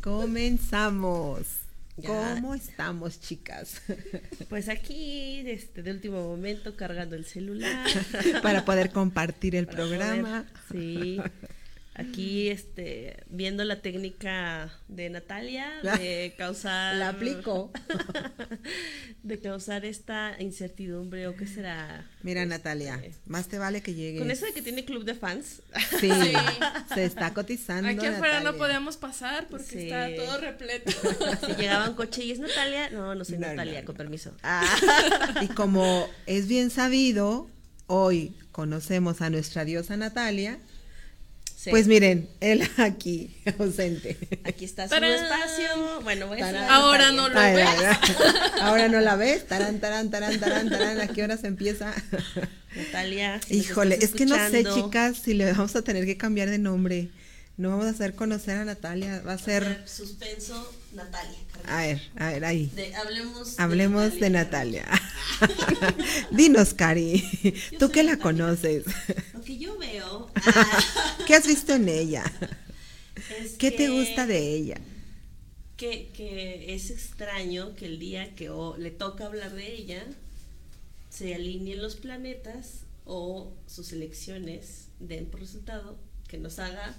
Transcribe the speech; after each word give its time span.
Comenzamos. 0.00 1.46
¿Cómo 2.06 2.54
estamos, 2.54 3.20
chicas? 3.20 3.82
Pues 4.48 4.68
aquí, 4.68 5.42
este, 5.46 5.82
de 5.82 5.90
último 5.90 6.22
momento, 6.22 6.76
cargando 6.76 7.16
el 7.16 7.24
celular. 7.24 7.86
Para 8.42 8.64
poder 8.64 8.90
compartir 8.90 9.56
el 9.56 9.66
programa. 9.66 10.46
sí. 10.70 11.20
Aquí, 11.98 12.48
este, 12.48 13.24
viendo 13.28 13.64
la 13.64 13.82
técnica 13.82 14.72
de 14.86 15.10
Natalia 15.10 15.68
de 15.82 16.32
causar. 16.38 16.94
La 16.98 17.08
aplico. 17.08 17.72
de 19.24 19.40
causar 19.40 19.84
esta 19.84 20.36
incertidumbre 20.38 21.26
o 21.26 21.34
qué 21.34 21.48
será. 21.48 22.08
Mira, 22.22 22.42
este, 22.42 22.54
Natalia, 22.54 23.02
más 23.26 23.48
te 23.48 23.58
vale 23.58 23.82
que 23.82 23.94
llegue. 23.94 24.20
Con 24.20 24.30
eso 24.30 24.46
de 24.46 24.52
que 24.52 24.62
tiene 24.62 24.84
club 24.84 25.04
de 25.04 25.14
fans. 25.14 25.60
Sí, 25.98 26.10
se 26.94 27.04
está 27.04 27.34
cotizando. 27.34 27.88
Aquí 27.88 28.06
afuera 28.06 28.40
no 28.40 28.56
podíamos 28.56 28.96
pasar 28.96 29.48
porque 29.48 29.88
está 29.88 30.14
todo 30.14 30.38
repleto. 30.40 30.92
Si 31.44 31.52
llegaba 31.54 31.88
un 31.88 31.96
coche 31.96 32.24
y 32.24 32.30
es 32.30 32.38
Natalia, 32.38 32.90
no, 32.90 33.16
no 33.16 33.24
soy 33.24 33.38
Natalia, 33.38 33.84
con 33.84 33.96
permiso. 33.96 34.32
Ah. 34.44 34.64
Y 35.42 35.48
como 35.48 36.08
es 36.26 36.46
bien 36.46 36.70
sabido, 36.70 37.50
hoy 37.88 38.36
conocemos 38.52 39.20
a 39.20 39.30
nuestra 39.30 39.64
diosa 39.64 39.96
Natalia 39.96 40.60
pues 41.70 41.86
miren, 41.86 42.28
él 42.40 42.68
aquí, 42.78 43.36
ausente. 43.58 44.16
Aquí 44.44 44.64
está 44.64 44.88
su 44.88 44.94
espacio. 44.94 46.00
Bueno, 46.02 46.26
voy 46.28 46.40
a 46.40 46.74
Ahora 46.74 47.10
no 47.12 47.28
lo 47.28 47.40
ves. 47.40 47.68
Ahora 48.60 48.88
no 48.88 49.00
la 49.00 49.16
ves. 49.16 49.46
Tarán, 49.46 49.80
tarán, 49.80 50.10
tarán, 50.10 50.38
tarán, 50.38 50.70
tarán. 50.70 51.00
¿A 51.00 51.08
qué 51.08 51.22
hora 51.24 51.36
se 51.36 51.48
empieza? 51.48 51.92
Natalia. 52.76 53.40
Híjole, 53.50 53.98
es 54.00 54.12
que 54.12 54.26
no 54.26 54.36
sé, 54.50 54.64
chicas, 54.64 55.18
si 55.18 55.34
le 55.34 55.52
vamos 55.52 55.74
a 55.76 55.82
tener 55.82 56.06
que 56.06 56.16
cambiar 56.16 56.48
de 56.50 56.58
nombre. 56.58 57.10
No 57.56 57.70
vamos 57.70 57.86
a 57.86 57.90
hacer 57.90 58.14
conocer 58.14 58.58
a 58.58 58.64
Natalia. 58.64 59.20
Va 59.26 59.32
a 59.32 59.38
ser. 59.38 59.82
Suspenso, 59.84 60.72
Natalia. 60.92 61.38
A 61.66 61.82
ver, 61.82 62.02
a 62.16 62.30
ver, 62.30 62.44
ahí. 62.44 62.72
hablemos. 62.96 63.58
Hablemos 63.60 64.18
de 64.18 64.30
Natalia. 64.30 64.86
Dinos, 66.30 66.72
Cari. 66.74 67.22
Tú 67.78 67.90
que 67.90 68.02
la 68.02 68.18
conoces. 68.18 68.84
Lo 69.34 69.42
que 69.42 69.58
yo 69.58 69.76
veo. 69.78 70.30
¿Qué 71.26 71.34
has 71.34 71.46
visto 71.46 71.74
en 71.74 71.88
ella? 71.88 72.24
¿Qué 73.58 73.70
te 73.70 73.88
gusta 73.90 74.26
de 74.26 74.54
ella? 74.54 74.80
Que, 75.76 76.10
que, 76.14 76.74
es 76.74 76.90
extraño 76.90 77.74
que 77.76 77.86
el 77.86 77.98
día 77.98 78.34
que 78.34 78.50
le 78.78 78.90
toca 78.90 79.26
hablar 79.26 79.54
de 79.54 79.72
ella 79.72 80.04
se 81.10 81.34
alineen 81.34 81.82
los 81.82 81.96
planetas 81.96 82.84
o 83.04 83.52
sus 83.66 83.92
elecciones 83.92 84.88
den 84.98 85.26
por 85.26 85.40
resultado 85.40 85.98
que 86.28 86.38
nos 86.38 86.58
haga 86.58 86.96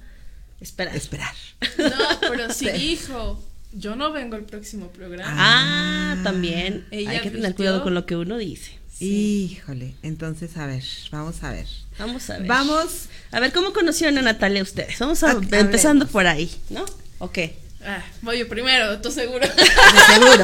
esperar. 0.60 0.96
Esperar. 0.96 1.36
No, 1.78 2.20
pero 2.22 2.54
sí, 2.54 2.68
hijo. 2.70 3.42
Yo 3.72 3.96
no 3.96 4.12
vengo 4.12 4.36
al 4.36 4.44
próximo 4.44 4.88
programa. 4.88 5.32
Ah, 5.36 6.18
también. 6.24 6.86
Hay 6.92 7.20
que 7.22 7.32
tener 7.32 7.56
cuidado 7.56 7.84
con 7.84 7.94
lo 7.94 8.06
que 8.06 8.16
uno 8.16 8.38
dice. 8.38 8.80
Híjole, 9.00 9.96
entonces 10.04 10.58
a 10.58 10.66
ver, 10.66 10.84
vamos 11.12 11.42
a 11.44 11.52
ver. 11.52 11.68
Vamos 11.98 12.30
a 12.30 12.38
ver. 12.38 12.48
Vamos. 12.48 13.06
A 13.32 13.40
ver, 13.40 13.54
¿cómo 13.54 13.72
conocieron 13.72 14.18
a 14.18 14.22
Natalia 14.22 14.62
ustedes? 14.62 15.00
Vamos 15.00 15.24
a, 15.24 15.40
empezando 15.52 16.06
por 16.06 16.28
ahí, 16.28 16.52
¿no? 16.70 16.84
Ok. 17.20 17.40
Ah, 17.82 18.04
voy 18.22 18.40
yo 18.40 18.50
primero, 18.50 19.00
¿tú 19.00 19.10
seguro? 19.10 19.48
seguro. 20.08 20.44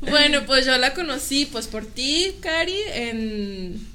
bueno, 0.02 0.44
pues 0.44 0.66
yo 0.66 0.76
la 0.76 0.92
conocí 0.92 1.46
pues 1.46 1.68
por 1.68 1.86
ti, 1.86 2.36
Cari, 2.40 2.76
en... 2.92 3.88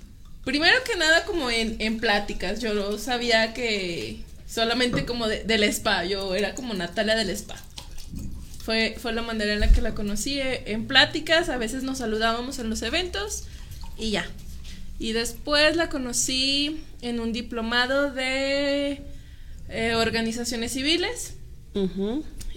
Primero 0.44 0.84
que 0.84 0.96
nada 0.96 1.26
como 1.26 1.52
en, 1.52 1.76
en 1.80 2.00
pláticas. 2.00 2.60
Yo 2.60 2.98
sabía 2.98 3.54
que 3.54 4.24
solamente 4.56 5.06
como 5.06 5.28
de, 5.28 5.44
del 5.44 5.64
spa, 5.64 6.06
yo 6.06 6.34
era 6.34 6.56
como 6.56 6.74
Natalia 6.74 7.16
del 7.16 7.30
spa. 7.32 7.62
Fue, 8.64 8.96
fue 8.98 9.12
la 9.12 9.22
manera 9.22 9.54
en 9.54 9.60
la 9.60 9.70
que 9.70 9.82
la 9.82 9.94
conocí, 9.94 10.40
eh, 10.40 10.72
en 10.72 10.88
pláticas, 10.88 11.50
a 11.50 11.58
veces 11.58 11.84
nos 11.84 11.98
saludábamos 11.98 12.58
en 12.60 12.70
los 12.70 12.82
eventos 12.82 13.44
y 13.98 14.12
ya. 14.12 14.26
Y 14.98 15.12
después 15.12 15.76
la 15.76 15.90
conocí 15.90 16.82
en 17.02 17.20
un 17.20 17.34
diplomado 17.34 18.12
de 18.12 19.02
eh, 19.68 19.96
organizaciones 19.96 20.72
civiles. 20.72 21.34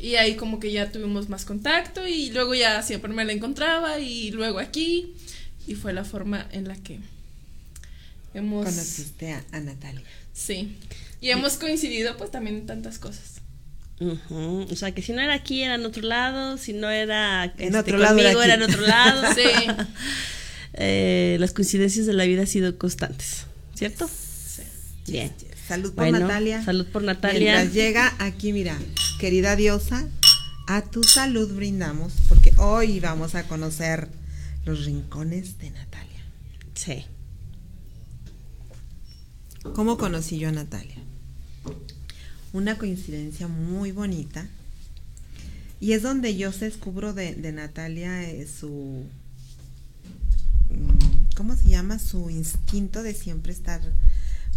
Y 0.01 0.15
ahí 0.15 0.37
como 0.37 0.61
que 0.61 0.71
ya 0.71 0.93
tuvimos 0.93 1.28
más 1.28 1.45
contacto 1.45 2.06
y 2.06 2.31
luego 2.31 2.55
ya 2.55 2.81
siempre 2.83 3.12
me 3.12 3.25
la 3.25 3.33
encontraba 3.33 3.99
y 3.99 4.31
luego 4.31 4.61
aquí. 4.61 5.15
Y 5.67 5.75
fue 5.75 5.93
la 5.93 6.05
forma 6.05 6.47
en 6.53 6.69
la 6.69 6.77
que 6.77 7.01
hemos... 8.33 8.65
Conociste 8.65 9.33
a, 9.33 9.45
a 9.51 9.59
Natalia. 9.59 10.05
Sí. 10.33 10.78
Y 11.21 11.31
hemos 11.31 11.55
coincidido 11.55 12.17
pues 12.17 12.31
también 12.31 12.56
en 12.56 12.67
tantas 12.67 12.99
cosas. 12.99 13.41
O 14.31 14.77
sea, 14.77 14.93
que 14.93 15.03
si 15.03 15.12
no 15.12 15.21
era 15.21 15.34
aquí, 15.34 15.62
era 15.62 15.75
en 15.75 15.84
otro 15.84 16.03
lado, 16.03 16.56
si 16.56 16.73
no 16.73 16.89
era 16.89 17.45
en 17.45 17.53
este, 17.59 17.79
otro 17.79 17.99
lado 17.99 18.19
era, 18.19 18.55
en 18.55 18.62
otro 18.62 18.81
lado. 18.83 19.23
sí. 19.34 19.67
Eh, 20.81 21.39
las 21.41 21.55
coincidencias 21.55 22.07
de 22.07 22.12
la 22.12 22.25
vida 22.25 22.43
han 22.43 22.47
sido 22.47 22.78
constantes, 22.78 23.47
¿cierto? 23.75 24.07
Sí. 24.07 24.62
Bien. 25.09 25.33
Salud 25.67 25.93
por 25.93 26.09
Natalia. 26.09 26.62
Salud 26.65 26.87
por 26.87 27.03
Natalia. 27.03 27.41
Mientras 27.41 27.75
llega 27.75 28.15
aquí, 28.21 28.53
mira, 28.53 28.78
querida 29.19 29.57
diosa, 29.57 30.07
a 30.69 30.83
tu 30.83 31.03
salud 31.03 31.53
brindamos, 31.53 32.12
porque 32.28 32.53
hoy 32.59 33.01
vamos 33.01 33.34
a 33.34 33.43
conocer 33.49 34.07
los 34.65 34.84
rincones 34.84 35.59
de 35.59 35.71
Natalia. 35.71 36.23
Sí. 36.75 37.05
¿Cómo 39.75 39.99
conocí 39.99 40.39
yo 40.39 40.51
a 40.51 40.53
Natalia? 40.53 40.97
Una 42.53 42.78
coincidencia 42.78 43.48
muy 43.48 43.92
bonita. 43.92 44.47
Y 45.81 45.92
es 45.92 46.03
donde 46.03 46.36
yo 46.36 46.53
se 46.53 46.64
descubro 46.64 47.12
de, 47.12 47.34
Natalia 47.53 48.22
eh, 48.22 48.47
su... 48.47 49.04
Mm, 50.70 51.34
¿Cómo 51.36 51.54
se 51.54 51.69
llama? 51.69 51.98
Su 51.98 52.31
instinto 52.31 53.03
de 53.03 53.14
siempre 53.14 53.53
estar 53.53 53.81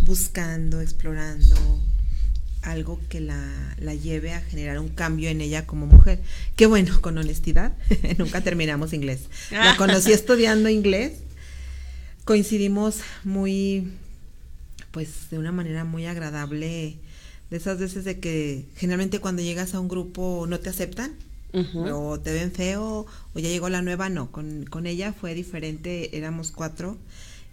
buscando, 0.04 0.82
explorando 0.82 1.56
algo 2.64 3.00
que 3.10 3.20
la, 3.20 3.76
la, 3.80 3.94
lleve 3.94 4.34
a 4.34 4.42
generar 4.42 4.80
un 4.80 4.90
cambio 4.90 5.30
en 5.30 5.42
ella 5.42 5.66
como 5.66 5.86
mujer. 5.86 6.22
Que 6.56 6.66
bueno, 6.66 7.02
con 7.02 7.18
honestidad, 7.18 7.74
nunca 8.18 8.42
terminamos 8.42 8.94
inglés. 8.94 9.22
La 9.52 9.76
conocí 9.78 10.12
estudiando 10.12 10.70
inglés, 10.70 11.14
coincidimos 12.26 12.98
muy 13.24 13.92
pues 14.92 15.30
de 15.30 15.40
una 15.40 15.52
manera 15.52 15.86
muy 15.86 16.06
agradable, 16.06 16.98
de 17.52 17.58
esas 17.58 17.78
veces 17.78 18.06
de 18.06 18.20
que 18.20 18.66
generalmente 18.76 19.20
cuando 19.20 19.42
llegas 19.42 19.76
a 19.76 19.80
un 19.82 19.90
grupo 19.90 20.48
no 20.48 20.60
te 20.60 20.70
aceptan, 20.70 21.16
o 21.54 22.18
te 22.18 22.32
ven 22.32 22.54
feo, 22.54 23.06
o 23.34 23.40
ya 23.40 23.50
llegó 23.50 23.68
la 23.68 23.82
nueva, 23.82 24.08
no, 24.08 24.32
con, 24.32 24.66
con 24.66 24.88
ella 24.88 25.12
fue 25.12 25.34
diferente, 25.36 26.18
éramos 26.18 26.52
cuatro 26.52 26.98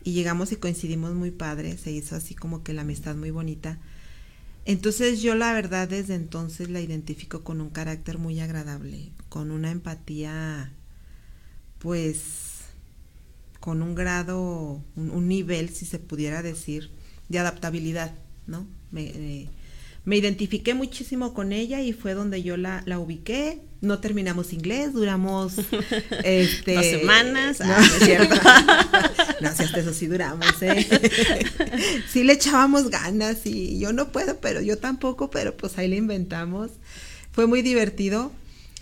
y 0.05 0.13
llegamos 0.13 0.53
y 0.53 0.57
coincidimos 0.57 1.15
muy 1.15 1.33
padre, 1.33 1.77
se 1.77 1.91
hizo 1.91 2.15
así 2.15 2.37
como 2.37 2.63
que 2.63 2.73
la 2.73 2.83
amistad 2.83 3.17
muy 3.17 3.33
bonita. 3.33 3.77
Entonces 4.67 5.21
yo 5.21 5.35
la 5.35 5.53
verdad 5.53 5.89
desde 5.89 6.15
entonces 6.15 6.71
la 6.71 6.81
identifico 6.81 7.43
con 7.43 7.61
un 7.61 7.71
carácter 7.71 8.19
muy 8.19 8.39
agradable, 8.39 9.11
con 9.29 9.51
una 9.51 9.73
empatía, 9.73 10.71
pues, 11.81 12.67
con 13.59 13.83
un 13.83 13.97
grado, 13.97 14.81
un 14.95 15.27
nivel, 15.27 15.71
si 15.71 15.87
se 15.87 15.99
pudiera 15.99 16.41
decir, 16.43 16.93
de 17.29 17.41
adaptabilidad, 17.41 18.15
¿no? 18.47 18.65
Me, 18.93 19.07
eh, 19.07 19.49
me, 20.05 20.17
identifiqué 20.17 20.75
muchísimo 20.75 21.35
con 21.35 21.53
ella 21.53 21.81
y 21.81 21.93
fue 21.93 22.15
donde 22.15 22.43
yo 22.43 22.57
la, 22.57 22.83
la 22.87 22.99
ubiqué. 22.99 23.61
No 23.81 24.01
terminamos 24.01 24.53
inglés, 24.53 24.93
duramos 24.93 25.55
este, 26.25 26.75
dos 26.75 26.85
semanas. 26.85 27.61
No, 27.61 27.77
es 27.77 28.05
cierto. 28.05 28.35
no, 29.41 29.55
si 29.55 29.63
hasta 29.63 29.81
eso 29.81 29.95
sí 29.95 30.07
duramos, 30.07 30.63
¿eh? 30.63 30.87
sí 32.11 32.25
le 32.25 32.33
echábamos 32.33 32.91
ganas 32.91 33.47
y 33.47 33.79
yo 33.79 33.93
no 33.93 34.11
puedo, 34.11 34.41
pero 34.41 34.61
yo 34.61 34.79
tampoco, 34.79 35.31
pero 35.31 35.57
pues 35.57 35.79
ahí 35.79 35.89
le 35.89 35.97
inventamos. 35.97 36.71
Fue 37.33 37.47
muy 37.47 37.63
divertido. 37.63 38.33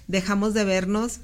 Dejamos 0.08 0.54
de 0.54 0.64
vernos. 0.64 1.20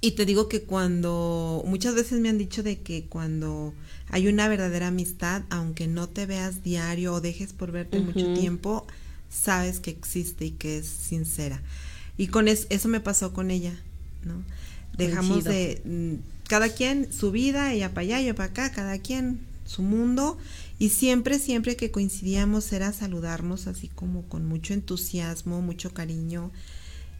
Y 0.00 0.12
te 0.12 0.26
digo 0.26 0.48
que 0.48 0.62
cuando, 0.62 1.62
muchas 1.66 1.94
veces 1.94 2.20
me 2.20 2.28
han 2.28 2.36
dicho 2.36 2.62
de 2.62 2.80
que 2.80 3.06
cuando 3.06 3.72
hay 4.14 4.28
una 4.28 4.46
verdadera 4.46 4.86
amistad, 4.86 5.42
aunque 5.50 5.88
no 5.88 6.08
te 6.08 6.24
veas 6.24 6.62
diario 6.62 7.14
o 7.14 7.20
dejes 7.20 7.52
por 7.52 7.72
verte 7.72 7.98
mucho 7.98 8.32
tiempo, 8.34 8.86
sabes 9.28 9.80
que 9.80 9.90
existe 9.90 10.44
y 10.44 10.50
que 10.52 10.78
es 10.78 10.86
sincera. 10.86 11.60
Y 12.16 12.28
con 12.28 12.46
eso 12.46 12.88
me 12.88 13.00
pasó 13.00 13.32
con 13.32 13.50
ella, 13.50 13.74
¿no? 14.22 14.40
Dejamos 14.96 15.42
de 15.42 15.82
mm, 15.84 16.48
cada 16.48 16.68
quien 16.68 17.12
su 17.12 17.32
vida, 17.32 17.72
ella 17.72 17.88
para 17.88 18.02
allá, 18.02 18.20
yo 18.20 18.36
para 18.36 18.50
acá, 18.50 18.70
cada 18.70 18.98
quien 18.98 19.40
su 19.64 19.82
mundo 19.82 20.38
y 20.78 20.90
siempre, 20.90 21.40
siempre 21.40 21.74
que 21.74 21.90
coincidíamos 21.90 22.72
era 22.72 22.92
saludarnos 22.92 23.66
así 23.66 23.88
como 23.88 24.22
con 24.28 24.46
mucho 24.46 24.74
entusiasmo, 24.74 25.60
mucho 25.60 25.92
cariño 25.92 26.52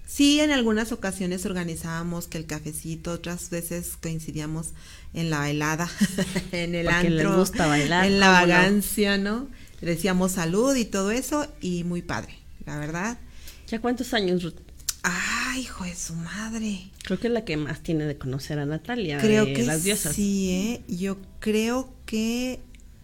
Sí, 0.07 0.41
en 0.41 0.51
algunas 0.51 0.93
ocasiones 0.93 1.47
organizábamos 1.47 2.27
que 2.27 2.39
el 2.39 2.47
cafecito, 2.47 3.13
otras 3.13 3.51
veces 3.51 3.97
coincidíamos 4.01 4.69
en 5.15 5.31
la 5.31 5.39
bailada, 5.39 5.89
en 6.53 6.75
el 6.75 6.89
antro, 6.89 7.45
bailar, 7.57 8.07
en 8.07 8.21
la 8.21 8.29
vagancia, 8.29 9.17
¿no? 9.17 9.49
Decíamos 9.81 10.33
salud 10.33 10.75
y 10.77 10.85
todo 10.85 11.11
eso 11.11 11.47
y 11.61 11.85
muy 11.85 12.03
padre, 12.03 12.35
la 12.67 12.79
verdad. 12.79 13.19
¿Ya 13.67 13.81
cuántos 13.81 14.13
años, 14.15 14.43
Ruth? 14.43 14.57
Ay, 15.03 15.63
hijo 15.63 15.85
de 15.85 15.95
su 15.95 16.15
madre. 16.15 16.91
Creo 17.03 17.21
que 17.21 17.27
es 17.27 17.33
la 17.33 17.45
que 17.45 17.57
más 17.57 17.83
tiene 17.83 18.05
de 18.05 18.17
conocer 18.17 18.59
a 18.59 18.67
Natalia. 18.67 19.19
Creo 19.19 19.45
de 19.45 19.53
que 19.53 19.63
las 19.63 19.85
diosas. 19.85 20.15
sí, 20.15 20.51
¿eh? 20.51 20.83
Yo 20.89 21.19
creo 21.41 21.95
que 22.07 22.61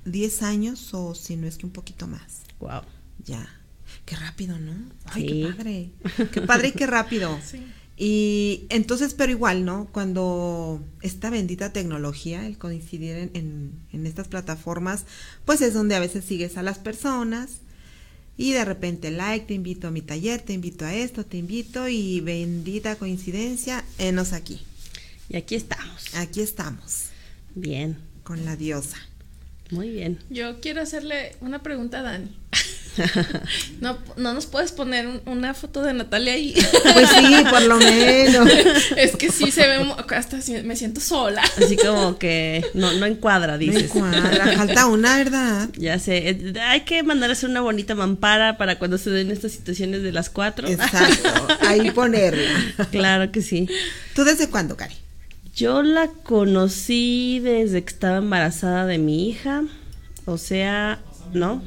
10 0.07 0.43
años 0.43 0.95
o 0.95 1.15
si 1.15 1.37
no 1.37 1.47
es 1.47 1.59
que 1.59 1.67
un 1.67 1.73
poquito 1.73 2.07
más. 2.07 2.41
Wow. 2.59 2.83
Ya. 3.25 3.60
Qué 4.07 4.17
rápido, 4.17 4.59
¿no? 4.59 4.73
Ay, 5.07 5.23
Sí. 5.23 5.29
qué 5.29 5.53
padre. 5.53 5.91
Qué 6.33 6.41
padre 6.43 6.69
y 6.69 6.73
qué 6.73 6.87
rápido. 6.87 7.39
Sí. 7.51 7.61
Y 8.03 8.65
entonces, 8.71 9.13
pero 9.13 9.31
igual, 9.31 9.67
¿no? 9.67 9.87
Cuando 9.93 10.83
esta 11.03 11.29
bendita 11.29 11.71
tecnología, 11.75 12.47
el 12.47 12.57
coincidir 12.57 13.15
en, 13.17 13.31
en- 13.35 13.73
en 13.93 14.07
estas 14.07 14.27
plataformas, 14.27 15.05
pues 15.45 15.61
es 15.61 15.75
donde 15.75 15.95
a 15.97 16.01
veces 16.01 16.25
sigues 16.25 16.57
a 16.57 16.63
las 16.63 16.79
personas 16.79 17.59
y 18.39 18.53
de 18.53 18.65
repente, 18.65 19.11
like, 19.11 19.45
te 19.45 19.53
invito 19.53 19.87
a 19.87 19.91
mi 19.91 20.01
taller, 20.01 20.41
te 20.41 20.55
invito 20.55 20.87
a 20.87 20.95
esto, 20.95 21.27
te 21.27 21.37
invito 21.37 21.89
y 21.89 22.21
bendita 22.23 22.97
coincidencia, 22.97 23.85
enos 23.99 24.33
aquí. 24.33 24.63
Y 25.29 25.37
aquí 25.37 25.55
estamos. 25.55 26.15
Aquí 26.15 26.41
estamos, 26.41 27.09
Bien. 27.55 27.99
con 28.25 28.47
la 28.47 28.57
diosa. 28.57 28.97
Muy 29.71 29.91
bien. 29.91 30.19
Yo 30.31 30.59
quiero 30.61 30.81
hacerle 30.81 31.37
una 31.43 31.63
pregunta 31.63 31.99
a 31.99 32.03
Dani. 32.03 32.35
No, 33.81 33.97
no 34.17 34.35
nos 34.35 34.47
puedes 34.47 34.73
poner 34.73 35.07
un- 35.07 35.23
una 35.27 35.55
foto 35.55 35.83
de 35.83 35.95
Natalia 35.95 36.35
ahí. 36.35 36.55
Pues 36.95 37.09
sí, 37.09 37.35
por 37.51 37.63
lo 37.63 37.77
menos. 37.77 38.49
es 38.97 39.17
que 39.17 39.31
sí 39.31 39.51
se 39.51 39.67
ve, 39.67 39.79
hasta 40.15 40.39
me 40.65 40.77
siento 40.77 41.01
sola. 41.01 41.43
Así 41.63 41.77
como 41.77 42.19
que 42.19 42.65
no, 42.75 42.93
no 42.95 43.07
encuadra, 43.07 43.57
dices. 43.59 43.91
cuadra, 43.91 44.53
falta 44.57 44.87
una, 44.87 45.17
¿verdad? 45.17 45.69
Ya 45.79 45.99
sé, 45.99 46.29
eh, 46.31 46.53
hay 46.61 46.83
que 46.83 47.03
mandar 47.03 47.31
a 47.31 47.33
hacer 47.33 47.49
una 47.49 47.61
bonita 47.63 47.95
mampara 47.95 48.59
para 48.59 48.79
cuando 48.79 48.99
se 48.99 49.11
den 49.11 49.31
estas 49.31 49.53
situaciones 49.53 50.03
de 50.03 50.13
las 50.13 50.29
cuatro. 50.31 50.69
Exacto, 50.69 51.49
ahí 51.67 51.91
ponerla. 51.95 52.51
claro 52.91 53.33
que 53.33 53.41
sí. 53.43 53.69
¿Tú 54.15 54.25
desde 54.25 54.49
cuándo, 54.51 54.77
Cari? 54.77 54.95
Yo 55.57 55.83
la 55.83 56.09
conocí 56.09 57.41
desde 57.43 57.83
que 57.83 57.91
estaba 57.93 58.19
embarazada 58.19 58.87
de 58.87 58.99
mi 58.99 59.29
hija. 59.29 59.63
O 60.27 60.39
sea, 60.39 61.01
¿no? 61.33 61.63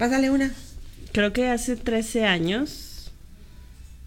Pásale 0.00 0.30
una. 0.30 0.50
Creo 1.12 1.34
que 1.34 1.48
hace 1.48 1.76
13 1.76 2.24
años. 2.24 3.12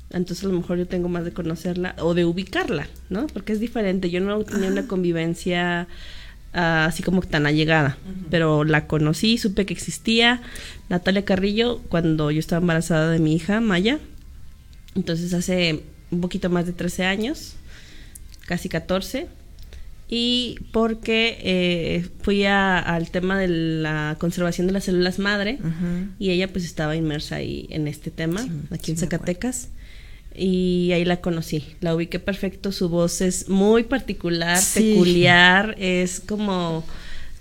Entonces 0.10 0.44
a 0.44 0.48
lo 0.48 0.58
mejor 0.58 0.80
yo 0.80 0.88
tengo 0.88 1.08
más 1.08 1.24
de 1.24 1.34
conocerla 1.34 1.96
o 2.00 2.16
de 2.16 2.26
ubicarla, 2.26 2.88
¿no? 3.12 3.28
Porque 3.28 3.54
es 3.54 3.60
diferente. 3.60 4.10
Yo 4.10 4.20
no 4.20 4.44
tenía 4.44 4.70
una 4.70 4.88
convivencia 4.88 5.88
ah, 6.52 6.86
así 6.86 7.04
como 7.04 7.22
tan 7.22 7.46
allegada, 7.46 8.00
pero 8.32 8.64
la 8.64 8.88
conocí, 8.88 9.38
supe 9.38 9.68
que 9.68 9.74
existía. 9.76 10.42
Natalia 10.90 11.26
Carrillo, 11.26 11.80
cuando 11.90 12.32
yo 12.32 12.40
estaba 12.40 12.62
embarazada 12.62 13.12
de 13.12 13.20
mi 13.20 13.36
hija, 13.36 13.62
Maya. 13.62 14.00
Entonces 14.96 15.32
hace 15.36 15.84
un 16.10 16.22
poquito 16.22 16.50
más 16.50 16.66
de 16.66 16.74
13 16.74 17.06
años, 17.06 17.54
casi 18.48 18.68
14. 18.68 19.28
Y 20.10 20.58
porque 20.72 21.38
eh, 21.42 22.06
fui 22.22 22.44
a- 22.46 22.78
al 22.80 23.10
tema 23.10 23.40
de 23.40 23.48
la 23.48 24.16
conservación 24.20 24.68
de 24.68 24.74
las 24.74 24.84
células 24.84 25.18
madre 25.18 25.58
y 26.20 26.30
ella 26.30 26.52
pues 26.52 26.66
estaba 26.66 26.96
inmersa 26.96 27.38
ahí 27.38 27.68
en 27.72 27.88
este 27.88 28.12
tema, 28.12 28.44
Sí, 28.44 28.50
aquí 28.70 28.92
en 28.92 28.98
sí. 28.98 29.02
Zacatecas. 29.06 29.70
Y 30.36 30.92
ahí 30.94 31.06
la 31.06 31.22
conocí, 31.22 31.64
la 31.80 31.96
ubiqué 31.96 32.20
perfecto, 32.20 32.72
su 32.72 32.90
voz 32.90 33.22
es 33.22 33.50
muy 33.50 33.84
particular, 33.84 34.58
Sí. 34.60 34.94
peculiar, 34.94 35.76
es 35.80 36.20
como 36.20 36.84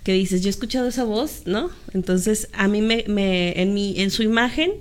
que 0.03 0.13
dices, 0.13 0.41
yo 0.41 0.49
he 0.49 0.51
escuchado 0.51 0.87
esa 0.87 1.03
voz, 1.03 1.43
¿no? 1.45 1.69
Entonces 1.93 2.49
a 2.53 2.67
mí 2.67 2.81
me, 2.81 3.03
me 3.07 3.59
en, 3.61 3.73
mi, 3.73 3.99
en 3.99 4.11
su 4.11 4.21
imagen, 4.21 4.71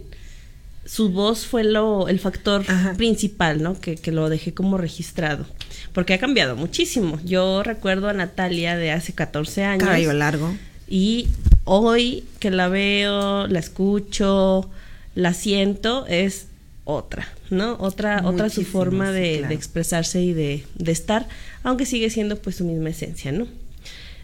su 0.84 1.10
voz 1.10 1.46
fue 1.46 1.64
lo, 1.64 2.08
el 2.08 2.18
factor 2.18 2.64
Ajá. 2.68 2.92
principal, 2.94 3.62
¿no? 3.62 3.80
Que, 3.80 3.96
que 3.96 4.12
lo 4.12 4.28
dejé 4.28 4.52
como 4.52 4.76
registrado, 4.78 5.46
porque 5.92 6.14
ha 6.14 6.18
cambiado 6.18 6.56
muchísimo. 6.56 7.20
Yo 7.24 7.62
recuerdo 7.62 8.08
a 8.08 8.12
Natalia 8.12 8.76
de 8.76 8.92
hace 8.92 9.12
14 9.12 9.64
años. 9.64 9.88
Cabello 9.88 10.12
largo. 10.12 10.54
Y 10.88 11.28
hoy 11.64 12.24
que 12.38 12.50
la 12.50 12.68
veo, 12.68 13.46
la 13.46 13.58
escucho, 13.58 14.70
la 15.14 15.34
siento, 15.34 16.06
es 16.06 16.46
otra, 16.84 17.28
¿no? 17.50 17.76
Otra, 17.78 18.22
otra 18.24 18.50
su 18.50 18.64
forma 18.64 19.08
sí, 19.08 19.14
de, 19.14 19.32
claro. 19.38 19.48
de 19.48 19.54
expresarse 19.54 20.22
y 20.22 20.32
de, 20.32 20.64
de 20.74 20.92
estar, 20.92 21.28
aunque 21.62 21.86
sigue 21.86 22.10
siendo 22.10 22.36
pues 22.36 22.56
su 22.56 22.64
misma 22.64 22.90
esencia, 22.90 23.32
¿no? 23.32 23.46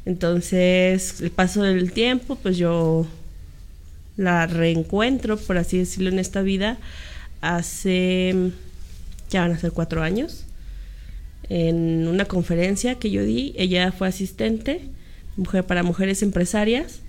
Entonces, 0.05 1.21
el 1.21 1.31
paso 1.31 1.62
del 1.62 1.93
tiempo, 1.93 2.37
pues 2.37 2.56
yo 2.56 3.06
la 4.17 4.47
reencuentro, 4.47 5.37
por 5.37 5.59
así 5.59 5.79
decirlo, 5.79 6.11
en 6.11 6.19
esta 6.19 6.43
vida, 6.43 6.79
hace, 7.41 8.35
ya 9.31 9.43
van 9.43 9.53
a 9.53 9.59
ser 9.59 9.73
cuatro 9.73 10.03
años, 10.03 10.44
en 11.49 12.09
una 12.09 12.25
conferencia 12.27 12.97
que 12.97 13.11
yo 13.11 13.23
di, 13.23 13.55
ella 13.56 13.93
fue 13.93 14.09
asistente, 14.09 14.83
mujer 15.37 15.65
para 15.65 15.83
mujeres 15.83 16.23
empresarias, 16.23 17.00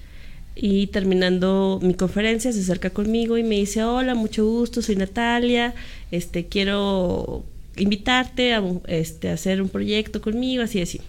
y 0.55 0.87
terminando 0.87 1.79
mi 1.81 1.93
conferencia 1.93 2.51
se 2.51 2.59
acerca 2.59 2.89
conmigo 2.89 3.37
y 3.37 3.43
me 3.43 3.55
dice, 3.55 3.83
hola, 3.83 4.15
mucho 4.15 4.45
gusto, 4.45 4.81
soy 4.81 4.95
Natalia, 4.95 5.73
este, 6.11 6.47
quiero 6.47 7.43
invitarte 7.77 8.53
a, 8.53 8.63
este, 8.87 9.29
a 9.29 9.33
hacer 9.33 9.61
un 9.61 9.69
proyecto 9.69 10.21
conmigo, 10.21 10.63
así 10.63 10.81
así, 10.81 10.99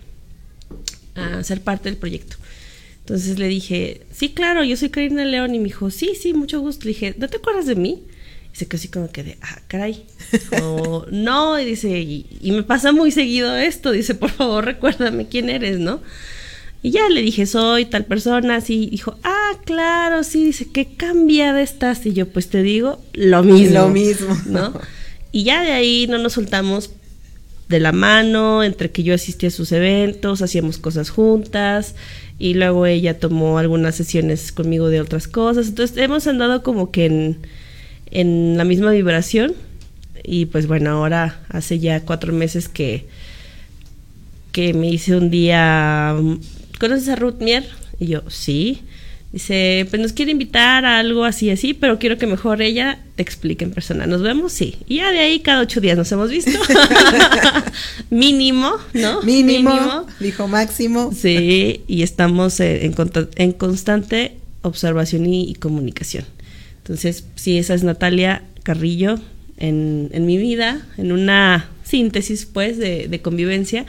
a 1.15 1.43
ser 1.43 1.63
parte 1.63 1.89
del 1.89 1.99
proyecto. 1.99 2.37
Entonces 3.01 3.41
le 3.41 3.49
dije, 3.49 4.03
sí, 4.13 4.29
claro, 4.29 4.63
yo 4.63 4.77
soy 4.77 4.91
Karina 4.91 5.25
León. 5.25 5.53
Y 5.53 5.59
me 5.59 5.65
dijo, 5.65 5.91
sí, 5.91 6.13
sí, 6.15 6.33
mucho 6.33 6.61
gusto. 6.61 6.85
Le 6.85 6.91
dije, 6.91 7.15
¿no 7.19 7.29
te 7.29 7.39
acuerdas 7.39 7.67
de 7.67 7.75
mí? 7.75 8.05
Y 8.53 8.57
se 8.57 8.67
quedó 8.67 8.77
así 8.79 8.89
como 8.89 9.11
que 9.11 9.23
de, 9.23 9.39
ah, 9.43 9.61
caray. 9.69 10.05
O, 10.63 11.07
no, 11.11 11.59
y 11.59 11.65
dice, 11.65 11.99
y, 11.99 12.27
y 12.41 12.53
me 12.53 12.63
pasa 12.63 12.93
muy 12.93 13.11
seguido 13.11 13.57
esto. 13.57 13.93
Dice, 13.93 14.15
por 14.15 14.31
favor, 14.31 14.65
recuérdame 14.65 15.29
quién 15.29 15.51
eres, 15.51 15.79
¿no? 15.79 16.01
Y 16.83 16.93
ya 16.93 17.09
le 17.09 17.21
dije, 17.21 17.47
soy 17.47 17.85
tal 17.85 18.07
persona, 18.07 18.57
así. 18.57 18.89
Dijo, 18.91 19.17
ah, 19.23 19.53
claro, 19.65 20.25
sí. 20.25 20.45
Dice, 20.45 20.69
qué 20.73 20.87
cambiada 20.87 21.61
estás. 21.61 22.07
Y 22.07 22.13
yo, 22.13 22.27
pues 22.27 22.49
te 22.49 22.63
digo, 22.63 23.03
lo 23.13 23.43
mismo. 23.43 23.81
Lo 23.81 23.89
mismo. 23.89 24.37
¿No? 24.47 24.73
Y 25.33 25.45
ya 25.45 25.63
de 25.63 25.73
ahí 25.73 26.07
no 26.09 26.19
nos 26.19 26.33
soltamos 26.33 26.91
de 27.69 27.79
la 27.79 27.93
mano, 27.93 28.65
entre 28.65 28.91
que 28.91 29.05
yo 29.05 29.15
asistía 29.15 29.49
a 29.49 29.53
sus 29.53 29.71
eventos, 29.71 30.43
hacíamos 30.43 30.79
cosas 30.79 31.09
juntas 31.09 31.95
y 32.37 32.55
luego 32.55 32.85
ella 32.85 33.21
tomó 33.21 33.59
algunas 33.59 33.95
sesiones 33.95 34.51
conmigo 34.51 34.89
de 34.89 35.01
otras 35.01 35.29
cosas. 35.29 35.69
Entonces 35.69 35.97
hemos 35.99 36.27
andado 36.27 36.65
como 36.65 36.91
que 36.91 37.07
en, 37.07 37.39
en 38.11 38.57
la 38.57 38.65
misma 38.65 38.91
vibración 38.91 39.55
y 40.23 40.47
pues 40.47 40.67
bueno, 40.67 40.91
ahora 40.91 41.41
hace 41.49 41.79
ya 41.79 42.01
cuatro 42.01 42.33
meses 42.33 42.69
que, 42.69 43.07
que 44.53 44.75
me 44.75 44.89
hice 44.89 45.17
un 45.17 45.31
día, 45.31 46.17
¿conoces 46.79 47.09
a 47.09 47.17
Ruth 47.17 47.41
Mier? 47.41 47.67
Y 47.99 48.07
yo, 48.09 48.23
sí. 48.29 48.83
Dice, 49.33 49.87
pues 49.89 50.03
nos 50.03 50.13
quiere 50.13 50.33
invitar 50.33 50.85
a 50.85 50.99
algo 50.99 51.25
así, 51.25 51.51
así, 51.51 51.73
pero 51.73 52.01
quiero 52.01 52.19
que 52.19 52.27
mejor 52.27 52.63
ella 52.63 52.99
te 53.15 53.23
explique 53.23 53.65
en 53.65 53.71
persona. 53.71 54.07
¿Nos 54.07 54.23
vemos? 54.23 54.53
Sí. 54.53 54.77
Y 54.89 54.97
ya 54.97 55.13
de 55.13 55.21
ahí 55.21 55.39
cada 55.39 55.61
ocho 55.61 55.81
días 55.81 55.97
nos 55.97 56.11
hemos 56.11 56.31
visto. 56.31 56.59
Mínimo, 58.11 58.73
¿no? 58.93 59.23
Mínimo, 59.23 60.07
dijo 60.19 60.49
Máximo. 60.49 61.13
Sí, 61.15 61.83
y 61.87 62.03
estamos 62.03 62.59
en, 62.59 62.93
constante 63.53 64.37
observación 64.63 65.27
y, 65.27 65.49
y 65.49 65.55
comunicación. 65.55 66.25
Entonces, 66.83 67.25
sí, 67.37 67.59
esa 67.59 67.75
es 67.75 67.85
Natalia 67.85 68.43
Carrillo 68.63 69.19
en, 69.57 70.09
en 70.13 70.27
mi 70.27 70.39
vida, 70.39 70.87
en 70.97 71.13
una 71.13 71.69
síntesis, 71.85 72.47
pues, 72.47 72.79
de, 72.79 73.09
de 73.09 73.21
convivencia. 73.21 73.87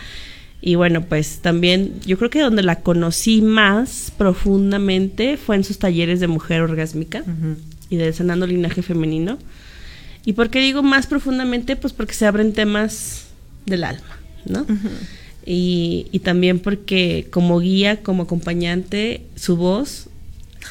Y 0.61 0.75
bueno, 0.75 1.03
pues 1.03 1.39
también 1.41 1.93
yo 2.05 2.17
creo 2.17 2.29
que 2.29 2.39
donde 2.39 2.61
la 2.61 2.81
conocí 2.81 3.41
más 3.41 4.13
profundamente 4.15 5.37
fue 5.37 5.55
en 5.55 5.63
sus 5.63 5.79
talleres 5.79 6.19
de 6.19 6.27
mujer 6.27 6.61
orgásmica 6.61 7.23
y 7.89 7.95
de 7.95 8.13
sanando 8.13 8.45
linaje 8.45 8.83
femenino. 8.83 9.39
¿Y 10.23 10.33
por 10.33 10.51
qué 10.51 10.59
digo 10.59 10.83
más 10.83 11.07
profundamente? 11.07 11.75
Pues 11.75 11.93
porque 11.93 12.13
se 12.13 12.27
abren 12.27 12.53
temas 12.53 13.25
del 13.65 13.83
alma, 13.83 14.19
¿no? 14.45 14.67
y, 15.47 16.05
y 16.11 16.19
también 16.19 16.59
porque 16.59 17.27
como 17.31 17.59
guía, 17.59 18.03
como 18.03 18.23
acompañante, 18.23 19.23
su 19.35 19.57
voz 19.57 20.09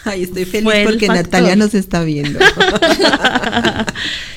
Ay, 0.05 0.25
estoy 0.25 0.45
feliz 0.45 0.71
porque. 0.85 1.09
Natalia 1.09 1.57
nos 1.57 1.75
está 1.75 2.05
viendo. 2.05 2.39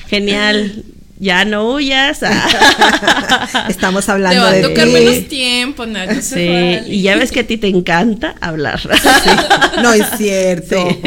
genial. 0.08 0.84
Ya 1.18 1.44
no 1.44 1.74
huyas. 1.74 2.20
Estamos 3.68 4.06
Te 4.06 4.12
hablando 4.12 4.42
va 4.42 4.48
a 4.48 4.52
de 4.52 4.62
tocar 4.62 4.88
menos 4.88 5.28
tiempo, 5.28 5.86
Nadia. 5.86 6.20
sí, 6.20 6.48
y 6.88 7.02
ya 7.02 7.16
ves 7.16 7.30
que 7.30 7.40
a 7.40 7.46
ti 7.46 7.56
te 7.56 7.68
encanta 7.68 8.34
hablar. 8.40 8.80
No 9.82 9.92
es 9.92 10.06
cierto. 10.16 10.76
Sí. 10.88 10.98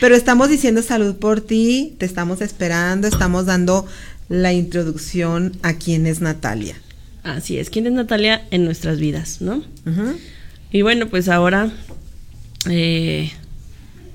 Pero 0.00 0.14
estamos 0.14 0.48
diciendo 0.48 0.80
salud 0.82 1.16
por 1.16 1.40
ti, 1.40 1.94
te 1.98 2.06
estamos 2.06 2.40
esperando, 2.40 3.08
estamos 3.08 3.46
dando 3.46 3.86
la 4.28 4.52
introducción 4.52 5.56
a 5.62 5.74
quién 5.74 6.06
es 6.06 6.20
Natalia. 6.20 6.76
Así 7.24 7.58
es, 7.58 7.70
¿quién 7.70 7.86
es 7.86 7.92
Natalia 7.92 8.42
en 8.50 8.64
nuestras 8.64 8.98
vidas, 8.98 9.40
no? 9.40 9.62
Y 10.70 10.82
bueno, 10.82 11.08
pues 11.08 11.28
ahora, 11.28 11.70
eh, 12.70 13.32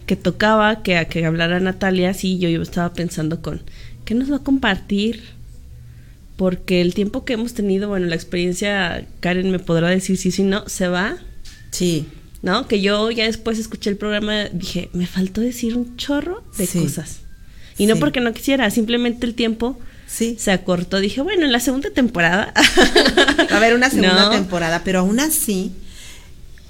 que 0.09 0.15
tocaba 0.15 0.81
que, 0.81 1.05
que 1.07 1.23
hablara 1.23 1.59
Natalia, 1.59 2.15
sí, 2.15 2.39
yo, 2.39 2.49
yo 2.49 2.63
estaba 2.63 2.93
pensando 2.93 3.43
con, 3.43 3.61
¿qué 4.05 4.15
nos 4.15 4.31
va 4.31 4.37
a 4.37 4.43
compartir? 4.43 5.21
Porque 6.35 6.81
el 6.81 6.95
tiempo 6.95 7.25
que 7.25 7.33
hemos 7.33 7.53
tenido, 7.53 7.89
bueno, 7.89 8.07
la 8.07 8.15
experiencia, 8.15 9.05
Karen 9.19 9.51
me 9.51 9.59
podrá 9.59 9.87
decir 9.89 10.17
si 10.17 10.31
sí, 10.31 10.41
no, 10.41 10.67
se 10.67 10.87
va. 10.87 11.17
Sí. 11.69 12.07
¿No? 12.41 12.67
Que 12.67 12.81
yo 12.81 13.11
ya 13.11 13.25
después 13.25 13.59
escuché 13.59 13.91
el 13.91 13.97
programa, 13.97 14.45
dije, 14.45 14.89
me 14.93 15.05
faltó 15.05 15.41
decir 15.41 15.77
un 15.77 15.95
chorro 15.95 16.43
de 16.57 16.65
Sí. 16.65 16.79
cosas. 16.79 17.19
Y 17.77 17.85
no 17.85 17.93
Sí. 17.93 17.99
porque 17.99 18.19
no 18.19 18.33
quisiera, 18.33 18.67
simplemente 18.71 19.27
el 19.27 19.35
tiempo 19.35 19.77
Sí. 20.07 20.37
se 20.39 20.51
acortó. 20.51 20.99
Dije, 21.01 21.21
bueno, 21.21 21.45
en 21.45 21.51
la 21.51 21.59
segunda 21.59 21.91
temporada. 21.91 22.51
Va 23.51 23.53
a 23.53 23.57
haber 23.57 23.75
una 23.75 23.91
segunda 23.91 24.23
No. 24.25 24.29
temporada, 24.31 24.81
pero 24.83 25.01
aún 25.01 25.19
así, 25.19 25.71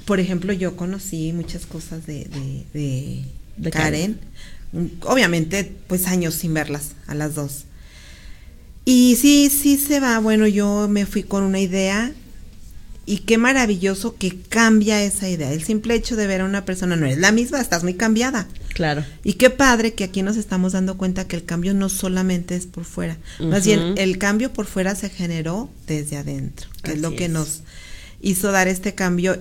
por 0.10 0.20
ejemplo, 0.20 0.54
yo 0.54 0.75
conocí 0.75 1.34
muchas 1.34 1.68
cosas 1.68 2.08
de, 2.08 2.25
de, 2.25 2.66
de 2.74 3.25
De 3.58 3.70
Karen. 3.70 4.20
Obviamente, 5.04 5.72
pues 5.86 6.08
años 6.08 6.34
sin 6.34 6.51
verlas 6.51 6.94
a 7.06 7.13
las 7.13 7.36
dos. 7.36 7.66
Y 8.86 9.18
sí, 9.22 9.51
sí 9.51 9.78
se 9.78 10.00
va. 10.00 10.18
Bueno, 10.18 10.48
yo 10.48 10.88
me 10.89 11.06
fui 11.06 11.22
con 11.22 11.44
una 11.44 11.60
idea 11.60 12.12
y 13.06 13.20
qué 13.20 13.38
maravilloso 13.38 14.16
que 14.16 14.36
cambia 14.50 15.04
esa 15.04 15.30
idea. 15.30 15.54
El 15.54 15.63
simple 15.63 15.94
hecho 15.94 16.16
de 16.16 16.25
ver 16.25 16.42
a 16.42 16.46
una 16.46 16.66
persona 16.66 16.96
no 16.96 17.06
es 17.06 17.20
la 17.20 17.32
misma, 17.32 17.62
estás 17.62 17.84
muy 17.84 17.94
cambiada. 17.94 18.48
claro. 18.74 19.06
Y 19.24 19.34
qué 19.34 19.51
padre 19.51 19.94
que 19.94 20.06
aquí 20.06 20.24
nos 20.24 20.38
estamos 20.38 20.74
dando 20.74 20.98
cuenta 20.98 21.28
que 21.28 21.36
el 21.36 21.46
cambio 21.46 21.75
no 21.75 21.88
solamente 21.88 22.56
es 22.56 22.66
por 22.66 22.84
fuera, 22.84 23.20
más 23.39 23.63
bien 23.63 23.94
el 23.98 24.18
cambio 24.18 24.51
por 24.54 24.66
fuera 24.66 24.96
se 24.96 25.10
generó 25.10 25.70
desde 25.86 26.18
adentro, 26.18 26.68
que 26.82 26.94
es 26.94 27.00
lo 27.00 27.16
que 27.16 27.25
es. 27.25 27.32
nos 27.32 27.62
hizo 28.22 28.51
dar 28.51 28.68
este 28.68 28.96
cambio. 28.96 29.39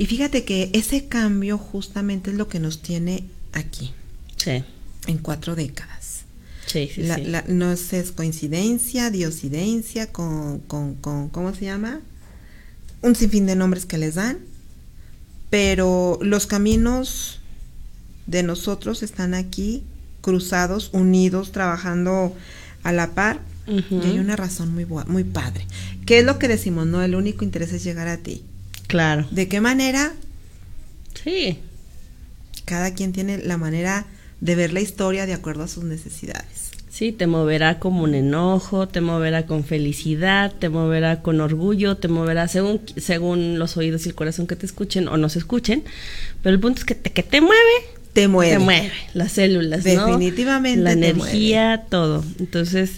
Y 0.00 0.06
fíjate 0.06 0.44
que 0.46 0.70
ese 0.72 1.08
cambio 1.08 1.58
justamente 1.58 2.30
es 2.30 2.36
lo 2.38 2.48
que 2.48 2.58
nos 2.58 2.80
tiene 2.80 3.24
aquí, 3.52 3.92
Sí, 4.38 4.64
en 5.06 5.18
cuatro 5.18 5.54
décadas. 5.54 6.22
sí, 6.66 6.88
sí. 6.94 7.02
La- 7.02 7.16
sí. 7.16 7.24
la- 7.24 7.44
no 7.48 7.76
sé, 7.76 8.00
es 8.00 8.10
coincidencia, 8.10 9.10
diosidencia, 9.10 10.10
con, 10.10 10.60
con, 10.60 10.94
con, 10.94 11.28
¿cómo 11.28 11.54
se 11.54 11.66
llama? 11.66 12.00
Un 13.02 13.14
sinfín 13.14 13.44
de 13.44 13.56
nombres 13.56 13.84
que 13.84 13.98
les 13.98 14.14
dan, 14.14 14.38
pero 15.50 16.18
los 16.22 16.46
caminos 16.46 17.40
de 18.26 18.42
nosotros 18.42 19.02
están 19.02 19.34
aquí, 19.34 19.82
cruzados, 20.22 20.88
unidos, 20.94 21.52
trabajando 21.52 22.34
a 22.84 22.92
la 22.92 23.10
par, 23.10 23.40
y 23.66 23.94
hay 24.06 24.18
una 24.18 24.34
razón 24.34 24.72
muy, 24.74 24.86
muy 25.06 25.24
padre. 25.24 25.66
¿Qué 26.06 26.20
es 26.20 26.24
lo 26.24 26.38
que 26.38 26.48
decimos? 26.48 26.86
No, 26.86 27.02
el 27.02 27.14
único 27.14 27.44
interés 27.44 27.72
es 27.72 27.84
llegar 27.84 28.08
a 28.08 28.16
ti. 28.16 28.42
Claro. 28.90 29.26
¿De 29.30 29.48
qué 29.48 29.60
manera? 29.60 30.12
Sí, 31.22 31.58
Cada 32.64 32.94
quien 32.94 33.12
tiene 33.12 33.38
la 33.38 33.56
manera 33.56 34.06
de 34.40 34.54
ver 34.54 34.72
la 34.72 34.80
historia 34.80 35.26
de 35.26 35.32
acuerdo 35.34 35.64
a 35.64 35.68
sus 35.68 35.84
necesidades. 35.84 36.70
sí, 36.88 37.12
te 37.12 37.26
moverá 37.26 37.78
como 37.78 38.02
un 38.04 38.14
enojo, 38.14 38.88
te 38.88 39.00
moverá 39.00 39.46
con 39.46 39.64
felicidad, 39.64 40.52
te 40.58 40.68
moverá 40.68 41.22
con 41.22 41.40
orgullo, 41.40 41.96
te 41.96 42.08
moverá 42.08 42.46
según, 42.48 42.80
según 42.96 43.58
los 43.58 43.76
oídos 43.76 44.04
y 44.06 44.10
el 44.10 44.14
corazón 44.14 44.46
que 44.46 44.56
te 44.56 44.66
escuchen 44.66 45.08
o 45.08 45.16
no 45.16 45.28
se 45.28 45.38
escuchen. 45.40 45.82
Pero 46.42 46.54
el 46.54 46.60
punto 46.60 46.80
es 46.80 46.84
que 46.84 46.94
te, 46.94 47.10
que 47.10 47.22
te 47.22 47.40
mueve, 47.40 47.56
Te 48.12 48.28
mueve. 48.28 48.52
te 48.52 48.58
mueve. 48.58 48.92
Las 49.14 49.32
células, 49.32 49.84
¿no? 49.84 50.06
Definitivamente 50.06 50.82
La 50.82 50.94
te 50.96 51.08
energía, 51.10 51.84
todo. 51.90 52.24
Entonces, 52.38 52.92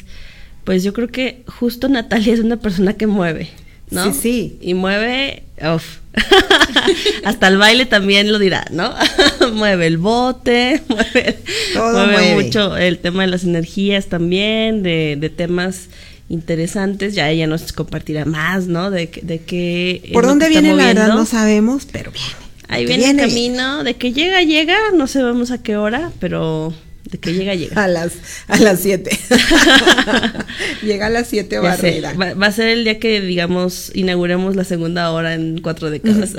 pues 0.65 0.83
yo 0.85 0.93
creo 0.93 1.09
que 1.09 1.43
justo 1.47 1.89
Natalia 1.89 2.35
es 2.35 2.41
una 2.41 2.57
persona 2.59 2.95
que 2.95 3.07
mueve, 3.07 3.51
¿no? 3.93 4.13
Sí, 4.13 4.19
sí. 4.21 4.59
Y 4.61 4.75
mueve, 4.75 5.45
uf. 5.75 5.99
Hasta 7.25 7.49
el 7.49 7.57
baile 7.59 7.87
también 7.87 8.33
lo 8.33 8.39
dirá, 8.39 8.65
¿no? 8.71 8.93
mueve 9.55 9.87
el 9.87 9.99
bote, 9.99 10.83
mueve, 10.89 11.39
Todo 11.73 12.07
mueve 12.07 12.13
mueve. 12.33 12.45
mucho 12.45 12.77
el 12.77 12.99
tema 12.99 13.23
de 13.23 13.29
las 13.29 13.45
energías 13.45 14.07
también, 14.07 14.83
de, 14.83 15.17
de 15.19 15.31
temas 15.31 15.89
interesantes. 16.29 17.15
Ya 17.15 17.31
ella 17.31 17.47
nos 17.47 17.73
compartirá 17.73 18.25
más, 18.25 18.67
¿no? 18.67 18.91
De, 18.91 19.09
que- 19.11 19.21
de 19.23 19.39
qué. 19.41 20.03
es 20.05 20.13
¿Por 20.13 20.27
dónde 20.27 20.47
que 20.47 20.51
viene 20.51 20.69
la 20.71 20.87
verdad? 20.87 20.93
moviendo. 21.03 21.15
No 21.21 21.27
sabemos, 21.27 21.87
pero 21.91 22.11
viene. 22.11 22.27
Ahí 22.69 22.87
Que 22.87 22.97
viene 22.97 23.11
el 23.11 23.17
viene. 23.17 23.29
camino, 23.29 23.85
de 23.85 23.95
que 23.95 24.13
llega, 24.13 24.43
llega, 24.43 24.77
no 24.95 25.07
sabemos 25.07 25.51
a 25.51 25.63
qué 25.63 25.77
hora, 25.77 26.11
pero 26.21 26.73
de 27.13 27.19
que 27.19 27.33
llega, 27.35 27.55
llega. 27.55 27.85
A 27.85 27.87
las, 27.87 28.15
a 28.49 28.57
las 28.59 28.81
7. 28.81 29.11
Llega 30.83 31.07
a 31.07 31.11
las 31.11 31.29
7 31.29 31.61
Ya 31.63 31.77
sé, 31.77 32.01
barrera. 32.01 32.13
va, 32.15 32.35
va 32.35 32.47
a 32.47 32.53
ser 32.53 32.69
el 32.69 32.85
día 32.85 32.99
que, 32.99 33.21
digamos, 33.21 33.93
inauguremos 33.95 34.57
la 34.57 34.65
segunda 34.65 35.11
hora 35.13 35.35
en 35.35 35.61
cuatro 35.61 35.91
décadas. 35.91 36.33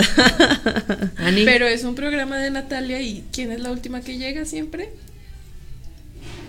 Pero 1.45 1.67
es 1.67 1.83
un 1.83 1.95
programa 1.95 2.37
de 2.39 2.49
Natalia 2.49 3.01
y 3.01 3.23
¿quién 3.31 3.51
es 3.51 3.59
la 3.61 3.71
última 3.71 4.01
que 4.01 4.17
llega 4.17 4.45
siempre? 4.45 4.89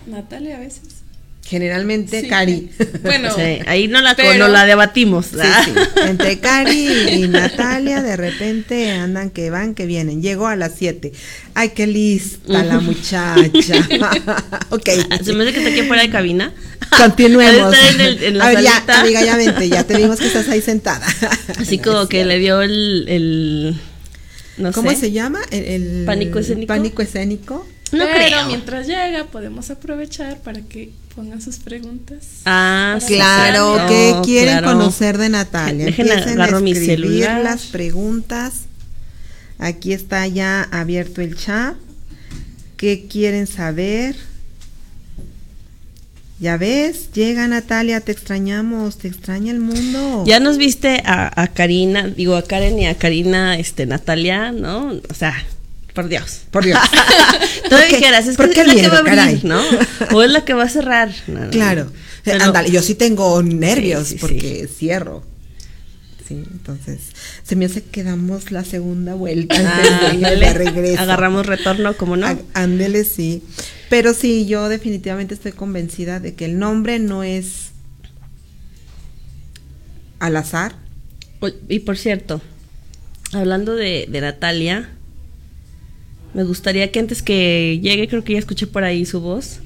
Natalia 0.07 0.57
a 0.57 0.61
veces. 0.61 1.04
Generalmente 1.47 2.23
Sí. 2.23 2.29
Cari. 2.29 2.71
Bueno, 3.03 3.29
Sí, 3.35 3.59
ahí 3.67 3.87
no 3.87 4.01
la, 4.01 4.17
pero- 4.17 4.35
no 4.39 4.49
la 4.49 4.65
debatimos. 4.65 5.27
Sí, 5.27 5.39
sí. 5.67 5.71
Entre 6.09 6.41
Cari 6.41 6.89
y 7.23 7.29
Natalia 7.29 8.03
de 8.03 8.17
repente 8.17 8.91
andan 8.91 9.29
que 9.31 9.51
van, 9.51 9.75
que 9.75 9.85
vienen. 9.85 10.23
Llegó 10.23 10.47
a 10.47 10.57
las 10.57 10.73
7. 10.79 11.13
Ay, 11.53 11.71
qué 11.75 11.87
lista 11.87 12.63
la 12.65 12.81
muchacha. 12.81 13.43
ok. 14.71 14.89
Ah, 15.11 15.19
Se 15.23 15.33
me 15.35 15.45
hace 15.45 15.53
que 15.53 15.59
está 15.59 15.71
aquí 15.71 15.83
fuera 15.87 16.03
de 16.03 16.11
cabina. 16.11 16.53
Continuemos. 16.97 17.75
En 17.95 18.01
el- 18.01 18.23
en 18.25 18.39
la 18.39 18.45
a 18.47 18.49
ver, 18.55 18.63
ya, 18.65 18.83
amiga, 19.01 19.23
ya 19.25 19.37
vente, 19.37 19.69
ya 19.69 19.85
te 19.85 19.97
vimos 19.99 20.19
que 20.19 20.27
estás 20.27 20.49
ahí 20.49 20.63
sentada. 20.63 21.07
Así 21.59 21.79
como 21.79 22.09
que 22.09 22.25
le 22.25 22.39
dio 22.39 22.63
el, 22.63 23.05
el 23.09 23.75
no 24.57 24.73
¿Cómo 24.73 24.91
sé. 24.91 24.97
se 24.97 25.13
llama? 25.13 25.41
El, 25.51 25.65
el- 25.65 26.05
¿Pánico 26.07 26.39
escénico? 26.39 26.69
Pánico 26.69 27.03
escénico. 27.03 27.67
No 27.95 28.05
pero 28.05 28.27
creo. 28.27 28.47
mientras 28.47 28.87
llega 28.87 29.25
podemos 29.27 29.71
aprovechar 29.71 30.39
para 30.41 30.61
que 30.63 30.91
pongan 31.15 31.41
sus 31.41 31.57
preguntas. 31.59 32.27
Ah, 32.45 32.99
sí, 33.01 33.15
Claro, 33.15 33.77
¿qué 33.89 34.17
quieren 34.25 34.59
claro. 34.59 34.77
conocer 34.79 35.17
de 35.19 35.29
Natalia? 35.29 35.87
Dejen, 35.87 36.09
Empiecen 36.09 36.41
agarro 36.41 36.59
a 36.59 36.61
mi 36.61 36.75
celular. 36.75 37.43
las 37.43 37.67
preguntas. 37.67 38.63
Aquí 39.59 39.93
está 39.93 40.27
ya 40.27 40.63
abierto 40.73 41.21
el 41.21 41.37
chat. 41.37 41.77
¿Qué 42.77 43.07
quieren 43.09 43.47
saber? 43.47 44.17
Ya 46.41 46.57
ves, 46.57 47.13
llega 47.13 47.47
Natalia, 47.47 48.01
te 48.01 48.11
extrañamos, 48.11 48.99
te 48.99 49.07
extraña 49.09 49.53
el 49.53 49.61
mundo. 49.61 50.25
Ya 50.27 50.41
nos 50.41 50.59
viste 50.59 51.01
a, 51.07 51.41
a 51.41 51.47
Karina, 51.47 52.09
digo 52.09 52.35
a 52.37 52.43
Karen 52.43 52.79
y 52.79 52.87
a 52.87 52.99
Karina, 52.99 53.57
este, 53.59 53.87
Natalia, 53.87 54.51
¿no? 54.51 55.01
O 55.09 55.15
sea, 55.15 55.33
por 55.95 56.09
Dios. 56.09 56.41
Por 56.51 56.65
Dios. 56.65 56.79
Tú 57.75 57.81
¿Por 57.81 57.89
qué? 57.89 57.97
dijeras, 57.97 58.27
es 58.27 58.37
¿Por 58.37 58.51
que 58.51 58.61
es 58.61 58.67
la 58.67 58.75
que 58.75 58.89
va 58.89 58.97
a 58.97 58.99
abrir, 59.01 59.15
caray? 59.17 59.41
¿no? 59.45 59.61
O 60.13 60.23
es 60.23 60.31
la 60.31 60.45
que 60.45 60.55
va 60.55 60.65
a 60.65 60.69
cerrar. 60.69 61.11
No, 61.27 61.35
no, 61.41 61.45
no. 61.47 61.51
Claro. 61.51 61.93
Ándale, 62.41 62.71
yo 62.71 62.81
sí 62.83 62.95
tengo 62.95 63.43
nervios 63.43 64.09
Sí, 64.09 64.15
sí, 64.15 64.19
porque 64.21 64.69
cierro. 64.69 65.23
Sí, 66.27 66.43
entonces 66.51 67.01
se 67.43 67.55
me 67.55 67.67
hace 67.67 67.83
que 67.83 68.03
damos 68.03 68.51
la 68.51 68.65
segunda 68.65 69.13
vuelta 69.15 69.57
Ah, 69.59 70.09
ándale. 70.11 70.97
Agarramos 70.97 71.45
retorno, 71.45 71.95
como 71.99 72.17
no. 72.17 72.27
Á- 72.27 72.39
Ándele, 72.55 73.05
sí. 73.05 73.43
Pero 73.91 74.15
sí, 74.15 74.47
yo 74.47 74.71
definitivamente 74.71 75.35
estoy 75.35 75.53
convencida 75.53 76.21
de 76.21 76.35
que 76.35 76.47
el 76.47 76.59
nombre 76.59 76.99
no 76.99 77.23
es 77.25 77.73
al 80.19 80.37
azar. 80.37 80.77
Y 81.69 81.81
por 81.81 81.99
cierto, 81.99 82.41
hablando 83.33 83.75
de, 83.75 84.07
de 84.09 84.21
Natalia, 84.23 84.89
me 86.35 86.45
gustaría 86.45 86.91
que 86.93 86.99
antes 87.01 87.23
que 87.23 87.79
llegue, 87.83 88.09
creo 88.09 88.25
que 88.25 88.35
ya 88.35 88.39
escuché 88.39 88.67
por 88.67 88.85
ahí 88.85 89.07
su 89.07 89.21
voz. 89.21 89.61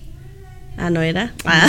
Ah, 0.76 0.90
no 0.90 1.02
era. 1.02 1.32
Ah. 1.44 1.66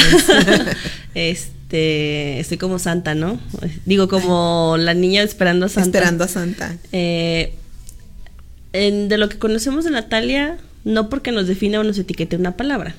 este, 1.15 2.39
estoy 2.39 2.58
como 2.58 2.79
Santa, 2.79 3.15
¿no? 3.15 3.39
Digo, 3.86 4.08
como 4.08 4.75
la 4.77 4.94
niña 4.94 5.24
esperando 5.24 5.65
a 5.65 5.70
Santa. 5.70 5.98
Esperando 5.98 6.24
a 6.25 6.27
Santa. 6.27 6.77
Eh, 6.91 7.53
en- 8.74 9.10
de 9.10 9.18
lo 9.18 9.29
que 9.29 9.39
conocemos 9.39 9.86
de 9.86 9.91
Natalia, 9.91 10.58
no 10.84 11.10
porque 11.10 11.32
nos 11.32 11.48
defina 11.48 11.79
o 11.79 11.84
nos 11.84 11.98
etiquete 11.98 12.36
una 12.36 12.56
palabra, 12.56 12.96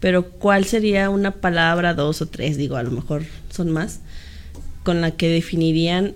pero 0.00 0.30
¿cuál 0.30 0.64
sería 0.64 1.10
una 1.10 1.32
palabra, 1.32 1.94
dos 1.94 2.22
o 2.22 2.26
tres, 2.26 2.56
digo, 2.56 2.76
a 2.76 2.82
lo 2.82 2.90
mejor 2.92 3.24
son 3.50 3.70
más, 3.70 4.00
con 4.84 5.00
la 5.00 5.10
que 5.10 5.28
definirían 5.28 6.14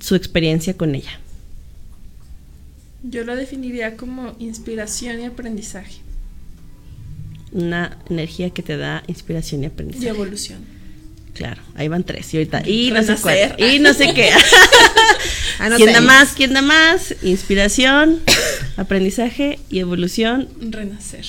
su 0.00 0.14
experiencia 0.16 0.74
con 0.76 0.94
ella? 0.94 1.20
Yo 3.02 3.24
lo 3.24 3.34
definiría 3.36 3.96
como 3.96 4.34
inspiración 4.38 5.20
y 5.20 5.24
aprendizaje 5.24 6.00
Una 7.52 7.98
energía 8.10 8.50
que 8.50 8.62
te 8.62 8.76
da 8.76 9.02
inspiración 9.06 9.62
y 9.62 9.64
y 9.64 9.66
aprendizaje. 9.68 10.08
evolución. 10.08 10.58
Claro, 11.34 11.62
ahí 11.74 11.88
van 11.88 12.04
tres. 12.04 12.32
Y 12.34 12.38
ahorita, 12.38 12.68
y 12.68 12.90
no 12.90 13.02
sé 13.02 13.16
cuál, 13.16 13.54
y 13.58 13.78
no 13.78 13.94
sé 13.94 14.12
qué. 14.14 14.30
¿Quién 15.76 15.92
da 15.92 16.00
más? 16.00 16.32
¿Quién 16.32 16.52
da 16.52 16.60
más? 16.62 17.14
Inspiración, 17.22 18.20
aprendizaje 18.76 19.58
y 19.70 19.78
evolución, 19.78 20.48
Renacer. 20.60 21.24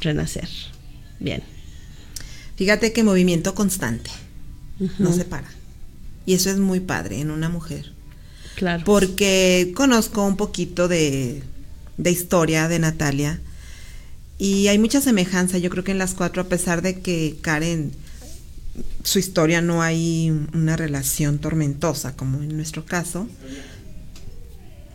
renacer. 0.00 0.48
Bien. 1.18 1.42
Fíjate 2.56 2.92
que 2.92 3.02
movimiento 3.02 3.54
constante, 3.54 4.10
no 4.98 5.12
se 5.12 5.24
para. 5.24 5.48
Y 6.26 6.34
eso 6.34 6.50
es 6.50 6.58
muy 6.58 6.80
padre 6.80 7.20
en 7.20 7.30
una 7.30 7.48
mujer. 7.48 7.92
Claro. 8.56 8.82
Porque 8.84 9.72
conozco 9.76 10.24
un 10.24 10.36
poquito 10.36 10.88
de, 10.88 11.42
de 11.98 12.10
historia 12.10 12.68
de 12.68 12.78
Natalia 12.78 13.40
Y 14.38 14.68
hay 14.68 14.78
mucha 14.78 15.00
semejanza, 15.00 15.58
yo 15.58 15.70
creo 15.70 15.84
que 15.84 15.92
en 15.92 15.98
las 15.98 16.14
cuatro, 16.14 16.42
a 16.42 16.46
pesar 16.46 16.82
de 16.82 17.00
que 17.00 17.36
Karen, 17.42 17.92
su 19.04 19.18
historia 19.18 19.60
no 19.60 19.82
hay 19.82 20.30
una 20.52 20.76
relación 20.76 21.38
tormentosa 21.38 22.16
como 22.16 22.42
en 22.42 22.56
nuestro 22.56 22.84
caso. 22.84 23.28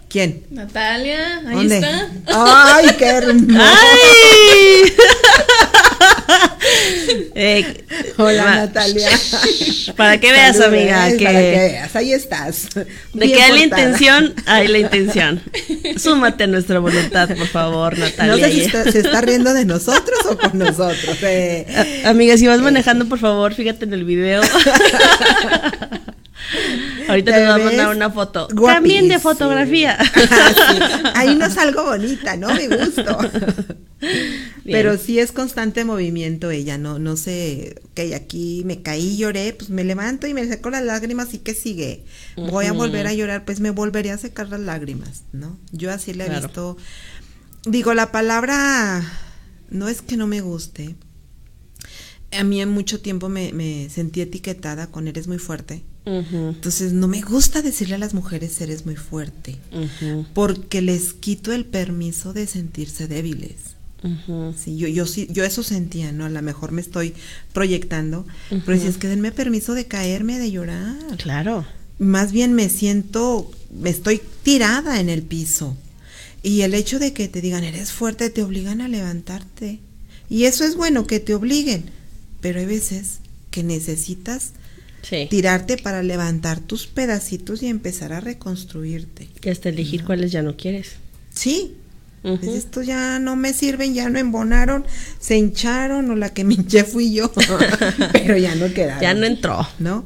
¿Quién? 0.10 0.44
Natalia, 0.50 1.40
ahí 1.48 1.56
¿Dónde? 1.56 1.76
está. 1.78 2.12
¡Ay, 2.28 2.88
qué 2.98 3.06
hermoso! 3.06 3.62
¡Ay! 3.62 4.94
Eh, 7.36 7.84
Hola, 8.18 8.44
ma- 8.44 8.56
Natalia. 8.58 9.10
Para 9.96 10.20
que 10.20 10.32
veas, 10.32 10.58
Saludos, 10.58 10.80
amiga, 10.80 11.10
¿eh? 11.10 11.18
que- 11.18 11.26
Para 11.26 11.40
que 11.40 11.52
veas, 11.52 11.96
ahí 11.96 12.14
estás. 12.14 12.68
De 13.14 13.32
que 13.32 13.42
hay 13.42 13.52
la 13.54 13.60
intención, 13.64 14.34
hay 14.46 14.68
la 14.68 14.80
intención. 14.80 15.42
Súmate 15.98 16.44
a 16.46 16.48
nuestra 16.48 16.80
voluntad, 16.80 17.28
por 17.36 17.48
favor, 17.48 17.98
Natalia. 17.98 18.32
No 18.34 18.38
sé 18.38 18.52
si 18.52 18.62
está- 18.62 18.92
se 18.92 19.00
está 19.00 19.22
riendo 19.22 19.54
de 19.54 19.66
nosotros 19.66 20.20
o 20.30 20.38
con 20.38 20.58
nosotros. 20.58 21.18
eh. 21.24 22.02
Amiga, 22.06 22.38
si 22.38 22.48
vas 22.48 22.60
manejando, 22.62 23.08
por 23.08 23.20
favor, 23.20 23.54
fíjate 23.54 23.86
en 23.86 23.94
el 23.94 24.04
video. 24.06 24.42
Ahorita 27.08 27.32
Te 27.32 27.40
voy 27.46 27.62
a 27.62 27.66
mandar 27.66 27.96
una 27.96 28.10
foto. 28.10 28.48
También 28.48 29.08
de 29.08 29.20
fotografía. 29.20 29.98
Sí, 30.14 30.80
Ahí 31.16 31.36
no 31.36 31.50
salgo 31.50 31.84
bonita, 31.84 32.36
¿no? 32.38 32.54
Me 32.54 32.68
gusto. 32.68 33.18
Bien. 34.02 34.48
Pero 34.64 34.98
sí 34.98 35.20
es 35.20 35.32
constante 35.32 35.86
movimiento 35.86 36.50
ella, 36.52 36.78
no, 36.78 36.98
no 37.00 37.18
sé, 37.18 37.76
ok, 37.92 38.14
aquí 38.16 38.64
me 38.66 38.82
caí, 38.82 39.16
lloré, 39.18 39.54
pues 39.54 39.70
me 39.70 39.84
levanto 39.84 40.26
y 40.28 40.34
me 40.34 40.48
seco 40.48 40.70
las 40.72 40.84
lágrimas 40.84 41.34
y 41.34 41.40
que 41.40 41.54
sigue. 41.54 42.04
Voy 42.36 42.66
a 42.66 42.74
volver 42.74 43.06
a 43.08 43.14
llorar, 43.14 43.46
pues 43.46 43.60
me 43.60 43.70
volveré 43.72 44.12
a 44.12 44.18
secar 44.18 44.50
las 44.50 44.60
lágrimas, 44.60 45.24
¿no? 45.34 45.58
Yo 45.72 45.92
así 45.92 46.14
le 46.14 46.24
he 46.26 46.28
Claro. 46.28 46.48
visto. 46.48 46.78
Digo, 47.66 47.94
la 47.94 48.12
palabra 48.12 49.04
no 49.70 49.88
es 49.88 50.02
que 50.02 50.18
no 50.18 50.26
me 50.28 50.42
guste. 50.42 50.96
A 52.32 52.44
mí 52.44 52.62
en 52.62 52.70
mucho 52.70 53.02
tiempo 53.02 53.30
me, 53.30 53.52
me 53.54 53.88
sentí 53.90 54.22
etiquetada 54.22 54.88
con 54.88 55.08
eres 55.08 55.28
muy 55.28 55.38
fuerte. 55.38 55.84
Entonces 56.04 56.94
no 56.94 57.08
me 57.08 57.22
gusta 57.22 57.62
decirle 57.62 57.96
a 57.96 58.00
las 58.00 58.16
mujeres 58.16 58.60
eres 58.60 58.86
muy 58.88 58.96
fuerte 58.96 59.58
porque 60.34 60.82
les 60.82 61.14
quito 61.14 61.54
el 61.54 61.66
permiso 61.66 62.34
de 62.34 62.48
sentirse 62.48 63.08
débiles. 63.08 63.76
Sí, 64.58 64.78
yo, 64.78 64.88
yo 64.88 65.06
sí, 65.06 65.28
yo 65.30 65.44
eso 65.44 65.62
sentía, 65.62 66.12
¿no? 66.12 66.26
A 66.26 66.30
lo 66.30 66.42
mejor 66.42 66.72
me 66.72 66.82
estoy 66.82 67.14
proyectando, 67.54 68.26
pero 68.66 68.80
si 68.80 68.88
es 68.88 68.98
que 68.98 69.08
denme 69.08 69.32
permiso 69.32 69.76
de 69.76 69.86
caerme, 69.86 70.40
de 70.40 70.50
llorar. 70.50 71.18
Claro. 71.18 71.66
Más 72.00 72.32
bien 72.32 72.54
me 72.54 72.70
siento, 72.70 73.52
me 73.72 73.92
estoy 73.92 74.22
tirada 74.42 75.00
en 75.00 75.10
el 75.10 75.22
piso. 75.22 75.78
Y 76.42 76.62
el 76.62 76.74
hecho 76.74 76.98
de 76.98 77.14
que 77.14 77.28
te 77.28 77.42
digan 77.42 77.64
eres 77.64 77.92
fuerte 77.92 78.32
te 78.32 78.42
obligan 78.42 78.82
a 78.82 78.88
levantarte. 78.88 79.80
Y 80.28 80.46
eso 80.46 80.64
es 80.64 80.76
bueno, 80.76 81.06
que 81.06 81.20
te 81.20 81.36
obliguen. 81.36 81.84
Pero 82.40 82.60
hay 82.60 82.66
veces 82.66 83.20
que 83.52 83.62
necesitas 83.62 84.54
Sí. 85.02 85.28
tirarte 85.30 85.78
para 85.78 86.04
levantar 86.04 86.60
tus 86.60 86.88
pedacitos 86.88 87.64
y 87.64 87.68
empezar 87.68 88.14
a 88.14 88.20
reconstruirte. 88.20 89.28
Y 89.44 89.50
hasta 89.50 89.70
elegir 89.70 90.04
cuáles 90.04 90.32
ya 90.32 90.42
no 90.44 90.56
quieres. 90.56 90.92
Sí, 91.34 91.76
Ujú. 92.24 92.38
pues 92.38 92.56
estos 92.56 92.86
ya 92.86 93.18
no 93.20 93.36
me 93.36 93.54
sirven, 93.54 93.94
ya 93.94 94.10
no 94.10 94.20
embonaron, 94.20 94.86
se 95.20 95.38
hincharon 95.38 96.10
o 96.12 96.16
la 96.16 96.30
que 96.30 96.44
me 96.44 96.54
hinché 96.54 96.84
fui 96.84 97.12
yo, 97.14 97.32
pero 98.14 98.38
ya 98.38 98.54
no 98.56 98.72
quedaron. 98.74 99.02
Ya 99.02 99.14
no 99.14 99.26
entró. 99.26 99.68
¿no? 99.80 100.06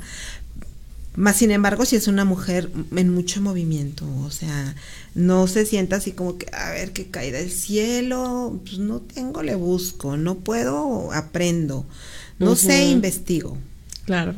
Más 1.15 1.37
sin 1.37 1.51
embargo, 1.51 1.85
si 1.85 1.95
es 1.95 2.07
una 2.07 2.25
mujer 2.25 2.69
en 2.95 3.13
mucho 3.13 3.41
movimiento, 3.41 4.05
o 4.25 4.31
sea, 4.31 4.75
no 5.13 5.47
se 5.47 5.65
sienta 5.65 5.95
así 5.97 6.11
como 6.11 6.37
que, 6.37 6.47
a 6.51 6.71
ver, 6.71 6.91
que 6.91 7.07
cae 7.07 7.31
del 7.31 7.51
cielo, 7.51 8.59
pues 8.65 8.79
no 8.79 8.99
tengo, 8.99 9.41
le 9.41 9.55
busco, 9.55 10.17
no 10.17 10.35
puedo, 10.35 11.13
aprendo, 11.13 11.85
no 12.37 12.55
sé, 12.57 12.85
investigo. 12.87 13.57
Claro. 14.05 14.35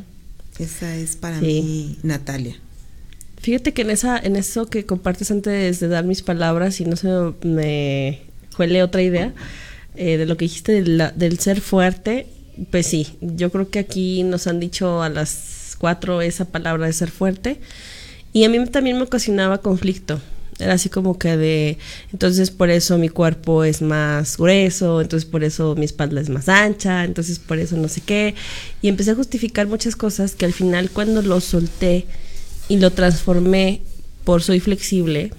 Esa 0.58 0.94
es 0.96 1.16
para 1.16 1.38
Sí. 1.40 1.46
mí 1.46 1.98
Natalia. 2.02 2.56
Fíjate 3.40 3.72
que 3.72 3.82
en 3.82 3.90
esa, 3.90 4.18
en 4.18 4.36
eso 4.36 4.66
que 4.66 4.84
compartes 4.84 5.30
antes 5.30 5.78
de 5.80 5.88
dar 5.88 6.04
mis 6.04 6.22
palabras 6.22 6.80
y 6.80 6.84
no 6.84 6.96
se 6.96 7.08
me 7.46 8.20
cuele 8.56 8.82
otra 8.82 9.02
idea 9.02 9.32
eh, 9.94 10.16
de 10.16 10.26
lo 10.26 10.36
que 10.36 10.44
dijiste 10.44 10.72
de 10.82 10.86
la- 10.88 11.10
del 11.12 11.38
ser 11.38 11.60
fuerte, 11.60 12.26
pues 12.70 12.86
sí, 12.86 13.16
yo 13.20 13.50
creo 13.50 13.68
que 13.70 13.78
aquí 13.78 14.22
nos 14.24 14.46
han 14.46 14.60
dicho 14.60 15.02
a 15.02 15.08
las 15.08 15.76
cuatro 15.78 16.22
esa 16.22 16.44
palabra 16.46 16.86
de 16.86 16.92
ser 16.92 17.10
fuerte 17.10 17.60
y 18.32 18.44
a 18.44 18.48
mí 18.48 18.64
también 18.66 18.96
me 18.96 19.02
ocasionaba 19.04 19.58
conflicto. 19.58 20.20
Era 20.58 20.74
así 20.74 20.88
como 20.88 21.18
que 21.18 21.36
de, 21.36 21.78
entonces 22.12 22.50
por 22.50 22.70
eso 22.70 22.98
mi 22.98 23.08
cuerpo 23.08 23.62
es 23.62 23.80
más 23.80 24.36
grueso, 24.36 25.00
entonces 25.00 25.28
por 25.28 25.44
eso 25.44 25.76
mi 25.76 25.84
espalda 25.84 26.20
es 26.20 26.30
más 26.30 26.48
ancha, 26.48 27.04
entonces 27.04 27.38
por 27.38 27.58
eso 27.58 27.76
no 27.76 27.88
sé 27.88 28.00
qué. 28.00 28.34
Y 28.82 28.88
empecé 28.88 29.12
a 29.12 29.14
justificar 29.14 29.68
muchas 29.68 29.94
cosas 29.94 30.34
que 30.34 30.46
al 30.46 30.52
final 30.52 30.90
cuando 30.90 31.22
lo 31.22 31.40
solté 31.40 32.06
y 32.68 32.78
lo 32.78 32.90
transformé 32.90 33.82
por 34.24 34.42
soy 34.42 34.60
flexible 34.60 35.30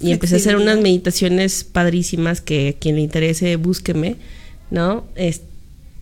y 0.00 0.12
empecé 0.12 0.36
a 0.36 0.38
hacer 0.38 0.56
unas 0.56 0.78
meditaciones 0.78 1.64
padrísimas 1.64 2.40
que 2.40 2.76
quien 2.80 2.96
le 2.96 3.02
interese 3.02 3.56
búsqueme, 3.56 4.16
¿no? 4.70 5.04
Es, 5.14 5.42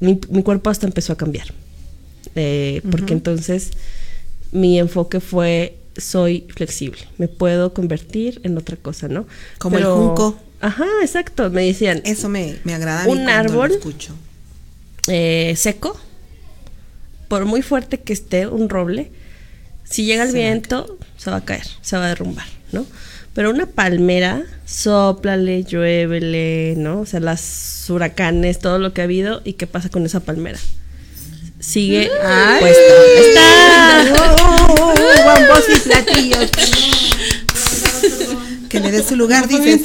mi, 0.01 0.21
mi 0.29 0.43
cuerpo 0.43 0.71
hasta 0.71 0.87
empezó 0.87 1.15
a 1.15 1.17
cambiar. 1.17 1.53
Eh, 2.35 2.83
Porque 2.91 3.15
entonces 3.15 3.71
mi 4.53 4.79
enfoque 4.79 5.21
fue 5.21 5.79
soy 5.99 6.47
flexible, 6.55 7.01
me 7.19 7.29
puedo 7.29 7.73
convertir 7.75 8.41
en 8.45 8.57
otra 8.59 8.77
cosa, 8.77 9.09
¿no? 9.09 9.27
Como 9.59 9.79
el 9.79 9.85
junco. 9.85 10.39
Ajá, 10.61 10.87
exacto, 11.03 11.51
me 11.51 11.65
decían, 11.67 12.01
Eso 12.05 12.29
me, 12.29 12.57
me 12.65 12.75
agrada 12.75 13.03
a 13.03 13.07
mí 13.07 13.13
Un 13.13 13.25
lo 13.27 13.31
árbol. 13.33 13.73
escucho. 13.73 14.15
eh, 15.09 15.55
seco, 15.57 15.99
por 17.29 17.45
muy 17.45 17.63
fuerte 17.63 18.01
que 18.01 18.13
esté 18.13 18.47
un 18.47 18.69
roble, 18.69 19.11
si 19.85 20.05
llega 20.05 20.23
el 20.25 20.31
Se 20.31 20.39
viento, 20.39 20.99
se 21.17 21.31
va 21.31 21.37
a 21.39 21.45
caer, 21.45 21.67
se 21.83 21.97
va 21.97 22.07
a 22.07 22.09
derrumbar, 22.09 22.47
¿no? 22.73 22.87
Pero 23.35 23.51
una 23.51 23.67
palmera, 23.67 24.45
soplale, 24.65 25.63
lluévele, 25.65 26.75
¿no? 26.79 27.01
O 27.01 27.07
sea, 27.07 27.21
las 27.21 27.85
huracanes, 27.91 28.59
todo 28.59 28.79
lo 28.79 28.93
que 28.95 29.03
ha 29.03 29.05
habido, 29.05 29.43
¿y 29.45 29.53
qué 29.55 29.67
pasa 29.67 29.91
con 29.91 30.07
esa 30.07 30.21
palmera? 30.21 30.59
Sigue 31.67 32.11
Ay. 32.23 32.61
puesta. 32.61 32.95
¡Está! 33.19 34.05
Oh, 34.23 34.75
oh, 34.79 34.95
oh, 34.95 35.75
y 35.75 35.81
platillos. 35.81 36.51
que 38.69 38.79
le 38.79 38.93
dé 38.93 39.03
su 39.03 39.17
lugar, 39.17 39.49
dice. 39.49 39.81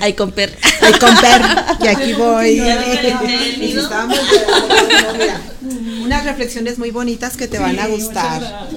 Ay, 0.00 0.12
con 0.12 0.30
per. 0.30 0.56
Ay, 0.80 0.92
con 1.00 1.12
per, 1.16 1.42
y 1.80 1.86
aquí 1.88 2.12
voy. 2.12 2.60
Unas 6.04 6.24
reflexiones 6.24 6.78
muy 6.78 6.92
bonitas 6.92 7.36
que 7.36 7.48
te 7.48 7.58
van 7.58 7.76
a 7.80 7.86
Sí, 7.86 7.92
gustar. 7.92 8.68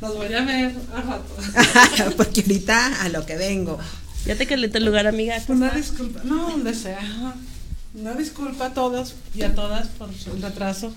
Los 0.00 0.16
voy 0.16 0.34
a 0.34 0.40
ver 0.42 0.72
a 0.92 1.00
rato. 1.00 2.16
Porque 2.16 2.40
ahorita 2.40 3.02
a 3.02 3.08
lo 3.08 3.24
que 3.24 3.36
vengo. 3.36 3.78
Ya 4.26 4.34
te 4.34 4.46
calenté 4.46 4.78
el 4.78 4.84
lugar, 4.84 5.06
amiga. 5.06 5.40
Una 5.46 5.70
disculpa, 5.70 6.22
no, 6.24 6.50
donde 6.50 6.74
sea. 6.74 6.98
Una 7.94 8.14
disculpa 8.14 8.66
a 8.66 8.74
todos 8.74 9.14
y 9.34 9.42
a 9.42 9.54
todas 9.54 9.88
por 9.88 10.08
el 10.34 10.42
retraso. 10.42 10.94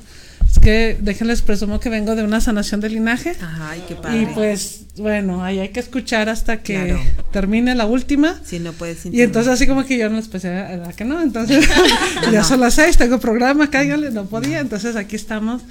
Es 0.50 0.60
que 0.60 0.98
déjenles 1.02 1.42
presumo 1.42 1.80
que 1.82 1.90
vengo 1.90 2.16
de 2.16 2.24
una 2.24 2.40
sanación 2.40 2.80
de 2.80 2.90
linaje. 2.90 3.36
Ay, 3.60 3.84
qué 3.88 3.96
padre. 3.96 4.22
Y 4.22 4.26
pues, 4.28 4.82
bueno, 4.96 5.44
ahí 5.44 5.60
hay 5.60 5.70
que 5.70 5.82
escuchar 5.82 6.30
hasta 6.30 6.62
que 6.62 6.76
Claro. 6.86 7.02
termine 7.34 7.76
la 7.76 7.86
última. 7.86 8.40
si 8.46 8.60
no 8.60 8.72
puedes 8.72 9.06
Y 9.06 9.22
entonces 9.22 9.52
así 9.52 9.68
como 9.68 9.86
que 9.86 9.98
yo 9.98 10.10
no 10.10 10.16
les 10.16 10.30
pensé, 10.30 10.50
¿verdad 10.50 10.94
que 10.96 11.04
no? 11.04 11.22
Entonces, 11.22 11.68
ya 12.32 12.40
No. 12.40 12.44
son 12.46 12.62
las 12.62 12.76
seis, 12.76 12.96
tengo 12.98 13.20
programa, 13.20 13.70
cáigale, 13.70 14.12
no 14.12 14.26
podía. 14.28 14.60
Entonces 14.62 14.96
aquí 14.96 15.18
estamos 15.18 15.64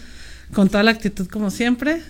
con 0.53 0.69
toda 0.69 0.83
la 0.83 0.91
actitud 0.91 1.27
como 1.29 1.51
siempre. 1.51 2.03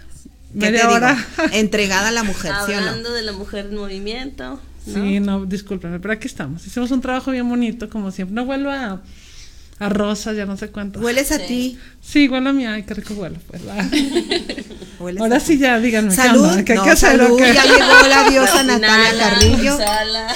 ¿Qué 0.55 0.61
te 0.61 0.67
Media 0.67 0.81
digo? 0.83 0.95
hora. 0.95 1.25
Entregada 1.53 2.09
a 2.09 2.13
la 2.13 2.25
mujer, 2.25 2.53
¿sí 2.67 2.73
o 2.73 2.81
no? 2.81 2.89
Hablando 2.89 3.13
de 3.13 3.23
la 3.23 3.33
mujer 3.33 3.67
en 3.67 3.77
movimiento. 3.77 4.61
¿No? 4.87 4.95
Sí, 4.95 5.21
no, 5.21 5.45
discúlpenme, 5.47 6.01
pero 6.01 6.15
aquí 6.15 6.27
estamos. 6.27 6.67
Hicimos 6.67 6.91
un 6.91 7.01
trabajo 7.01 7.31
bien 7.31 7.49
bonito, 7.49 7.89
como 7.91 8.11
siempre. 8.11 8.35
No 8.35 8.45
vuelvo 8.45 8.71
a, 8.71 9.01
a 9.79 9.89
rosas, 9.89 10.37
ya 10.37 10.47
no 10.47 10.57
sé 10.57 10.69
cuánto. 10.69 11.01
Hueles 11.01 11.33
a 11.33 11.39
Sí. 11.39 11.79
Sí, 12.03 12.21
igual 12.25 12.47
a 12.47 12.53
mí, 12.53 12.67
ay, 12.67 12.83
qué 12.85 12.95
rico 12.95 13.15
huelo. 13.15 13.37
Pues, 13.47 13.63
ah. 13.71 13.89
ti. 13.91 14.11
hueles 14.99 15.21
Ahora 15.23 15.37
a 15.37 15.41
sí 15.41 15.55
ti. 15.55 15.59
ya, 15.59 15.79
díganme. 15.81 16.11
¿qué 16.11 16.17
Salud? 16.17 16.65
¿Qué 16.65 16.75
no, 16.75 16.85
que 16.85 16.97
salud, 16.97 17.37
qué? 17.39 17.55
ya 17.55 17.65
llegó 17.65 18.09
la 18.09 18.29
diosa 18.31 18.63
Natalia 18.63 19.19
Carrillo. 19.19 19.73
exhala. 19.75 20.35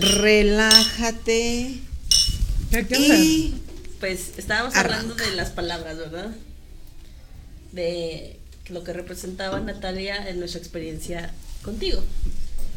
Relájate. 0.00 1.74
¿Qué 2.70 2.78
hacer? 2.78 3.18
Y 3.18 3.54
Pues 4.00 4.32
estábamos 4.36 4.74
Arranca. 4.74 5.00
hablando 5.00 5.24
de 5.24 5.36
las 5.36 5.50
palabras, 5.50 5.96
¿verdad? 5.96 6.30
De 7.72 8.38
lo 8.70 8.82
que 8.84 8.92
representaba 8.92 9.60
Natalia 9.60 10.28
en 10.28 10.38
nuestra 10.38 10.58
experiencia 10.60 11.32
contigo. 11.62 12.02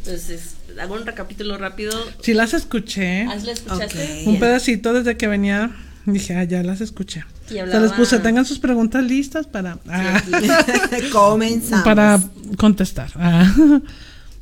Entonces, 0.08 0.56
hago 0.80 0.96
un 0.96 1.06
recapítulo 1.06 1.58
rápido. 1.58 1.92
Sí 2.22 2.34
las 2.34 2.54
escuché. 2.54 3.24
¿Has 3.24 3.44
la 3.44 3.52
escuchaste? 3.52 4.22
Ok. 4.24 4.28
Un 4.28 4.40
pedacito 4.40 4.94
desde 4.94 5.18
que 5.18 5.28
venía. 5.28 5.72
Dije, 6.06 6.36
ah, 6.36 6.46
ya 6.46 6.64
las 6.64 6.80
escuché. 6.80 7.26
Y 7.50 7.58
hablaba- 7.58 7.82
les 7.82 7.92
puse, 7.92 8.20
tengan 8.20 8.46
sus 8.46 8.60
preguntas 8.60 9.04
listas 9.04 9.46
para, 9.46 9.78
ah, 9.90 10.24
comenzamos. 11.12 11.84
para 11.84 12.20
contestar. 12.58 13.12
Ah. 13.16 13.82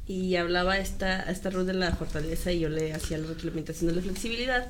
y 0.08 0.36
hablaba 0.36 0.78
esta, 0.78 1.24
esta 1.24 1.50
Ruth 1.50 1.66
de 1.66 1.74
la 1.74 1.92
fortaleza 1.96 2.52
y 2.52 2.60
yo 2.60 2.70
le 2.70 2.94
hacía 2.94 3.18
la 3.18 3.28
reglamentación 3.28 3.90
de 3.90 3.96
la 3.96 4.02
flexibilidad. 4.04 4.68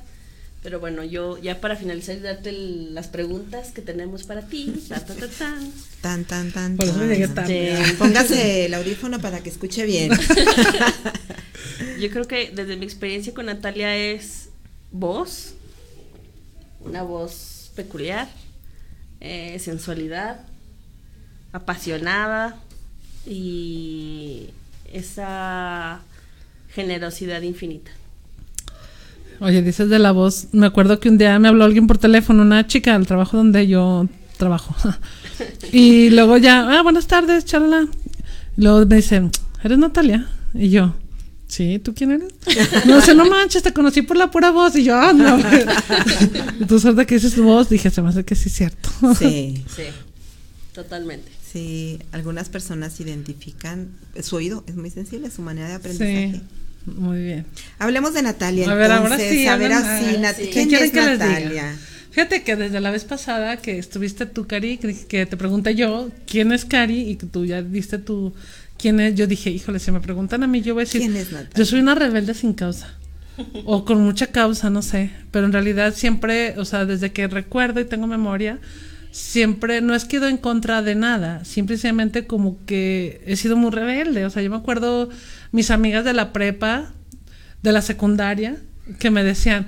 Pero 0.66 0.80
bueno, 0.80 1.04
yo 1.04 1.38
ya 1.40 1.60
para 1.60 1.76
finalizar 1.76 2.16
y 2.16 2.20
darte 2.22 2.48
el- 2.50 2.92
las 2.92 3.06
preguntas 3.06 3.70
que 3.70 3.82
tenemos 3.82 4.24
para 4.24 4.42
ti, 4.48 4.82
ta, 4.88 4.98
ta, 4.98 5.14
ta, 5.14 5.28
tan. 5.28 5.72
Tan, 6.00 6.24
tan, 6.24 6.50
tan. 6.50 6.76
Sí. 7.46 7.68
Póngase 7.98 8.66
el 8.66 8.74
audífono 8.74 9.20
para 9.20 9.38
que 9.44 9.48
escuche 9.50 9.86
bien. 9.86 10.10
Yo 12.00 12.10
creo 12.10 12.24
que 12.26 12.50
desde 12.52 12.76
mi 12.76 12.84
experiencia 12.84 13.32
con 13.32 13.46
Natalia 13.46 13.96
es 13.96 14.48
voz, 14.90 15.54
una 16.80 17.04
voz 17.04 17.70
peculiar, 17.76 18.28
eh, 19.20 19.60
sensualidad, 19.60 20.40
apasionada 21.52 22.58
y 23.24 24.48
esa 24.92 26.00
generosidad 26.74 27.42
infinita. 27.42 27.92
Oye, 29.40 29.62
dices 29.62 29.88
de 29.88 29.98
la 29.98 30.12
voz. 30.12 30.48
Me 30.52 30.66
acuerdo 30.66 31.00
que 31.00 31.08
un 31.08 31.18
día 31.18 31.38
me 31.38 31.48
habló 31.48 31.64
alguien 31.64 31.86
por 31.86 31.98
teléfono, 31.98 32.42
una 32.42 32.66
chica 32.66 32.94
al 32.94 33.06
trabajo 33.06 33.36
donde 33.36 33.66
yo 33.66 34.08
trabajo. 34.38 34.74
y 35.72 36.10
luego 36.10 36.36
ya, 36.38 36.78
ah, 36.78 36.82
buenas 36.82 37.06
tardes, 37.06 37.44
charla. 37.44 37.86
Luego 38.56 38.86
me 38.86 38.96
dicen, 38.96 39.30
¿eres 39.62 39.78
Natalia? 39.78 40.26
Y 40.54 40.70
yo, 40.70 40.94
sí, 41.48 41.78
¿tú 41.78 41.94
quién 41.94 42.12
eres? 42.12 42.32
No 42.86 43.00
sé, 43.02 43.14
no 43.14 43.26
manches, 43.28 43.62
te 43.62 43.72
conocí 43.72 44.02
por 44.02 44.16
la 44.16 44.30
pura 44.30 44.50
voz. 44.50 44.74
Y 44.76 44.84
yo, 44.84 44.96
ah, 44.96 45.12
no. 45.12 45.38
Entonces, 46.60 46.84
ahorita 46.86 47.04
que 47.04 47.16
dices 47.16 47.34
tu 47.34 47.44
voz, 47.44 47.68
dije, 47.68 47.90
se 47.90 48.00
me 48.02 48.08
hace 48.08 48.24
que 48.24 48.34
sí 48.34 48.48
es 48.48 48.54
cierto. 48.54 48.88
Sí, 49.18 49.64
Sí, 49.76 49.82
totalmente. 50.74 51.30
sí. 51.52 51.98
Algunas 52.12 52.48
personas 52.48 52.98
identifican 53.00 53.90
su 54.22 54.36
oído, 54.36 54.64
es 54.66 54.76
muy 54.76 54.90
sensible, 54.90 55.30
su 55.30 55.42
manera 55.42 55.68
de 55.68 55.74
aprendizaje. 55.74 56.32
Sí, 56.34 56.42
muy 56.86 57.22
bien. 57.22 57.46
Hablemos 57.78 58.14
de 58.14 58.22
Natalia. 58.22 58.70
A 58.70 58.74
ver, 58.74 58.92
ahora 58.92 59.18
sí, 59.18 59.46
A 59.46 59.56
ver, 59.56 59.72
así, 59.72 60.16
ah, 60.16 60.18
Nat- 60.20 60.36
sí. 60.36 60.50
¿quién 60.52 60.68
¿Qué 60.68 60.76
quieren 60.78 60.86
es 60.86 60.92
que? 60.92 61.00
Natalia? 61.00 61.76
Fíjate 62.10 62.42
que 62.44 62.56
desde 62.56 62.80
la 62.80 62.90
vez 62.90 63.04
pasada 63.04 63.58
que 63.58 63.78
estuviste 63.78 64.24
tú, 64.24 64.46
Cari, 64.46 64.78
que, 64.78 64.94
que 65.06 65.26
te 65.26 65.36
pregunté 65.36 65.74
yo 65.74 66.10
quién 66.26 66.50
es 66.52 66.64
Cari 66.64 67.10
y 67.10 67.16
que 67.16 67.26
tú 67.26 67.44
ya 67.44 67.60
diste 67.60 67.98
tu 67.98 68.32
quién 68.78 69.00
es, 69.00 69.14
yo 69.14 69.26
dije, 69.26 69.50
híjole, 69.50 69.78
si 69.78 69.90
me 69.90 70.00
preguntan 70.00 70.42
a 70.42 70.46
mí, 70.46 70.62
yo 70.62 70.72
voy 70.74 70.82
a 70.82 70.84
decir, 70.86 71.00
¿Quién 71.02 71.16
es 71.16 71.32
Natalia? 71.32 71.52
yo 71.54 71.64
soy 71.66 71.80
una 71.80 71.94
rebelde 71.94 72.32
sin 72.34 72.54
causa. 72.54 72.94
O 73.66 73.84
con 73.84 74.00
mucha 74.02 74.28
causa, 74.28 74.70
no 74.70 74.80
sé. 74.80 75.10
Pero 75.30 75.44
en 75.44 75.52
realidad 75.52 75.92
siempre, 75.94 76.54
o 76.58 76.64
sea, 76.64 76.86
desde 76.86 77.12
que 77.12 77.26
recuerdo 77.26 77.80
y 77.80 77.84
tengo 77.84 78.06
memoria, 78.06 78.58
siempre 79.10 79.82
no 79.82 79.94
es 79.94 80.04
que 80.06 80.16
he 80.16 80.18
ido 80.20 80.28
en 80.28 80.38
contra 80.38 80.80
de 80.80 80.94
nada. 80.94 81.44
Simplemente 81.44 82.26
como 82.26 82.64
que 82.64 83.20
he 83.26 83.36
sido 83.36 83.56
muy 83.56 83.70
rebelde. 83.70 84.24
O 84.24 84.30
sea, 84.30 84.42
yo 84.42 84.48
me 84.48 84.56
acuerdo 84.56 85.10
mis 85.56 85.70
amigas 85.70 86.04
de 86.04 86.12
la 86.12 86.34
prepa, 86.34 86.92
de 87.62 87.72
la 87.72 87.80
secundaria, 87.80 88.56
que 88.98 89.10
me 89.10 89.24
decían, 89.24 89.66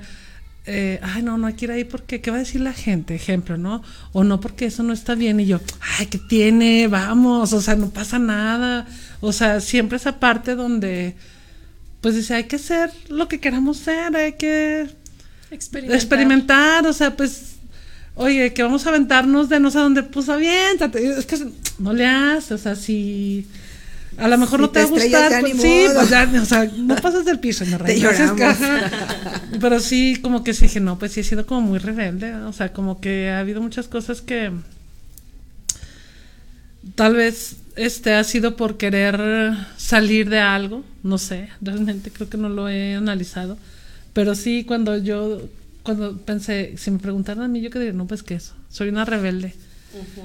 eh, 0.67 0.99
ay, 1.01 1.23
no, 1.23 1.39
no 1.39 1.47
hay 1.47 1.55
que 1.55 1.65
ir 1.65 1.71
ahí 1.71 1.83
porque, 1.83 2.21
¿qué 2.21 2.29
va 2.29 2.37
a 2.37 2.41
decir 2.41 2.61
la 2.61 2.73
gente? 2.73 3.15
Ejemplo, 3.15 3.57
¿no? 3.57 3.81
O 4.11 4.23
no 4.23 4.39
porque 4.39 4.67
eso 4.67 4.83
no 4.83 4.93
está 4.93 5.15
bien. 5.15 5.39
Y 5.39 5.47
yo, 5.47 5.59
ay, 5.97 6.05
¿qué 6.05 6.19
tiene? 6.19 6.87
Vamos, 6.87 7.53
o 7.53 7.61
sea, 7.61 7.75
no 7.75 7.89
pasa 7.89 8.19
nada. 8.19 8.85
O 9.19 9.33
sea, 9.33 9.61
siempre 9.61 9.97
esa 9.97 10.19
parte 10.19 10.53
donde, 10.53 11.15
pues 12.01 12.13
dice, 12.15 12.35
hay 12.35 12.43
que 12.43 12.59
ser 12.59 12.91
lo 13.09 13.27
que 13.27 13.39
queramos 13.39 13.77
ser, 13.77 14.15
hay 14.15 14.33
que 14.33 14.87
Experimentar. 15.49 15.95
experimentar, 15.99 16.85
o 16.85 16.93
sea, 16.93 17.17
pues, 17.17 17.55
oye, 18.13 18.53
que 18.53 18.61
vamos 18.61 18.85
a 18.85 18.89
aventarnos 18.89 19.49
de 19.49 19.59
no 19.59 19.71
sé 19.71 19.79
dónde, 19.79 20.03
pues 20.03 20.29
aviéntate. 20.29 21.17
Es 21.17 21.25
que 21.25 21.47
no 21.79 21.93
le 21.93 22.05
haces, 22.05 22.51
o 22.51 22.57
sea, 22.59 22.75
si. 22.75 23.47
A 24.19 24.27
lo 24.27 24.37
mejor 24.37 24.59
Si 24.59 24.61
no 24.61 24.69
te, 24.69 24.79
te 24.79 24.85
va 24.85 24.87
a 24.87 24.89
gustar. 24.91 25.31
ya 25.31 25.39
pues, 25.39 25.55
ni 25.55 25.61
sí, 25.61 25.83
modo. 25.87 25.95
pues 25.95 26.09
ya, 26.09 26.31
o 26.41 26.45
sea, 26.45 26.71
no 26.77 26.95
pasas 26.97 27.25
del 27.25 27.39
piso, 27.39 27.63
lloramos. 27.65 28.41
ajá. 28.41 28.91
Pero 29.61 29.79
sí, 29.79 30.17
como 30.21 30.43
que 30.43 30.53
sí 30.53 30.63
dije, 30.63 30.79
no, 30.79 30.99
pues 30.99 31.13
sí 31.13 31.21
he 31.21 31.23
sido 31.23 31.45
como 31.45 31.61
muy 31.61 31.79
rebelde. 31.79 32.33
O 32.35 32.53
sea, 32.53 32.73
como 32.73 32.99
que 33.01 33.29
ha 33.29 33.39
habido 33.39 33.61
muchas 33.61 33.87
cosas 33.87 34.21
que. 34.21 34.51
Tal 36.95 37.15
vez 37.15 37.57
este 37.75 38.13
ha 38.13 38.23
sido 38.23 38.55
por 38.55 38.77
querer 38.77 39.53
salir 39.77 40.29
de 40.29 40.39
algo, 40.39 40.83
no 41.03 41.17
sé, 41.17 41.49
realmente 41.61 42.11
creo 42.11 42.29
que 42.29 42.37
no 42.37 42.49
lo 42.49 42.67
he 42.69 42.95
analizado, 42.95 43.57
pero 44.13 44.35
sí 44.35 44.63
cuando 44.65 44.97
yo 44.97 45.41
cuando 45.83 46.17
pensé, 46.17 46.73
si 46.77 46.91
me 46.91 46.99
preguntaran 46.99 47.43
a 47.43 47.47
mí 47.47 47.61
yo 47.61 47.69
que 47.69 47.79
diría, 47.79 47.93
no, 47.93 48.05
pues 48.05 48.21
que 48.23 48.35
eso, 48.35 48.53
soy 48.69 48.89
una 48.89 49.05
rebelde 49.05 49.53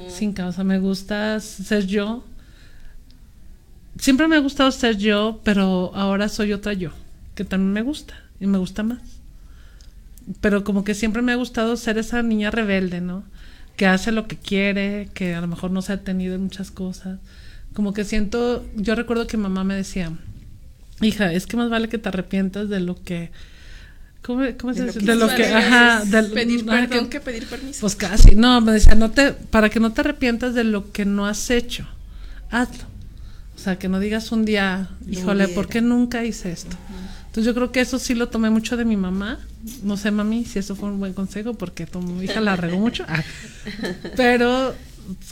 sin 0.09 0.33
causa, 0.33 0.62
me 0.64 0.78
gusta 0.78 1.40
ser 1.40 1.87
yo. 1.87 2.24
Siempre 3.98 4.26
me 4.28 4.37
ha 4.37 4.40
gustado 4.40 4.70
ser 4.72 4.96
yo, 4.98 5.40
pero 5.44 5.92
ahora 5.94 6.28
soy 6.28 6.52
otra 6.52 6.72
yo, 6.72 6.90
que 7.35 7.44
también 7.44 7.72
me 7.72 7.83
gusta 7.83 8.14
y 8.40 8.46
me 8.46 8.59
gusta 8.59 8.83
más. 8.83 8.98
Pero 10.40 10.64
como 10.64 10.85
que 10.85 10.94
siempre 10.94 11.22
me 11.22 11.33
ha 11.33 11.37
gustado 11.37 11.76
ser 11.76 11.98
esa 11.98 12.22
niña 12.22 12.50
rebelde, 12.50 13.00
¿no? 13.00 13.24
Que 13.76 13.87
hace 13.87 14.11
lo 14.12 14.26
que 14.26 14.37
quiere, 14.37 15.09
que 15.14 15.35
a 15.35 15.40
lo 15.40 15.46
mejor 15.46 15.70
no 15.70 15.83
se 15.83 15.92
ha 15.92 16.00
tenido 16.02 16.35
en 16.35 16.42
muchas 16.42 16.70
cosas. 16.70 17.18
Como 17.74 17.92
que 17.92 18.04
siento, 18.04 18.64
yo 18.76 18.94
recuerdo 18.94 19.26
que 19.26 19.37
mamá 19.37 19.64
me 19.64 19.74
decía, 19.74 20.12
hija, 21.00 21.33
es 21.33 21.46
que 21.46 21.57
más 21.57 21.70
vale 21.70 21.88
que 21.88 21.98
te 21.98 22.09
arrepientas 22.09 22.68
de 22.68 22.80
lo 22.80 23.02
que... 23.02 23.30
¿Cómo, 24.22 24.42
cómo 24.59 24.72
se 24.72 24.80
De 24.80 24.87
dice? 24.87 25.00
De 25.00 25.14
lo 25.16 25.28
que... 25.28 25.44
Ajá, 25.46 26.04
del- 26.04 26.30
pedir 26.33 26.64
ajá, 26.68 26.88
perdón 26.88 27.04
que- 27.04 27.11
que 27.11 27.20
pedir 27.20 27.46
permiso. 27.46 27.80
pues 27.83 27.94
casi, 27.94 28.35
no, 28.35 28.61
me 28.62 28.72
decía, 28.72 28.94
no 28.94 29.11
te, 29.11 29.33
para 29.33 29.68
que 29.68 29.80
no 29.80 29.92
te 29.92 30.00
arrepientas 30.00 30.54
de 30.54 30.64
lo 30.64 30.90
que 30.92 31.04
no 31.04 31.26
has 31.26 31.50
hecho, 31.50 31.87
hazlo. 32.50 32.85
O 33.64 33.66
sea, 33.66 33.79
que 33.79 33.88
no 33.88 33.98
digas 33.98 34.31
un 34.31 34.44
día, 34.44 34.90
híjole, 35.09 35.48
¿por 35.48 35.68
qué 35.68 35.81
nunca 35.81 36.22
hice 36.22 36.53
esto? 36.53 36.77
Entonces 37.24 37.46
yo 37.46 37.55
creo 37.55 37.72
que 37.72 37.81
eso 37.81 37.98
sí 37.98 38.14
lo 38.14 38.29
tomé 38.29 38.50
mucho 38.50 38.77
de 38.77 38.85
mi 38.85 38.94
mamá. 38.94 39.38
No 39.83 39.96
sé, 39.96 40.11
mami, 40.11 40.44
si 40.44 40.59
eso 40.59 40.77
fue 40.77 40.90
un 40.90 40.98
buen 40.98 41.14
consejo, 41.14 41.55
porque 41.55 41.87
tu 41.87 42.20
hija 42.20 42.42
la 42.42 42.57
regó 42.57 42.77
mucho. 42.77 43.07
Ah. 43.09 43.24
Pero 44.16 44.74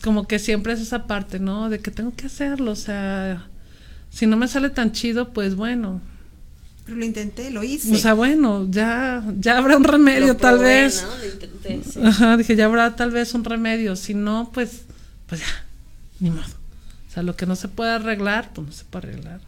como 0.03 0.27
que 0.27 0.39
siempre 0.39 0.73
es 0.73 0.81
esa 0.81 1.07
parte, 1.07 1.41
¿no? 1.41 1.69
De 1.69 1.81
que 1.81 1.91
tengo 1.91 2.15
que 2.17 2.25
hacerlo. 2.25 2.71
O 2.71 2.75
sea, 2.75 3.47
si 4.09 4.25
no 4.25 4.39
me 4.39 4.49
sale 4.49 4.71
tan 4.71 4.93
chido, 4.93 5.35
pues 5.35 5.55
bueno. 5.55 6.01
Pero 6.87 6.97
lo 6.97 7.05
intenté, 7.05 7.51
lo 7.51 7.63
hice. 7.63 7.95
O 7.95 7.99
sea, 7.99 8.15
bueno, 8.15 8.67
ya, 8.71 9.23
ya 9.41 9.59
habrá 9.59 9.77
un 9.77 9.85
remedio, 9.85 10.29
Lo 10.29 10.37
tal 10.39 10.55
probé, 10.55 10.85
vez. 10.85 11.03
¿no? 11.07 11.19
Lo 11.19 11.27
intenté, 11.31 11.83
sí. 11.87 12.01
Ajá, 12.03 12.39
dije, 12.39 12.57
ya 12.57 12.65
habrá 12.65 12.97
tal 12.97 13.11
vez 13.11 13.35
un 13.35 13.45
remedio. 13.45 13.95
Si 13.95 14.15
no, 14.15 14.51
pues, 14.55 14.85
pues 15.27 15.43
ya, 15.43 15.67
ni 16.19 16.31
modo. 16.31 16.62
O 17.13 17.15
sea, 17.15 17.23
lo 17.23 17.37
que 17.37 17.45
no 17.45 17.57
se 17.57 17.69
puede 17.69 17.91
arreglar, 17.91 18.55
pues 18.55 18.67
no 18.67 18.73
se 18.73 18.85
puede 18.87 19.09
arreglar. 19.09 19.41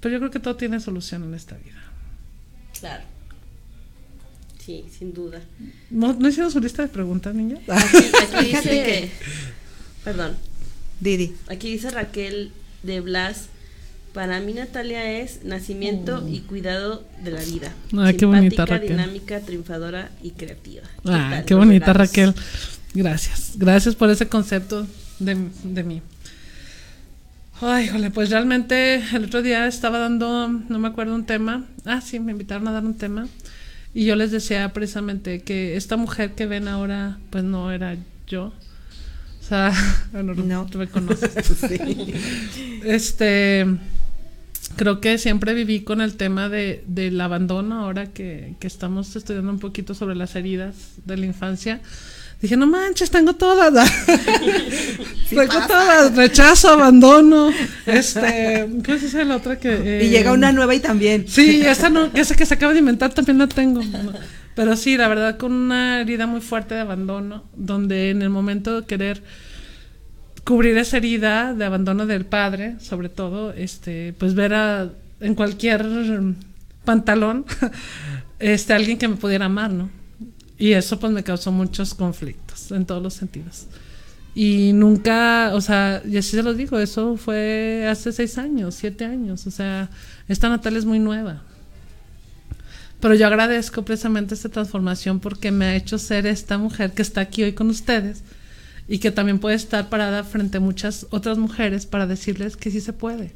Pero 0.00 0.14
yo 0.14 0.18
creo 0.18 0.32
que 0.32 0.40
todo 0.40 0.56
tiene 0.56 0.80
solución 0.80 1.22
en 1.22 1.32
esta 1.34 1.56
vida. 1.56 1.80
Claro. 2.80 3.04
Sí, 4.58 4.84
sin 4.98 5.14
duda. 5.14 5.40
¿No, 5.90 6.12
¿no 6.12 6.28
hicieron 6.28 6.50
su 6.50 6.58
lista 6.58 6.82
de 6.82 6.88
preguntas, 6.88 7.36
niña? 7.36 7.58
Aquí, 7.68 7.98
aquí 8.20 8.46
dice 8.46 8.62
que. 8.62 9.10
Perdón. 10.02 10.36
Didi. 10.98 11.36
Aquí 11.48 11.70
dice 11.70 11.88
Raquel 11.90 12.50
de 12.82 13.00
Blas. 13.00 13.46
Para 14.12 14.40
mí 14.40 14.52
Natalia 14.52 15.20
es 15.20 15.44
nacimiento 15.44 16.28
y 16.28 16.40
cuidado 16.40 17.04
de 17.22 17.30
la 17.30 17.42
vida. 17.44 17.72
Ay, 17.96 18.16
qué 18.16 18.26
bonita, 18.26 18.56
Simpática, 18.56 18.74
Raquel. 18.74 18.88
dinámica, 18.90 19.40
triunfadora 19.40 20.10
y 20.20 20.32
creativa. 20.32 20.82
Ah, 21.04 21.28
tal 21.30 21.44
qué 21.44 21.54
los 21.54 21.64
bonita, 21.64 21.92
regalos? 21.92 22.08
Raquel. 22.08 22.34
Gracias. 22.92 23.52
Gracias 23.54 23.94
por 23.94 24.10
ese 24.10 24.26
concepto 24.28 24.84
de, 25.20 25.48
de 25.62 25.82
mí. 25.84 26.02
Ay, 27.64 27.86
jole, 27.88 28.10
pues 28.10 28.30
realmente 28.30 28.96
el 29.14 29.24
otro 29.26 29.40
día 29.40 29.68
estaba 29.68 29.98
dando, 30.00 30.48
no 30.48 30.78
me 30.80 30.88
acuerdo 30.88 31.14
un 31.14 31.26
tema. 31.26 31.64
Ah, 31.84 32.00
sí, 32.00 32.18
me 32.18 32.32
invitaron 32.32 32.66
a 32.66 32.72
dar 32.72 32.84
un 32.84 32.96
tema. 32.98 33.28
Y 33.94 34.04
yo 34.04 34.16
les 34.16 34.32
decía 34.32 34.72
precisamente 34.72 35.42
que 35.42 35.76
esta 35.76 35.96
mujer 35.96 36.32
que 36.34 36.46
ven 36.46 36.66
ahora, 36.66 37.18
pues 37.30 37.44
no 37.44 37.70
era 37.70 37.96
yo. 38.26 38.46
O 38.46 39.44
sea, 39.44 39.72
bueno, 40.12 40.34
No. 40.34 40.66
tú 40.66 40.78
me 40.78 40.88
conoces. 40.88 41.32
Este, 42.84 43.64
creo 44.74 45.00
que 45.00 45.18
siempre 45.18 45.54
viví 45.54 45.82
con 45.82 46.00
el 46.00 46.16
tema 46.16 46.48
de, 46.48 46.82
del 46.88 47.20
abandono, 47.20 47.84
ahora 47.84 48.06
que, 48.08 48.56
que 48.58 48.66
estamos 48.66 49.14
estudiando 49.14 49.52
un 49.52 49.60
poquito 49.60 49.94
sobre 49.94 50.16
las 50.16 50.34
heridas 50.34 50.94
de 51.04 51.16
la 51.16 51.26
infancia. 51.26 51.80
Dije, 52.42 52.56
no 52.56 52.66
manches, 52.66 53.08
tengo 53.08 53.34
todas. 53.34 53.72
tengo 55.30 55.46
pasa. 55.46 55.68
todas. 55.68 56.16
Rechazo, 56.16 56.70
abandono. 56.70 57.52
Este, 57.86 58.68
¿cómo 58.84 58.98
se 58.98 59.04
dice 59.04 59.24
la 59.24 59.36
otra 59.36 59.60
que? 59.60 59.68
y 60.02 60.06
eh, 60.06 60.10
llega 60.10 60.32
una 60.32 60.50
nueva 60.50 60.74
y 60.74 60.80
también. 60.80 61.26
Sí, 61.28 61.62
esa 61.64 61.88
no, 61.88 62.10
esa 62.14 62.34
que 62.34 62.44
se 62.44 62.54
acaba 62.54 62.72
de 62.72 62.80
inventar 62.80 63.14
también 63.14 63.38
la 63.38 63.46
tengo. 63.46 63.80
Pero 64.56 64.74
sí, 64.74 64.96
la 64.96 65.06
verdad, 65.06 65.38
con 65.38 65.52
una 65.52 66.00
herida 66.00 66.26
muy 66.26 66.40
fuerte 66.40 66.74
de 66.74 66.80
abandono, 66.80 67.44
donde 67.54 68.10
en 68.10 68.22
el 68.22 68.30
momento 68.30 68.80
de 68.80 68.86
querer 68.88 69.22
cubrir 70.42 70.76
esa 70.76 70.96
herida 70.96 71.54
de 71.54 71.64
abandono 71.64 72.06
del 72.06 72.26
padre, 72.26 72.74
sobre 72.80 73.08
todo, 73.08 73.52
este, 73.52 74.14
pues 74.18 74.34
ver 74.34 74.52
a, 74.54 74.90
en 75.20 75.36
cualquier 75.36 75.86
pantalón, 76.84 77.46
este, 78.40 78.72
alguien 78.72 78.98
que 78.98 79.06
me 79.06 79.14
pudiera 79.14 79.44
amar, 79.44 79.70
¿no? 79.70 80.01
Y 80.62 80.74
eso 80.74 81.00
pues 81.00 81.12
me 81.12 81.24
causó 81.24 81.50
muchos 81.50 81.92
conflictos 81.92 82.70
en 82.70 82.86
todos 82.86 83.02
los 83.02 83.14
sentidos. 83.14 83.66
Y 84.32 84.72
nunca, 84.72 85.50
o 85.54 85.60
sea, 85.60 86.00
y 86.08 86.16
así 86.16 86.36
se 86.36 86.42
los 86.44 86.56
digo, 86.56 86.78
eso 86.78 87.16
fue 87.16 87.84
hace 87.90 88.12
seis 88.12 88.38
años, 88.38 88.76
siete 88.76 89.04
años. 89.04 89.44
O 89.48 89.50
sea, 89.50 89.90
esta 90.28 90.48
Natalia 90.48 90.78
es 90.78 90.84
muy 90.84 91.00
nueva. 91.00 91.42
Pero 93.00 93.16
yo 93.16 93.26
agradezco 93.26 93.84
precisamente 93.84 94.34
esta 94.34 94.50
transformación 94.50 95.18
porque 95.18 95.50
me 95.50 95.64
ha 95.64 95.74
hecho 95.74 95.98
ser 95.98 96.28
esta 96.28 96.58
mujer 96.58 96.92
que 96.92 97.02
está 97.02 97.22
aquí 97.22 97.42
hoy 97.42 97.54
con 97.54 97.68
ustedes 97.68 98.22
y 98.86 98.98
que 98.98 99.10
también 99.10 99.40
puede 99.40 99.56
estar 99.56 99.88
parada 99.88 100.22
frente 100.22 100.58
a 100.58 100.60
muchas 100.60 101.08
otras 101.10 101.38
mujeres 101.38 101.86
para 101.86 102.06
decirles 102.06 102.56
que 102.56 102.70
sí 102.70 102.80
se 102.80 102.92
puede. 102.92 103.32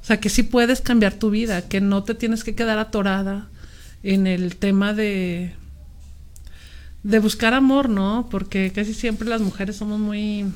O 0.00 0.04
sea, 0.06 0.18
que 0.18 0.30
sí 0.30 0.42
puedes 0.42 0.80
cambiar 0.80 1.12
tu 1.12 1.28
vida, 1.28 1.68
que 1.68 1.82
no 1.82 2.04
te 2.04 2.14
tienes 2.14 2.42
que 2.42 2.54
quedar 2.54 2.78
atorada 2.78 3.48
en 4.02 4.26
el 4.26 4.56
tema 4.56 4.94
de 4.94 5.52
de 7.04 7.18
buscar 7.20 7.54
amor, 7.54 7.88
¿no? 7.88 8.26
Porque 8.30 8.72
casi 8.74 8.92
siempre 8.94 9.28
las 9.28 9.40
mujeres 9.40 9.76
somos 9.76 10.00
muy 10.00 10.46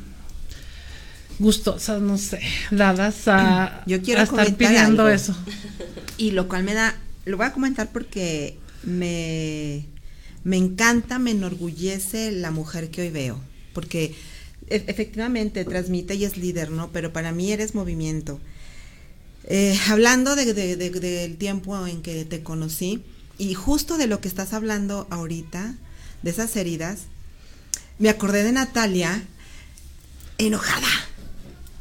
gustosas, 1.39 2.03
no 2.03 2.19
sé, 2.19 2.41
dadas 2.71 3.29
a, 3.29 3.83
Yo 3.87 4.03
quiero 4.03 4.21
a 4.21 4.25
estar 4.25 4.55
pidiendo 4.57 5.03
algo. 5.05 5.09
eso. 5.15 5.37
Y 6.19 6.33
lo 6.33 6.49
cual 6.49 6.65
me 6.65 6.75
da, 6.75 6.97
lo 7.27 7.37
voy 7.37 7.47
a 7.47 7.53
comentar 7.53 7.91
porque 7.93 8.59
me, 8.83 9.85
me 10.43 10.57
encanta, 10.57 11.21
me 11.21 11.31
enorgullece 11.31 12.33
la 12.33 12.51
mujer 12.51 12.91
que 12.91 13.03
hoy 13.03 13.11
veo. 13.11 13.39
Porque 13.73 14.17
e- 14.69 14.83
efectivamente 14.89 15.65
transmite 15.65 16.17
y 16.17 16.25
es 16.25 16.37
líder, 16.37 16.73
¿no? 16.73 16.91
Pero 16.91 17.13
para 17.13 17.31
mí 17.31 17.53
eres 17.53 17.77
movimiento. 17.77 18.41
Eh, 19.45 19.79
hablando 19.89 20.35
de- 20.35 20.53
de- 20.53 20.75
de- 20.77 20.91
del 20.91 21.37
tiempo 21.37 21.87
en 21.87 22.03
que 22.03 22.25
te 22.25 22.43
conocí 22.43 23.05
y 23.39 23.55
justo 23.55 23.97
de 23.97 24.09
lo 24.09 24.21
que 24.21 24.27
estás 24.27 24.53
hablando 24.53 25.07
ahorita, 25.11 25.77
de 26.23 26.31
esas 26.31 26.55
heridas, 26.57 27.03
me 27.99 28.09
acordé 28.09 28.43
de 28.43 28.53
Natalia 28.53 29.23
enojada. 30.39 30.89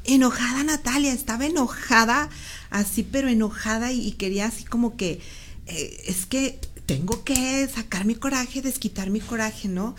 Enojada 0.04 0.64
Natalia, 0.64 1.14
estaba 1.14 1.46
enojada 1.46 2.30
así, 2.70 3.04
pero 3.04 3.28
enojada 3.28 3.92
y, 3.92 4.12
quería 4.14 4.48
así 4.48 4.64
como 4.64 4.98
que, 4.98 5.22
eh, 5.68 6.04
es 6.08 6.26
que 6.26 6.60
tengo 6.86 7.24
que 7.24 7.68
sacar 7.68 8.06
mi 8.06 8.16
coraje, 8.16 8.62
desquitar 8.62 9.10
mi 9.10 9.20
coraje, 9.20 9.68
¿no? 9.68 9.96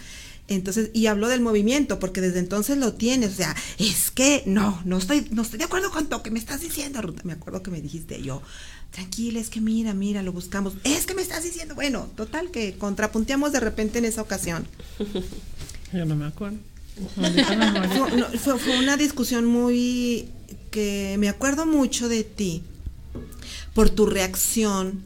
Entonces, 0.49 0.91
y 0.95 1.07
hablo 1.07 1.29
del 1.29 1.41
movimiento, 1.43 1.99
porque 1.99 2.21
desde 2.23 2.39
entonces 2.39 2.79
lo 2.79 2.95
tienes, 2.95 3.33
o 3.33 3.37
sea, 3.37 3.55
es 3.79 4.11
que 4.11 4.43
no, 4.47 4.81
no 4.87 4.97
estoy, 4.97 5.27
no 5.31 5.43
estoy 5.43 5.59
de 5.59 5.67
acuerdo 5.67 5.91
con 5.91 6.09
lo 6.11 6.23
que 6.23 6.31
me 6.31 6.39
estás 6.39 6.63
diciendo, 6.63 7.03
Ruta. 7.03 7.21
Me 7.25 7.35
acuerdo 7.35 7.63
que 7.63 7.71
me 7.71 7.83
dijiste 7.83 8.23
yo, 8.23 8.41
tranquila, 8.91 9.41
es 9.41 9.51
que 9.51 9.61
mira, 9.61 9.93
mira, 9.93 10.23
lo 10.23 10.33
buscamos. 10.33 10.73
Es 10.85 11.05
que 11.05 11.15
me 11.15 11.21
estás 11.21 11.45
diciendo, 11.45 11.75
bueno, 11.75 12.09
total, 12.17 12.51
que 12.51 12.77
contrapunteamos 12.79 13.53
de 13.53 13.61
repente 13.61 13.99
en 13.99 14.07
esa 14.07 14.23
ocasión. 14.23 14.67
Yo 15.93 16.05
no 16.07 16.17
me 16.17 16.25
acuerdo. 16.27 16.57
Fue, 17.15 17.31
no, 18.17 18.27
fue- 18.39 18.59
fue 18.59 18.79
una 18.79 18.97
discusión 18.97 19.45
muy 19.47 20.29
que 20.71 21.17
me 21.19 21.29
acuerdo 21.29 21.65
mucho 21.65 22.09
de 22.09 22.25
ti 22.25 22.63
por 23.75 23.89
tu 23.91 24.05
reacción 24.07 25.05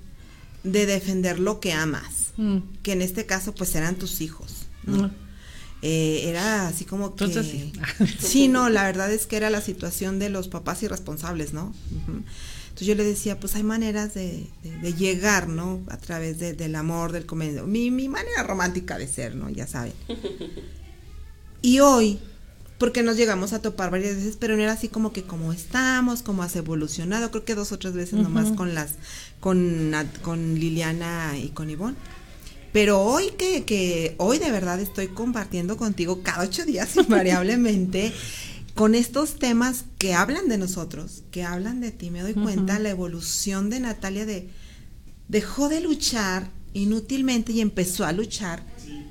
de 0.64 0.87
defender 0.87 1.38
lo 1.38 1.61
que 1.61 1.72
amas, 1.72 2.33
Mm. 2.38 2.59
que 2.83 2.92
en 2.92 3.02
este 3.02 3.26
caso 3.26 3.55
pues 3.55 3.74
eran 3.74 3.96
tus 3.96 4.22
hijos. 4.22 4.52
¿no? 4.85 5.09
Mm. 5.09 5.11
Eh, 5.84 6.28
era 6.30 6.68
así 6.68 6.84
como 6.84 7.16
que 7.16 7.24
Entonces 7.24 7.50
sí. 7.50 7.72
sí 8.20 8.48
no 8.48 8.68
la 8.70 8.84
verdad 8.84 9.10
es 9.12 9.26
que 9.26 9.36
era 9.36 9.50
la 9.50 9.60
situación 9.60 10.20
de 10.20 10.30
los 10.30 10.46
papás 10.46 10.80
irresponsables 10.84 11.52
no 11.52 11.74
entonces 11.90 12.86
yo 12.86 12.94
le 12.94 13.02
decía 13.02 13.40
pues 13.40 13.56
hay 13.56 13.64
maneras 13.64 14.14
de, 14.14 14.46
de- 14.62 14.76
de 14.78 14.94
llegar 14.94 15.48
no 15.48 15.80
a 15.88 15.96
través 15.96 16.38
de- 16.38 16.52
del 16.52 16.76
amor 16.76 17.10
del 17.10 17.26
comedio 17.26 17.66
mi, 17.66 17.90
mi 17.90 18.08
manera 18.08 18.44
romántica 18.44 18.96
de 18.96 19.08
ser 19.08 19.34
no 19.34 19.50
ya 19.50 19.66
saben. 19.66 19.92
Y 21.62 21.80
hoy 21.80 22.18
porque 22.78 23.04
nos 23.04 23.16
llegamos 23.16 23.52
a 23.52 23.60
topar 23.62 23.90
varias 23.90 24.16
veces 24.16 24.36
pero 24.38 24.56
no 24.56 24.62
era 24.62 24.72
así 24.72 24.88
como 24.88 25.12
que 25.12 25.22
como 25.22 25.52
estamos 25.52 26.22
cómo 26.22 26.42
has 26.42 26.56
evolucionado 26.56 27.30
creo 27.30 27.44
que 27.44 27.54
dos 27.54 27.70
o 27.72 27.78
tres 27.78 27.94
veces 27.94 28.14
nomás 28.14 28.46
Ujú. 28.46 28.56
con 28.56 28.74
las 28.74 28.94
con 29.40 29.92
con 30.22 30.54
Liliana 30.58 31.38
y 31.38 31.48
con 31.50 31.70
Ivonne 31.70 31.96
pero 32.72 33.00
hoy 33.00 33.30
que, 33.37 33.64
que 33.64 34.14
hoy 34.18 34.38
de 34.38 34.50
verdad 34.50 34.80
estoy 34.80 35.08
compartiendo 35.08 35.76
contigo 35.76 36.22
cada 36.22 36.44
ocho 36.44 36.64
días 36.64 36.96
invariablemente 36.96 38.12
con 38.74 38.94
estos 38.94 39.38
temas 39.38 39.85
que 39.98 40.14
hablan 40.14 40.48
de 40.48 40.56
nosotros, 40.58 41.22
que 41.30 41.44
hablan 41.44 41.80
de 41.80 41.90
ti, 41.90 42.11
me 42.11 42.22
doy 42.22 42.32
cuenta 42.32 42.78
la 42.78 42.88
evolución 42.88 43.68
de 43.68 43.80
Natalia 43.80 44.24
de 44.24 44.48
dejó 45.28 45.68
de 45.68 45.80
luchar 45.80 46.48
inútilmente 46.74 47.52
y 47.52 47.61
empezó 47.61 48.04
a 48.04 48.12
luchar 48.12 48.62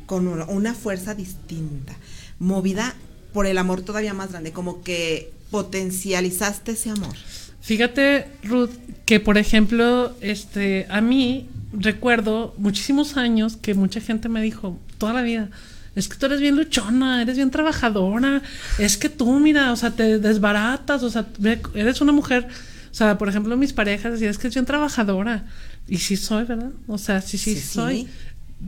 con 0.05 0.27
una, 0.27 0.45
una 0.45 0.73
fuerza 0.73 1.13
distinta, 1.15 1.95
movida 2.39 2.95
por 3.33 3.45
el 3.45 3.57
amor 3.57 3.81
todavía 3.81 4.13
más 4.13 4.31
grande, 4.31 4.51
como 4.51 4.81
que 4.83 5.31
potencializaste 5.51 6.71
ese 6.71 6.89
amor. 6.89 7.15
Fíjate, 7.61 8.27
Ruth, 8.43 8.71
que 9.05 9.19
por 9.19 9.37
ejemplo, 9.37 10.15
este, 10.21 10.87
a 10.89 11.01
mí 11.01 11.47
recuerdo 11.73 12.53
muchísimos 12.57 13.17
años 13.17 13.57
que 13.57 13.73
mucha 13.73 14.01
gente 14.01 14.29
me 14.29 14.41
dijo, 14.41 14.79
toda 14.97 15.13
la 15.13 15.21
vida, 15.21 15.49
es 15.95 16.07
que 16.07 16.17
tú 16.17 16.25
eres 16.27 16.39
bien 16.39 16.55
luchona, 16.55 17.21
eres 17.21 17.35
bien 17.35 17.51
trabajadora, 17.51 18.41
es 18.79 18.97
que 18.97 19.09
tú, 19.09 19.39
mira, 19.39 19.71
o 19.71 19.75
sea, 19.75 19.91
te 19.91 20.19
desbaratas, 20.19 21.03
o 21.03 21.09
sea, 21.09 21.27
eres 21.73 22.01
una 22.01 22.11
mujer, 22.11 22.47
o 22.91 22.93
sea, 22.93 23.17
por 23.17 23.29
ejemplo, 23.29 23.57
mis 23.57 23.73
parejas 23.73 24.13
decían, 24.13 24.31
es 24.31 24.37
que 24.37 24.47
es 24.47 24.53
bien 24.53 24.65
trabajadora, 24.65 25.45
y 25.87 25.97
sí 25.97 26.17
soy, 26.17 26.45
¿verdad? 26.45 26.71
O 26.87 26.97
sea, 26.97 27.21
sí, 27.21 27.37
sí, 27.37 27.55
Sí, 27.55 27.61
sí. 27.61 27.67
soy. 27.67 28.07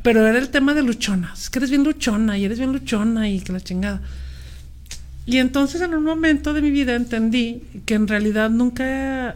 Pero 0.01 0.25
era 0.27 0.39
el 0.39 0.49
tema 0.49 0.73
de 0.73 0.81
luchona, 0.81 1.33
es 1.37 1.49
que 1.49 1.59
eres 1.59 1.69
bien 1.69 1.83
luchona, 1.83 2.37
y 2.37 2.45
eres 2.45 2.57
bien 2.57 2.73
luchona, 2.73 3.29
y 3.29 3.39
que 3.41 3.53
la 3.53 3.61
chingada. 3.61 4.01
Y 5.25 5.37
entonces 5.37 5.81
en 5.81 5.93
un 5.93 6.03
momento 6.03 6.53
de 6.53 6.61
mi 6.61 6.71
vida 6.71 6.95
entendí 6.95 7.61
que 7.85 7.93
en 7.93 8.07
realidad 8.07 8.49
nunca, 8.49 9.35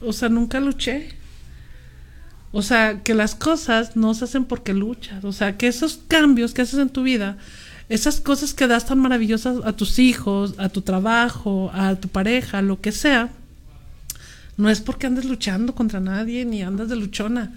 o 0.00 0.12
sea, 0.12 0.28
nunca 0.28 0.60
luché. 0.60 1.19
O 2.52 2.62
sea, 2.62 3.00
que 3.02 3.14
las 3.14 3.34
cosas 3.34 3.96
no 3.96 4.14
se 4.14 4.24
hacen 4.24 4.44
porque 4.44 4.74
luchas. 4.74 5.24
O 5.24 5.32
sea, 5.32 5.56
que 5.56 5.68
esos 5.68 6.00
cambios 6.08 6.52
que 6.52 6.62
haces 6.62 6.80
en 6.80 6.88
tu 6.88 7.02
vida, 7.02 7.36
esas 7.88 8.20
cosas 8.20 8.54
que 8.54 8.66
das 8.66 8.86
tan 8.86 8.98
maravillosas 8.98 9.58
a 9.64 9.72
tus 9.72 9.98
hijos, 9.98 10.54
a 10.58 10.68
tu 10.68 10.82
trabajo, 10.82 11.70
a 11.74 11.94
tu 11.96 12.08
pareja, 12.08 12.62
lo 12.62 12.80
que 12.80 12.92
sea, 12.92 13.30
no 14.56 14.68
es 14.68 14.80
porque 14.80 15.06
andes 15.06 15.24
luchando 15.24 15.74
contra 15.74 16.00
nadie 16.00 16.44
ni 16.44 16.62
andas 16.62 16.88
de 16.88 16.96
luchona, 16.96 17.52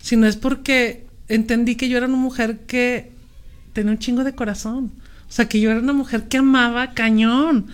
sino 0.00 0.26
es 0.26 0.36
porque 0.36 1.06
entendí 1.28 1.76
que 1.76 1.88
yo 1.88 1.96
era 1.96 2.06
una 2.06 2.16
mujer 2.16 2.60
que 2.66 3.10
tenía 3.72 3.92
un 3.92 3.98
chingo 3.98 4.24
de 4.24 4.34
corazón. 4.34 4.92
O 5.28 5.32
sea, 5.32 5.48
que 5.48 5.60
yo 5.60 5.70
era 5.70 5.80
una 5.80 5.94
mujer 5.94 6.28
que 6.28 6.36
amaba 6.36 6.92
cañón. 6.92 7.68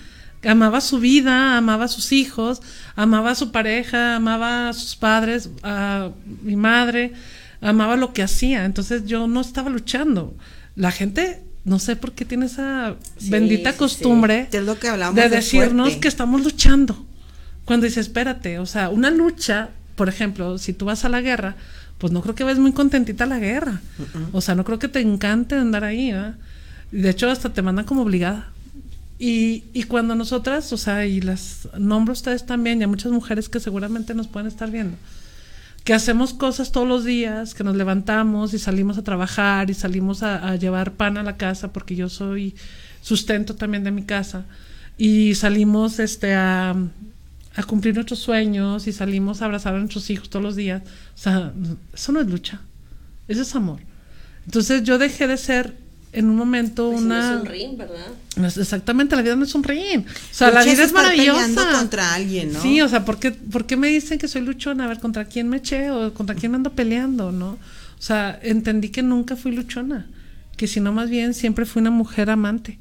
Amaba 0.47 0.81
su 0.81 1.01
vida, 1.01 1.57
amaba 1.57 1.87
a 1.87 1.89
sus 1.89 2.13
hijos, 2.13 2.61
amaba 2.95 3.33
a 3.33 3.35
su 3.35 3.51
pareja, 3.51 4.17
amaba 4.17 4.69
a 4.69 4.73
sus 4.73 4.95
padres, 4.95 5.51
a 5.63 6.11
mi 6.43 6.55
madre, 6.55 7.13
amaba 7.61 7.97
lo 7.97 8.13
que 8.13 8.23
hacía. 8.23 8.65
Entonces 8.65 9.05
yo 9.07 9.27
no 9.27 9.41
estaba 9.41 9.69
luchando. 9.69 10.37
La 10.77 10.93
gente, 10.93 11.43
no 11.65 11.79
sé 11.81 11.97
por 11.97 12.13
qué 12.13 12.25
tiene 12.25 12.47
esa 12.47 12.95
Sí, 13.19 13.31
bendita 13.31 13.73
sí. 13.73 13.79
costumbre 13.79 14.49
lo 14.53 14.79
que 14.79 14.91
de 14.91 15.13
de 15.13 15.29
decirnos 15.29 15.97
que 15.97 16.09
estamos 16.09 16.43
luchando. 16.45 17.05
Cuando 17.65 17.87
dices, 17.87 18.07
espérate, 18.07 18.59
o 18.61 18.67
sea, 18.67 18.89
una 18.91 19.11
lucha, 19.11 19.71
por 19.97 20.09
ejemplo, 20.09 20.57
si 20.59 20.73
tú 20.73 20.85
vas 20.87 21.05
a 21.05 21.09
la 21.09 21.21
guerra, 21.21 21.57
pues 21.99 22.13
no 22.13 22.23
creo 22.23 22.35
que 22.37 22.45
ves 22.45 22.59
muy 22.59 22.73
contentita 22.73 23.25
a 23.25 23.27
la 23.27 23.41
guerra. 23.41 23.81
O 24.33 24.41
sea, 24.41 24.55
no 24.55 24.65
creo 24.65 24.79
que 24.79 24.89
te 24.89 25.01
encante 25.01 25.57
andar 25.57 25.83
ahí, 25.85 26.13
De 26.93 27.11
hecho, 27.11 27.29
hasta 27.29 27.53
te 27.53 27.61
mandan 27.61 27.85
como 27.85 28.03
obligada. 28.03 28.51
Y, 29.19 29.65
y 29.73 29.83
cuando 29.85 30.15
nosotras, 30.15 30.73
o 30.73 30.77
sea, 30.77 31.05
y 31.07 31.21
las 31.21 31.69
nombro 31.77 32.13
a 32.13 32.15
ustedes 32.15 32.47
también, 32.47 32.81
y 32.81 32.85
a 32.85 32.89
muchas 32.89 33.11
mujeres 33.11 33.49
que 33.49 33.59
seguramente 33.59 34.15
nos 34.15 34.29
pueden 34.29 34.47
estar 34.47 34.71
viendo, 34.71 34.97
que 35.83 35.93
hacemos 35.93 36.35
cosas 36.35 36.71
todos 36.71 36.87
los 36.87 37.05
días, 37.05 37.55
que 37.55 37.65
nos 37.65 37.75
levantamos 37.75 38.55
y 38.55 38.59
salimos 38.59 38.97
a 38.99 39.03
trabajar 39.03 39.71
y 39.71 39.75
salimos 39.75 40.23
a, 40.23 40.55
llevar 40.57 40.93
pan 40.93 41.17
a 41.19 41.23
la 41.25 41.37
casa, 41.37 41.73
porque 41.73 41.97
yo 41.97 42.09
soy 42.09 42.55
sustento 43.01 43.57
también 43.57 43.85
de 43.85 43.91
mi 43.91 44.03
casa, 44.03 44.45
y 44.97 45.35
salimos 45.35 45.99
este, 45.99 46.35
a, 46.35 46.77
a 47.57 47.63
cumplir 47.65 47.95
nuestros 47.95 48.21
sueños 48.21 48.87
y 48.87 48.93
salimos 48.93 49.43
a 49.43 49.47
abrazar 49.47 49.75
a 49.75 49.79
nuestros 49.79 50.11
hijos 50.11 50.31
todos 50.31 50.45
los 50.45 50.57
días. 50.57 50.83
O 51.15 51.19
sea, 51.19 51.53
eso 51.93 52.13
no 52.13 52.21
es 52.21 52.29
lucha, 52.29 52.61
eso 53.27 53.43
es 53.43 53.55
amor. 53.57 53.81
Entonces 54.45 54.85
yo 54.85 54.97
dejé 54.99 55.27
de 55.27 55.37
ser 55.37 55.88
en 56.13 56.31
un 56.31 56.37
momento 56.37 56.91
Pues 56.91 57.01
si 57.03 57.07
no 57.07 57.15
una... 57.15 57.35
es 57.35 57.41
un 57.41 57.47
ring, 57.47 57.77
¿verdad? 57.77 58.07
No 58.37 58.47
es- 58.47 58.57
Exactamente, 58.57 59.15
la 59.17 59.23
vida 59.23 59.37
no 59.37 59.45
es 59.45 59.55
un 59.55 59.63
ring. 59.65 60.05
O 60.07 60.35
sea, 60.35 60.51
la 60.51 60.61
Lucha 60.61 60.73
vida 60.73 60.85
es 60.85 60.93
maravillosa. 60.93 61.71
contra 61.79 62.15
alguien, 62.15 62.53
¿no? 62.53 62.61
Sí, 62.63 62.81
o 62.81 62.89
sea, 62.89 63.05
¿por 63.05 63.19
qué, 63.19 63.31
por 63.33 63.67
qué 63.67 63.77
me 63.77 63.89
dicen 63.89 64.19
que 64.19 64.29
soy 64.29 64.43
luchona? 64.43 64.85
A 64.85 64.89
ver, 64.89 64.99
¿contra 65.01 65.25
quién 65.27 65.49
me 65.49 65.59
eché 65.59 65.91
o 65.91 66.15
contra 66.15 66.35
quién 66.35 66.53
me 66.53 66.57
ando 66.57 66.73
peleando, 66.73 67.31
no? 67.33 67.51
O 67.51 68.03
sea, 68.03 68.39
entendí 68.43 68.89
que 68.91 69.03
nunca 69.03 69.37
fui 69.37 69.53
luchona, 69.53 70.07
que 70.57 70.67
sino 70.67 70.93
más 70.93 71.11
bien 71.11 71.35
siempre 71.35 71.67
fui 71.67 71.81
una 71.83 71.91
mujer 71.91 72.31
amante, 72.31 72.79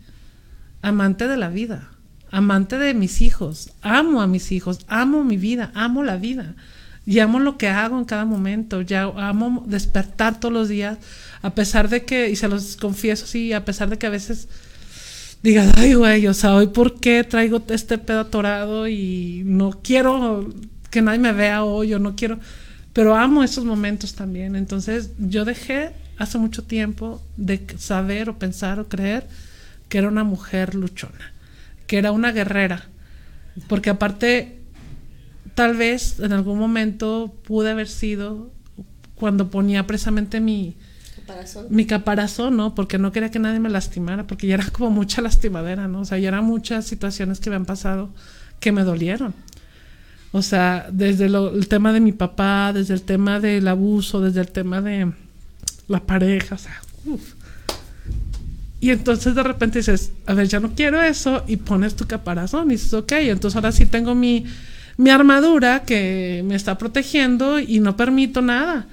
amante 0.81 1.27
de 1.27 1.37
la 1.37 1.49
vida, 1.49 1.89
amante 2.31 2.77
de 2.77 2.93
mis 2.93 3.21
hijos, 3.21 3.71
amo 3.81 4.21
a 4.21 4.27
mis 4.27 4.51
hijos, 4.51 4.79
amo 4.87 5.23
mi 5.23 5.37
vida, 5.37 5.71
amo 5.73 6.03
la 6.03 6.17
vida 6.17 6.55
y 7.07 7.19
amo 7.19 7.39
lo 7.39 7.57
que 7.57 7.69
hago 7.69 7.97
en 7.97 8.03
cada 8.03 8.25
momento, 8.25 8.81
ya 8.81 9.03
amo 9.03 9.63
despertar 9.65 10.41
todos 10.41 10.53
los 10.53 10.67
días, 10.67 10.97
a 11.41 11.51
pesar 11.51 11.87
de 11.87 12.03
que, 12.03 12.29
y 12.29 12.35
se 12.35 12.49
los 12.49 12.75
confieso, 12.75 13.25
sí, 13.25 13.53
a 13.53 13.63
pesar 13.63 13.89
de 13.89 13.97
que 13.97 14.07
a 14.07 14.09
veces 14.09 14.49
digas, 15.41 15.71
ay, 15.77 15.93
güey, 15.93 16.27
o 16.27 16.33
sea, 16.33 16.53
hoy 16.53 16.67
por 16.67 16.99
qué 16.99 17.23
traigo 17.23 17.63
este 17.69 17.97
pedo 17.97 18.19
atorado 18.19 18.89
y 18.89 19.43
no 19.45 19.79
quiero 19.81 20.53
que 20.91 21.01
nadie 21.01 21.19
me 21.19 21.31
vea 21.31 21.63
hoy, 21.63 21.93
o 21.93 21.99
no 21.99 22.17
quiero, 22.17 22.39
pero 22.91 23.15
amo 23.15 23.41
esos 23.41 23.63
momentos 23.63 24.13
también. 24.13 24.57
Entonces, 24.57 25.11
yo 25.17 25.45
dejé 25.45 25.91
hace 26.17 26.37
mucho 26.39 26.63
tiempo 26.63 27.21
de 27.37 27.65
saber 27.77 28.29
o 28.29 28.37
pensar 28.37 28.81
o 28.81 28.89
creer 28.89 29.25
que 29.87 29.99
era 29.99 30.09
una 30.09 30.25
mujer 30.25 30.75
luchona, 30.75 31.33
que 31.85 31.99
era 31.99 32.11
una 32.11 32.33
guerrera, 32.33 32.89
porque 33.69 33.91
aparte, 33.91 34.59
tal 35.57 35.75
vez 35.75 36.19
en 36.19 36.33
algún 36.33 36.59
momento 36.59 37.33
pude 37.47 37.71
haber 37.71 37.87
sido 37.87 38.51
cuando 39.15 39.49
ponía 39.49 39.87
precisamente 39.87 40.39
mi, 40.39 40.75
Caparazón. 41.15 41.65
mi 41.71 41.85
caparazón, 41.87 42.55
¿no? 42.57 42.75
Porque 42.75 42.99
no 42.99 43.11
quería 43.11 43.31
que 43.31 43.39
nadie 43.39 43.59
me 43.59 43.69
lastimara, 43.69 44.27
porque 44.27 44.45
ya 44.45 44.53
era 44.53 44.69
como 44.71 44.91
mucha 44.91 45.23
lastimadera, 45.23 45.87
¿no? 45.87 46.01
O 46.01 46.05
sea, 46.05 46.19
ya 46.19 46.27
eran 46.27 46.45
muchas 46.45 46.85
situaciones 46.85 47.39
que 47.39 47.49
me 47.49 47.55
han 47.55 47.65
pasado 47.65 48.11
que 48.59 48.71
me 48.71 48.83
dolieron. 48.83 49.33
O 50.31 50.43
sea, 50.43 50.87
desde 50.91 51.27
lo- 51.27 51.49
el 51.55 51.67
tema 51.67 51.91
de 51.91 52.01
mi 52.01 52.11
papá, 52.11 52.71
desde 52.71 52.93
el 52.93 53.01
tema 53.01 53.39
del 53.39 53.67
abuso, 53.67 54.21
desde 54.21 54.41
el 54.41 54.51
tema 54.51 54.79
de 54.81 55.11
la 55.87 56.01
pareja, 56.01 56.53
o 56.53 56.59
sea, 56.59 56.79
uf. 57.05 57.33
Y 58.79 58.91
entonces 58.91 59.33
de 59.33 59.41
repente 59.41 59.79
dices, 59.79 60.11
a 60.27 60.35
ver, 60.35 60.47
ya 60.47 60.59
no 60.59 60.75
quiero 60.75 61.01
eso, 61.01 61.43
y 61.47 61.57
pones 61.57 61.95
tu 61.95 62.05
caparazón 62.05 62.67
y 62.67 62.75
dices, 62.75 62.93
ok, 62.93 63.11
entonces 63.13 63.55
ahora 63.55 63.71
sí 63.71 63.87
tengo 63.87 64.13
mi, 64.13 64.45
mi 64.97 65.09
armadura 65.09 65.83
que 65.83 66.43
me 66.45 66.55
está 66.55 66.77
protegiendo 66.77 67.59
y 67.59 67.79
no 67.79 67.95
permito 67.95 68.41
nada. 68.41 68.87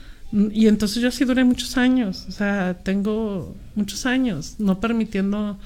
Y 0.53 0.67
entonces 0.67 1.01
yo 1.03 1.11
sí 1.11 1.25
duré 1.25 1.45
muchos 1.45 1.77
años, 1.77 2.27
o 2.29 2.33
sea, 2.33 2.77
tengo 2.83 3.55
muchos 3.77 4.05
años 4.05 4.55
no 4.59 4.81
permitiendo 4.81 5.59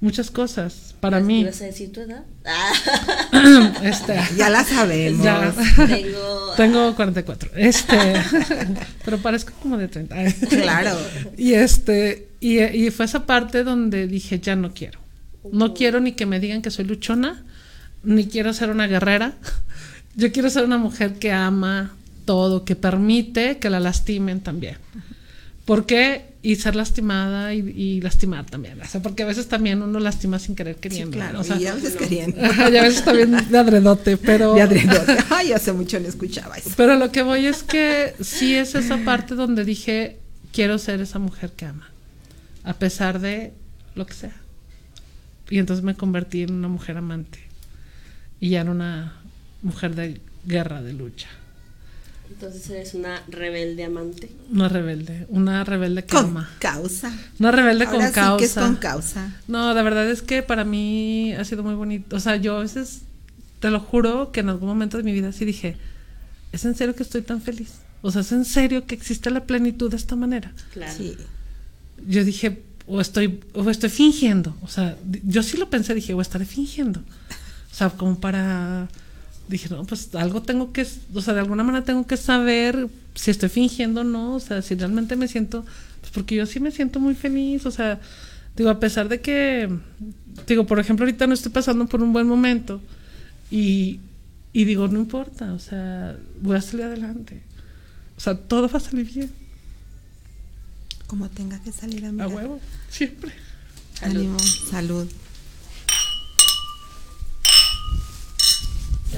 muchas 0.00 0.30
cosas 0.30 0.94
para 1.00 1.20
mí. 1.20 1.40
¿Ibas 1.40 1.62
a 1.62 1.64
decir 1.64 1.90
tu 1.92 2.00
edad? 2.00 2.22
Ah, 3.32 3.72
Este, 3.82 4.18
Ya 4.36 4.50
la 4.50 4.62
sabemos. 4.64 5.24
ya. 5.24 5.52
tengo. 5.86 6.52
Tengo 6.56 6.94
44. 6.94 7.50
Este, 7.56 7.96
pero 9.04 9.18
parezco 9.18 9.52
como 9.62 9.78
de 9.78 9.88
30. 9.88 10.14
Claro. 10.50 10.96
Y 11.38 11.54
este, 11.54 12.28
y, 12.40 12.60
y 12.62 12.90
fue 12.90 13.06
esa 13.06 13.24
parte 13.24 13.64
donde 13.64 14.06
dije, 14.06 14.38
ya 14.38 14.54
no 14.54 14.74
quiero. 14.74 15.00
No 15.50 15.72
quiero 15.74 16.00
ni 16.00 16.12
que 16.12 16.26
me 16.26 16.40
digan 16.40 16.60
que 16.62 16.70
soy 16.70 16.84
luchona, 16.84 17.42
ni 18.04 18.26
quiero 18.26 18.52
ser 18.52 18.70
una 18.70 18.86
guerrera. 18.86 19.34
Yo 20.16 20.30
quiero 20.32 20.48
ser 20.50 20.64
una 20.64 20.78
mujer 20.78 21.18
que 21.18 21.32
ama 21.32 21.94
todo, 22.24 22.64
que 22.64 22.76
permite 22.76 23.58
que 23.58 23.70
la 23.70 23.80
lastimen 23.80 24.40
también. 24.40 24.76
¿Por 25.64 25.86
qué? 25.86 26.26
Y 26.42 26.56
ser 26.56 26.76
lastimada 26.76 27.54
y, 27.54 27.60
y 27.70 28.00
lastimar 28.02 28.44
también. 28.44 28.80
O 28.80 28.84
sea, 28.84 29.00
porque 29.02 29.22
a 29.22 29.26
veces 29.26 29.48
también 29.48 29.82
uno 29.82 29.98
lastima 29.98 30.38
sin 30.38 30.54
querer 30.54 30.74
Sí, 30.74 30.80
queriendo. 30.82 31.12
claro. 31.16 31.40
O 31.40 31.44
sea, 31.44 31.56
y 31.56 31.66
a 31.66 31.74
veces 31.74 31.96
queriendo. 31.96 32.38
y 32.70 32.76
a 32.76 32.82
veces 32.82 33.02
también 33.04 33.30
de 33.50 33.58
adredote, 33.58 34.18
pero... 34.18 34.54
De 34.54 34.60
adredote. 34.62 35.16
Ay, 35.30 35.52
hace 35.52 35.72
mucho 35.72 35.98
no 35.98 36.06
escuchaba 36.06 36.56
eso. 36.56 36.70
Pero 36.76 36.96
lo 36.96 37.10
que 37.10 37.22
voy 37.22 37.46
es 37.46 37.62
que 37.62 38.14
sí 38.20 38.54
es 38.54 38.74
esa 38.74 38.98
parte 38.98 39.34
donde 39.34 39.64
dije, 39.64 40.18
quiero 40.52 40.76
ser 40.78 41.00
esa 41.00 41.18
mujer 41.18 41.52
que 41.56 41.64
ama, 41.64 41.88
a 42.62 42.74
pesar 42.74 43.20
de 43.20 43.54
lo 43.94 44.04
que 44.04 44.12
sea. 44.14 44.36
Y 45.48 45.58
entonces 45.58 45.82
me 45.82 45.94
convertí 45.94 46.42
en 46.42 46.52
una 46.52 46.68
mujer 46.68 46.98
amante 46.98 47.38
y 48.40 48.50
ya 48.50 48.60
en 48.62 48.68
una 48.68 49.14
mujer 49.62 49.94
de 49.94 50.20
guerra, 50.46 50.82
de 50.82 50.92
lucha. 50.92 51.28
Entonces 52.30 52.68
eres 52.70 52.94
una 52.94 53.22
rebelde 53.28 53.84
amante. 53.84 54.30
Una 54.50 54.68
rebelde, 54.68 55.26
una 55.28 55.62
rebelde 55.62 56.02
que 56.04 56.08
Con 56.16 56.24
ama. 56.26 56.50
causa. 56.58 57.12
Una 57.38 57.50
rebelde 57.52 57.84
Ahora 57.84 57.98
con 57.98 58.06
sí 58.08 58.12
causa. 58.14 58.38
que 58.38 58.44
es 58.44 58.54
con 58.54 58.76
causa. 58.76 59.36
No, 59.46 59.72
la 59.72 59.82
verdad 59.82 60.10
es 60.10 60.22
que 60.22 60.42
para 60.42 60.64
mí 60.64 61.32
ha 61.34 61.44
sido 61.44 61.62
muy 61.62 61.74
bonito. 61.74 62.16
O 62.16 62.20
sea, 62.20 62.36
yo 62.36 62.56
a 62.56 62.60
veces, 62.60 63.02
te 63.60 63.70
lo 63.70 63.78
juro, 63.80 64.32
que 64.32 64.40
en 64.40 64.48
algún 64.48 64.68
momento 64.68 64.96
de 64.96 65.02
mi 65.04 65.12
vida 65.12 65.32
sí 65.32 65.44
dije, 65.44 65.76
¿es 66.52 66.64
en 66.64 66.74
serio 66.74 66.94
que 66.96 67.02
estoy 67.02 67.22
tan 67.22 67.40
feliz? 67.40 67.74
O 68.02 68.10
sea, 68.10 68.22
¿es 68.22 68.32
en 68.32 68.44
serio 68.44 68.86
que 68.86 68.94
existe 68.94 69.30
la 69.30 69.44
plenitud 69.44 69.90
de 69.90 69.96
esta 69.96 70.16
manera? 70.16 70.52
Claro. 70.72 70.92
Sí. 70.96 71.16
Yo 72.08 72.24
dije, 72.24 72.62
o 72.86 73.00
estoy, 73.00 73.40
o 73.52 73.68
estoy 73.70 73.90
fingiendo. 73.90 74.56
O 74.62 74.68
sea, 74.68 74.96
yo 75.24 75.42
sí 75.42 75.56
lo 75.56 75.70
pensé, 75.70 75.94
dije, 75.94 76.14
o 76.14 76.20
estaré 76.20 76.46
fingiendo. 76.46 77.02
O 77.74 77.76
sea, 77.76 77.90
como 77.90 78.20
para... 78.20 78.86
Dije, 79.48 79.68
no, 79.68 79.84
pues 79.84 80.14
algo 80.14 80.42
tengo 80.42 80.72
que, 80.72 80.86
o 81.12 81.20
sea, 81.20 81.34
de 81.34 81.40
alguna 81.40 81.64
manera 81.64 81.84
tengo 81.84 82.06
que 82.06 82.16
saber 82.16 82.88
si 83.16 83.32
estoy 83.32 83.48
fingiendo 83.48 84.02
o 84.02 84.04
no, 84.04 84.36
o 84.36 84.40
sea, 84.40 84.62
si 84.62 84.76
realmente 84.76 85.16
me 85.16 85.26
siento, 85.26 85.64
pues 86.00 86.12
porque 86.12 86.36
yo 86.36 86.46
sí 86.46 86.60
me 86.60 86.70
siento 86.70 87.00
muy 87.00 87.14
feliz, 87.16 87.66
o 87.66 87.70
sea, 87.72 88.00
digo, 88.56 88.70
a 88.70 88.78
pesar 88.80 89.08
de 89.08 89.20
que, 89.20 89.68
digo, 90.46 90.66
por 90.66 90.78
ejemplo, 90.78 91.04
ahorita 91.04 91.26
no 91.26 91.34
estoy 91.34 91.50
pasando 91.52 91.86
por 91.86 92.00
un 92.00 92.12
buen 92.12 92.26
momento 92.26 92.80
y, 93.50 94.00
y 94.52 94.64
digo, 94.64 94.88
no 94.88 95.00
importa, 95.00 95.52
o 95.52 95.58
sea, 95.58 96.16
voy 96.40 96.56
a 96.56 96.62
salir 96.62 96.86
adelante, 96.86 97.42
o 98.16 98.20
sea, 98.20 98.36
todo 98.36 98.68
va 98.68 98.78
a 98.78 98.80
salir 98.80 99.12
bien, 99.12 99.30
Como 101.06 101.28
tenga 101.28 101.60
que 101.60 101.72
salir 101.72 102.06
a 102.06 102.24
a 102.24 102.28
huevo, 102.28 102.60
siempre. 102.88 103.32
Salud. 103.98 104.40
Salud. 104.70 105.08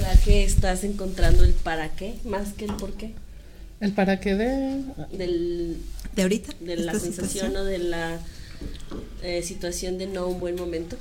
¿Será 0.07 0.21
que 0.21 0.45
estás 0.45 0.85
encontrando 0.85 1.43
el 1.43 1.51
para 1.51 1.89
qué 1.89 2.15
más 2.23 2.53
que 2.53 2.63
el 2.63 2.73
por 2.75 2.93
qué? 2.93 3.11
El 3.81 3.91
para 3.91 4.21
qué 4.21 4.35
de, 4.35 4.85
Del, 5.11 5.75
¿De 6.15 6.21
ahorita? 6.21 6.53
de 6.61 6.77
la 6.77 6.93
sensación 6.93 7.27
situación? 7.27 7.57
o 7.57 7.63
de 7.65 7.77
la 7.79 8.19
eh, 9.21 9.41
situación 9.41 9.97
de 9.97 10.07
no 10.07 10.27
un 10.27 10.39
buen 10.39 10.55
momento. 10.55 10.95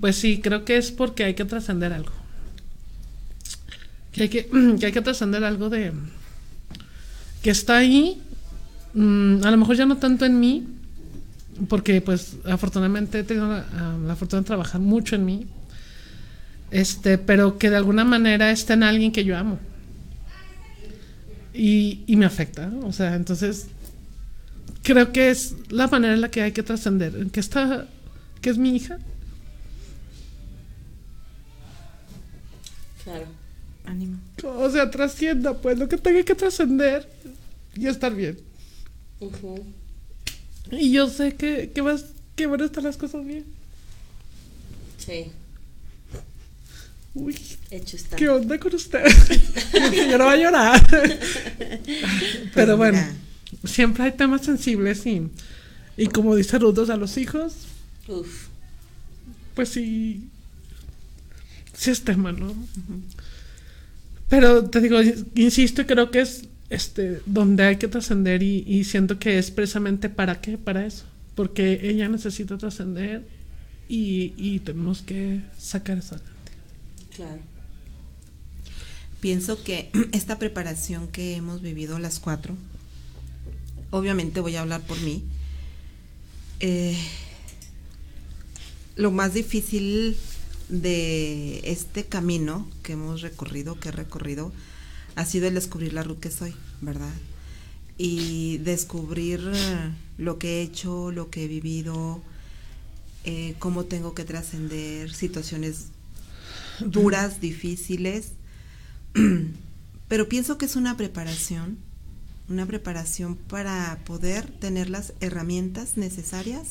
Pues 0.00 0.16
sí, 0.16 0.42
creo 0.42 0.66
que 0.66 0.76
es 0.76 0.92
porque 0.92 1.24
hay 1.24 1.32
que 1.32 1.46
trascender 1.46 1.94
algo. 1.94 2.12
Que 4.12 4.24
hay 4.24 4.28
que, 4.28 4.46
que 4.78 4.84
hay 4.84 4.92
que 4.92 5.00
trascender 5.00 5.44
algo 5.44 5.70
de 5.70 5.92
que 7.42 7.48
está 7.48 7.78
ahí, 7.78 8.20
mm, 8.92 9.44
a 9.44 9.50
lo 9.50 9.56
mejor 9.56 9.76
ya 9.76 9.86
no 9.86 9.96
tanto 9.96 10.26
en 10.26 10.38
mí, 10.38 10.66
porque 11.70 12.02
pues 12.02 12.36
afortunadamente 12.44 13.20
he 13.20 13.24
tenido 13.24 13.48
la, 13.48 13.66
ah, 13.72 13.96
la 14.06 14.14
fortuna 14.14 14.42
de 14.42 14.46
trabajar 14.46 14.82
mucho 14.82 15.16
en 15.16 15.24
mí, 15.24 15.46
este, 16.74 17.18
pero 17.18 17.56
que 17.56 17.70
de 17.70 17.76
alguna 17.76 18.04
manera 18.04 18.50
está 18.50 18.74
en 18.74 18.82
alguien 18.82 19.12
que 19.12 19.24
yo 19.24 19.38
amo. 19.38 19.60
Y, 21.54 22.02
y 22.08 22.16
me 22.16 22.26
afecta, 22.26 22.66
¿no? 22.66 22.88
o 22.88 22.92
sea, 22.92 23.14
entonces 23.14 23.68
creo 24.82 25.12
que 25.12 25.30
es 25.30 25.54
la 25.68 25.86
manera 25.86 26.14
en 26.14 26.20
la 26.20 26.32
que 26.32 26.42
hay 26.42 26.50
que 26.50 26.64
trascender, 26.64 27.14
en 27.14 27.30
que 27.30 27.38
está, 27.38 27.86
que 28.40 28.50
es 28.50 28.58
mi 28.58 28.74
hija, 28.74 28.98
Claro. 33.04 33.26
Ánimo. 33.84 34.18
O 34.42 34.70
sea, 34.70 34.90
trascienda, 34.90 35.52
pues, 35.60 35.78
lo 35.78 35.90
que 35.90 35.98
tenga 35.98 36.22
que 36.22 36.34
trascender 36.34 37.06
y 37.76 37.86
estar 37.86 38.14
bien. 38.14 38.38
Y 40.72 40.90
yo 40.90 41.10
sé 41.10 41.34
que, 41.34 41.70
que, 41.70 41.82
vas, 41.82 42.06
que 42.34 42.46
van 42.46 42.62
a 42.62 42.64
estar 42.64 42.82
las 42.82 42.96
cosas 42.96 43.26
bien. 43.26 43.44
Sí, 44.96 45.30
Uy, 47.14 47.36
hecho 47.70 47.96
está. 47.96 48.16
¿qué 48.16 48.28
onda 48.28 48.58
con 48.58 48.74
usted? 48.74 49.04
yo 50.10 50.18
no 50.18 50.24
voy 50.24 50.34
a 50.34 50.36
llorar. 50.36 50.86
Pero 52.54 52.76
bueno, 52.76 53.00
siempre 53.64 54.04
hay 54.04 54.12
temas 54.12 54.42
sensibles 54.42 55.06
y, 55.06 55.28
y 55.96 56.06
como 56.08 56.34
dice 56.34 56.58
Rudos 56.58 56.90
a 56.90 56.96
los 56.96 57.16
hijos, 57.16 57.54
Uf. 58.08 58.48
pues 59.54 59.68
sí, 59.68 60.24
sí 61.72 61.90
es 61.90 62.02
tema, 62.02 62.32
¿no? 62.32 62.54
Pero 64.28 64.64
te 64.64 64.80
digo, 64.80 64.98
insisto 65.36 65.82
y 65.82 65.84
creo 65.84 66.10
que 66.10 66.20
es 66.20 66.48
este 66.70 67.20
donde 67.26 67.62
hay 67.62 67.76
que 67.76 67.86
trascender 67.86 68.42
y, 68.42 68.64
y 68.66 68.82
siento 68.84 69.20
que 69.20 69.38
es 69.38 69.52
precisamente 69.52 70.08
para 70.08 70.40
qué, 70.40 70.58
para 70.58 70.84
eso, 70.84 71.04
porque 71.36 71.80
ella 71.88 72.08
necesita 72.08 72.58
trascender 72.58 73.22
y, 73.88 74.32
y 74.36 74.58
tenemos 74.60 75.02
que 75.02 75.42
sacar 75.58 75.98
adelante. 75.98 76.33
Claro. 77.14 77.40
Pienso 79.20 79.62
que 79.62 79.90
esta 80.12 80.38
preparación 80.38 81.08
que 81.08 81.36
hemos 81.36 81.62
vivido 81.62 81.98
las 81.98 82.20
cuatro, 82.20 82.56
obviamente 83.90 84.40
voy 84.40 84.56
a 84.56 84.62
hablar 84.62 84.82
por 84.82 85.00
mí, 85.00 85.24
eh, 86.60 86.96
lo 88.96 89.10
más 89.10 89.34
difícil 89.34 90.16
de 90.68 91.60
este 91.64 92.04
camino 92.04 92.68
que 92.82 92.94
hemos 92.94 93.22
recorrido, 93.22 93.78
que 93.78 93.88
he 93.88 93.92
recorrido, 93.92 94.52
ha 95.16 95.24
sido 95.24 95.46
el 95.46 95.54
descubrir 95.54 95.92
la 95.92 96.02
Ruth 96.02 96.20
que 96.20 96.30
soy, 96.30 96.54
¿verdad? 96.80 97.12
Y 97.98 98.58
descubrir 98.58 99.40
eh, 99.54 99.90
lo 100.18 100.38
que 100.38 100.58
he 100.58 100.62
hecho, 100.62 101.12
lo 101.12 101.30
que 101.30 101.44
he 101.44 101.48
vivido, 101.48 102.20
eh, 103.24 103.54
cómo 103.58 103.84
tengo 103.84 104.14
que 104.14 104.24
trascender 104.24 105.12
situaciones 105.12 105.86
duras, 106.80 107.40
difíciles, 107.40 108.32
pero 110.08 110.28
pienso 110.28 110.58
que 110.58 110.66
es 110.66 110.76
una 110.76 110.96
preparación 110.96 111.78
una 112.48 112.66
preparación 112.66 113.36
para 113.36 113.98
poder 114.04 114.46
tener 114.46 114.90
las 114.90 115.14
herramientas 115.20 115.96
necesarias 115.96 116.68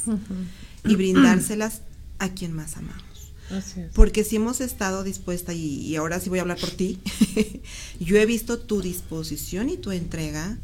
y 0.85 0.95
brindárselas 0.95 1.81
a 2.19 2.29
quien 2.29 2.53
más 2.53 2.77
amamos. 2.77 3.03
Así 3.49 3.81
es. 3.81 3.91
Porque 3.93 4.23
si 4.23 4.37
hemos 4.37 4.61
estado 4.61 5.03
dispuesta, 5.03 5.53
y, 5.53 5.79
y 5.79 5.95
ahora 5.95 6.19
sí 6.19 6.29
voy 6.29 6.39
a 6.39 6.43
hablar 6.43 6.59
por 6.59 6.71
ti, 6.71 6.99
yo 7.99 8.17
he 8.17 8.25
visto 8.25 8.59
tu 8.59 8.81
disposición 8.81 9.69
y 9.69 9.77
tu 9.77 9.91
entrega 9.91 10.57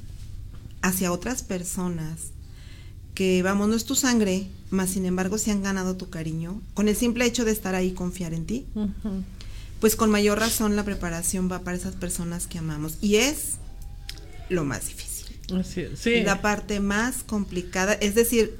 hacia 0.82 1.12
otras 1.12 1.44
personas 1.44 2.32
que, 3.20 3.44
vamos, 3.44 3.68
no 3.68 3.76
es 3.76 3.84
tu 3.84 3.96
sangre, 3.96 4.48
más 4.70 4.92
sin 4.92 5.06
embargo 5.06 5.38
se 5.38 5.52
han 5.52 5.62
ganado 5.62 5.98
tu 5.98 6.10
cariño, 6.10 6.62
con 6.74 6.88
el 6.88 6.96
simple 6.96 7.26
hecho 7.26 7.44
de 7.44 7.52
estar 7.52 7.76
ahí 7.76 7.88
y 7.88 7.92
confiar 7.92 8.34
en 8.34 8.46
ti, 8.46 8.66
pues 9.82 9.98
con 9.98 10.10
mayor 10.10 10.40
razón 10.40 10.78
la 10.78 10.86
preparación 10.86 11.52
va 11.52 11.60
para 11.60 11.76
esas 11.76 11.96
personas 11.96 12.48
que 12.48 12.60
amamos. 12.60 12.94
Y 13.02 13.18
es 13.18 13.56
lo 14.48 14.64
más 14.64 14.88
difícil. 14.88 15.36
Así 15.60 15.82
es. 15.82 16.00
Sí. 16.00 16.22
La 16.24 16.42
parte 16.42 16.80
más 16.80 17.24
complicada, 17.26 17.92
es 17.94 18.16
decir, 18.16 18.56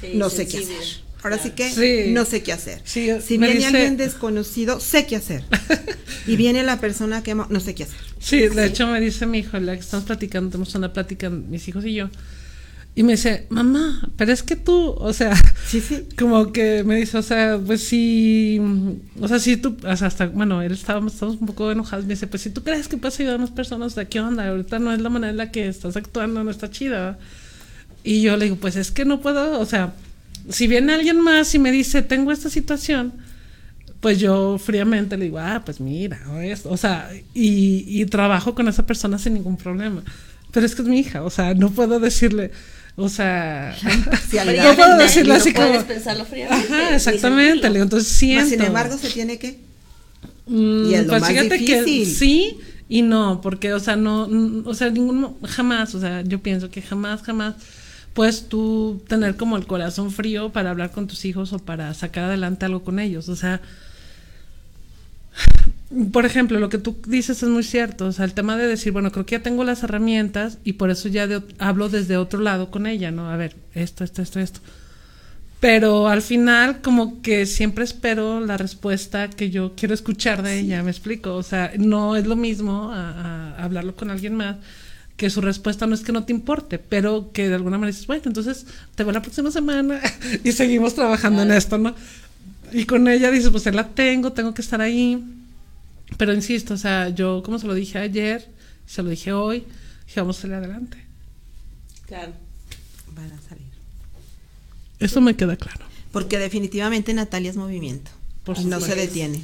Sí, 0.00 0.12
no 0.14 0.30
sé 0.30 0.48
qué 0.48 0.58
hacer. 0.60 0.76
Ahora 1.22 1.36
sí 1.38 1.50
que 1.50 1.70
Sí. 1.70 2.10
no 2.12 2.24
sé 2.24 2.42
qué 2.42 2.54
hacer. 2.54 2.80
Sí, 2.86 3.10
si 3.22 3.36
viene 3.36 3.54
dice- 3.56 3.66
alguien 3.66 3.98
desconocido, 3.98 4.80
sé 4.80 5.04
qué 5.06 5.16
hacer. 5.16 5.44
y 6.26 6.36
viene 6.36 6.62
la 6.62 6.80
persona 6.80 7.22
que 7.22 7.32
amo, 7.32 7.46
no 7.50 7.60
sé 7.60 7.74
qué 7.74 7.82
hacer. 7.82 7.98
Sí, 8.18 8.48
de 8.48 8.64
hecho 8.64 8.86
me 8.86 8.98
dice 8.98 9.26
mi 9.26 9.40
hijo, 9.40 9.58
la 9.58 9.74
que 9.74 9.80
estamos 9.80 10.06
platicando, 10.06 10.48
tenemos 10.50 10.74
una 10.74 10.90
plática, 10.94 11.28
mis 11.28 11.68
hijos 11.68 11.84
y 11.84 11.92
yo, 11.92 12.08
y 12.94 13.02
me 13.04 13.12
dice, 13.12 13.46
mamá, 13.50 14.10
pero 14.16 14.32
es 14.32 14.42
que 14.42 14.56
tú, 14.56 14.90
o 14.98 15.12
sea, 15.12 15.34
Sí, 15.66 15.80
sí. 15.80 16.08
como 16.18 16.52
que 16.52 16.82
me 16.82 16.96
dice, 16.96 17.18
o 17.18 17.22
sea, 17.22 17.58
pues 17.64 17.84
sí, 17.84 18.60
o 19.20 19.28
sea, 19.28 19.38
si 19.38 19.56
tú, 19.56 19.76
o 19.84 19.96
sea, 19.96 20.08
hasta, 20.08 20.26
bueno, 20.26 20.60
él 20.60 20.72
estaba, 20.72 21.06
estamos 21.06 21.36
un 21.40 21.46
poco 21.46 21.70
enojados, 21.70 22.04
me 22.04 22.14
dice, 22.14 22.26
pues 22.26 22.42
si 22.42 22.50
tú 22.50 22.64
crees 22.64 22.88
que 22.88 22.96
puedes 22.96 23.18
ayudar 23.20 23.36
a 23.36 23.38
unas 23.38 23.52
personas, 23.52 23.92
sea, 23.92 24.06
¿qué 24.06 24.20
onda? 24.20 24.48
Ahorita 24.48 24.80
no 24.80 24.92
es 24.92 25.00
la 25.00 25.08
manera 25.08 25.30
en 25.30 25.36
la 25.36 25.52
que 25.52 25.68
estás 25.68 25.96
actuando, 25.96 26.42
no 26.42 26.50
está 26.50 26.70
chida. 26.70 27.18
Y 28.02 28.22
yo 28.22 28.36
le 28.36 28.46
digo, 28.46 28.56
pues 28.56 28.76
es 28.76 28.90
que 28.90 29.04
no 29.04 29.20
puedo, 29.20 29.60
o 29.60 29.66
sea, 29.66 29.94
si 30.48 30.66
viene 30.66 30.92
alguien 30.92 31.20
más 31.20 31.54
y 31.54 31.58
me 31.60 31.70
dice, 31.70 32.02
tengo 32.02 32.32
esta 32.32 32.50
situación, 32.50 33.12
pues 34.00 34.18
yo 34.18 34.58
fríamente 34.58 35.16
le 35.16 35.26
digo, 35.26 35.38
ah, 35.38 35.62
pues 35.64 35.80
mira, 35.80 36.20
o 36.30 36.38
esto, 36.38 36.70
o 36.70 36.76
sea, 36.76 37.10
y, 37.34 37.84
y 37.86 38.06
trabajo 38.06 38.54
con 38.54 38.66
esa 38.66 38.84
persona 38.84 39.18
sin 39.18 39.34
ningún 39.34 39.56
problema. 39.56 40.02
Pero 40.50 40.66
es 40.66 40.74
que 40.74 40.82
es 40.82 40.88
mi 40.88 40.98
hija, 40.98 41.22
o 41.22 41.30
sea, 41.30 41.54
no 41.54 41.70
puedo 41.70 42.00
decirle, 42.00 42.50
o 43.00 43.08
sea, 43.08 43.76
no 43.82 44.76
puedo 44.76 44.96
no 44.96 45.02
así 45.34 45.52
como, 45.52 45.68
puedes 45.68 45.84
pensarlo 45.84 46.24
fríamente, 46.24 46.66
ajá, 46.72 46.94
exactamente, 46.96 47.46
sentirlo. 47.52 47.68
le 47.68 47.74
digo, 47.74 47.82
entonces 47.84 48.08
Mas, 48.08 48.18
siento. 48.18 48.50
sin 48.50 48.62
embargo, 48.62 48.98
se 48.98 49.08
tiene 49.08 49.38
que. 49.38 49.58
Mm, 50.46 50.90
y 50.90 50.94
es 50.94 51.02
lo 51.02 51.08
pues 51.08 51.20
más 51.22 51.30
fíjate 51.30 51.64
que 51.64 51.82
difícil. 51.82 52.16
sí 52.16 52.58
y 52.90 53.02
no, 53.02 53.40
porque, 53.40 53.72
o 53.72 53.78
sea, 53.78 53.94
no, 53.94 54.26
mm, 54.28 54.64
o 54.66 54.74
sea, 54.74 54.90
ninguno, 54.90 55.36
jamás, 55.44 55.94
o 55.94 56.00
sea, 56.00 56.22
yo 56.22 56.40
pienso 56.40 56.70
que 56.72 56.82
jamás, 56.82 57.22
jamás 57.22 57.54
puedes 58.14 58.48
tú 58.48 59.00
tener 59.06 59.36
como 59.36 59.56
el 59.56 59.66
corazón 59.68 60.10
frío 60.10 60.50
para 60.50 60.70
hablar 60.70 60.90
con 60.90 61.06
tus 61.06 61.24
hijos 61.24 61.52
o 61.52 61.60
para 61.60 61.94
sacar 61.94 62.24
adelante 62.24 62.66
algo 62.66 62.82
con 62.82 62.98
ellos, 62.98 63.28
o 63.28 63.36
sea, 63.36 63.60
por 66.12 66.24
ejemplo, 66.24 66.58
lo 66.60 66.68
que 66.68 66.78
tú 66.78 66.96
dices 67.06 67.42
es 67.42 67.48
muy 67.48 67.64
cierto, 67.64 68.06
o 68.06 68.12
sea, 68.12 68.24
el 68.24 68.32
tema 68.34 68.56
de 68.56 68.66
decir, 68.68 68.92
bueno, 68.92 69.10
creo 69.10 69.26
que 69.26 69.36
ya 69.36 69.42
tengo 69.42 69.64
las 69.64 69.82
herramientas 69.82 70.58
y 70.64 70.74
por 70.74 70.90
eso 70.90 71.08
ya 71.08 71.26
de- 71.26 71.42
hablo 71.58 71.88
desde 71.88 72.16
otro 72.16 72.40
lado 72.40 72.70
con 72.70 72.86
ella, 72.86 73.10
¿no? 73.10 73.28
A 73.30 73.36
ver, 73.36 73.56
esto, 73.74 74.04
esto, 74.04 74.22
esto, 74.22 74.38
esto. 74.40 74.60
Pero 75.60 76.08
al 76.08 76.22
final 76.22 76.80
como 76.80 77.20
que 77.20 77.44
siempre 77.44 77.84
espero 77.84 78.40
la 78.40 78.56
respuesta 78.56 79.28
que 79.28 79.50
yo 79.50 79.74
quiero 79.76 79.92
escuchar 79.92 80.42
de 80.42 80.58
ella, 80.60 80.82
me 80.82 80.90
explico, 80.90 81.34
o 81.36 81.42
sea, 81.42 81.72
no 81.76 82.16
es 82.16 82.26
lo 82.26 82.34
mismo 82.36 82.90
a, 82.92 83.10
a 83.58 83.64
hablarlo 83.64 83.94
con 83.94 84.10
alguien 84.10 84.34
más 84.36 84.56
que 85.16 85.28
su 85.28 85.42
respuesta 85.42 85.86
no 85.86 85.94
es 85.94 86.00
que 86.00 86.12
no 86.12 86.24
te 86.24 86.32
importe, 86.32 86.78
pero 86.78 87.30
que 87.32 87.48
de 87.48 87.54
alguna 87.54 87.76
manera 87.76 87.92
dices, 87.92 88.06
bueno, 88.06 88.22
entonces 88.26 88.66
te 88.94 89.04
veo 89.04 89.12
la 89.12 89.20
próxima 89.20 89.50
semana 89.50 90.00
y 90.44 90.52
seguimos 90.52 90.94
trabajando 90.94 91.42
en 91.42 91.50
esto, 91.52 91.76
¿no? 91.76 91.94
Y 92.72 92.84
con 92.86 93.08
ella 93.08 93.30
dices, 93.30 93.50
pues 93.50 93.66
la 93.66 93.88
tengo, 93.88 94.32
tengo 94.32 94.54
que 94.54 94.62
estar 94.62 94.80
ahí. 94.80 95.22
Pero 96.16 96.32
insisto, 96.34 96.74
o 96.74 96.76
sea, 96.76 97.08
yo 97.10 97.42
como 97.44 97.58
se 97.58 97.66
lo 97.66 97.74
dije 97.74 97.98
ayer, 97.98 98.48
se 98.86 99.02
lo 99.02 99.10
dije 99.10 99.32
hoy, 99.32 99.64
dije, 100.06 100.20
vamos 100.20 100.38
a 100.38 100.42
salir 100.42 100.56
adelante. 100.56 100.98
Claro. 102.06 102.32
Van 103.14 103.26
a 103.32 103.48
salir. 103.48 103.66
Eso 104.98 105.20
me 105.20 105.36
queda 105.36 105.56
claro. 105.56 105.84
Porque 106.12 106.38
definitivamente 106.38 107.14
Natalia 107.14 107.50
es 107.50 107.56
movimiento. 107.56 108.10
Por 108.44 108.58
y 108.58 108.64
no 108.64 108.80
se 108.80 108.94
detiene. 108.94 109.40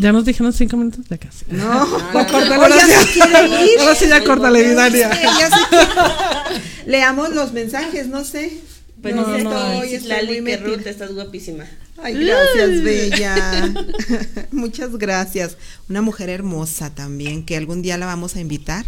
Ya 0.00 0.12
nos 0.12 0.24
dijeron 0.24 0.52
cinco 0.52 0.76
minutos 0.76 1.08
de 1.08 1.18
casi. 1.18 1.44
No, 1.48 1.86
no, 1.98 2.12
Córtale, 2.12 2.46
Oye, 2.46 2.54
ahora 2.54 2.76
ya 2.88 3.02
sí. 3.02 3.06
se 3.06 3.12
quiere 3.20 3.64
ir. 3.72 3.78
Ahora 3.80 3.94
sí 3.94 4.08
ya 4.08 4.24
córtale, 4.24 4.68
mi 4.68 4.74
Dania. 4.74 5.12
Sí, 5.12 5.20
ya 5.38 5.48
sé 5.50 5.56
que- 5.70 6.90
Leamos 6.90 7.34
los 7.34 7.52
mensajes, 7.52 8.06
no 8.08 8.24
sé. 8.24 8.58
Pues 9.02 9.14
no, 9.14 9.26
dice 9.32 9.44
no, 9.44 9.72
estoy, 9.82 9.98
Citlali, 9.98 10.44
que. 10.44 10.56
Ruth, 10.58 10.86
estás 10.86 11.14
guapísima. 11.14 11.64
Ay, 12.02 12.24
gracias, 12.24 12.82
Bella. 12.82 13.74
Muchas 14.52 14.96
gracias. 14.98 15.56
Una 15.88 16.02
mujer 16.02 16.28
hermosa 16.28 16.94
también, 16.94 17.44
que 17.44 17.56
algún 17.56 17.82
día 17.82 17.96
la 17.98 18.06
vamos 18.06 18.36
a 18.36 18.40
invitar. 18.40 18.86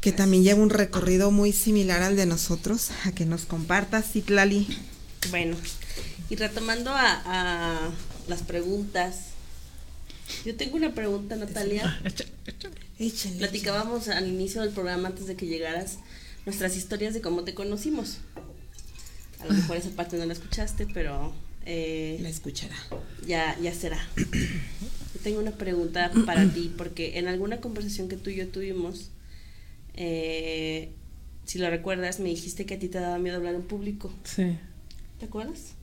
Que 0.00 0.12
también 0.12 0.42
lleva 0.44 0.60
un 0.62 0.70
recorrido 0.70 1.30
muy 1.30 1.52
similar 1.52 2.02
al 2.02 2.16
de 2.16 2.26
nosotros. 2.26 2.90
A 3.04 3.12
que 3.12 3.26
nos 3.26 3.42
compartas, 3.44 4.10
Citlali. 4.12 4.66
Bueno, 5.30 5.56
y 6.30 6.36
retomando 6.36 6.90
a, 6.90 7.22
a 7.26 7.90
las 8.28 8.42
preguntas. 8.42 9.16
Yo 10.46 10.54
tengo 10.56 10.76
una 10.76 10.94
pregunta, 10.94 11.36
Natalia. 11.36 12.00
Echa- 12.04 12.24
Échenle. 12.98 13.38
Platicábamos 13.38 14.08
al 14.08 14.28
inicio 14.28 14.60
del 14.62 14.70
programa, 14.70 15.08
antes 15.08 15.26
de 15.26 15.34
que 15.36 15.46
llegaras, 15.46 15.98
nuestras 16.46 16.76
historias 16.76 17.12
de 17.14 17.20
cómo 17.20 17.44
te 17.44 17.52
conocimos. 17.54 18.18
A 19.42 19.46
lo 19.46 19.54
mejor 19.54 19.76
esa 19.76 19.90
parte 19.90 20.16
no 20.18 20.26
la 20.26 20.32
escuchaste, 20.32 20.86
pero 20.92 21.32
eh, 21.66 22.18
La 22.20 22.28
escuchará. 22.28 22.76
ya, 23.26 23.58
ya 23.60 23.72
será. 23.74 23.98
Yo 24.16 25.20
tengo 25.22 25.40
una 25.40 25.52
pregunta 25.52 26.10
para 26.26 26.46
ti, 26.48 26.72
porque 26.76 27.18
en 27.18 27.28
alguna 27.28 27.58
conversación 27.60 28.08
que 28.08 28.16
tú 28.16 28.30
y 28.30 28.36
yo 28.36 28.48
tuvimos, 28.48 29.10
eh, 29.94 30.90
si 31.44 31.58
lo 31.58 31.68
recuerdas, 31.70 32.20
me 32.20 32.28
dijiste 32.28 32.64
que 32.66 32.74
a 32.74 32.78
ti 32.78 32.88
te 32.88 32.98
daba 33.00 33.18
miedo 33.18 33.36
hablar 33.36 33.54
en 33.54 33.62
público. 33.62 34.12
Sí. 34.24 34.56
¿Te 35.18 35.26
acuerdas? 35.26 35.74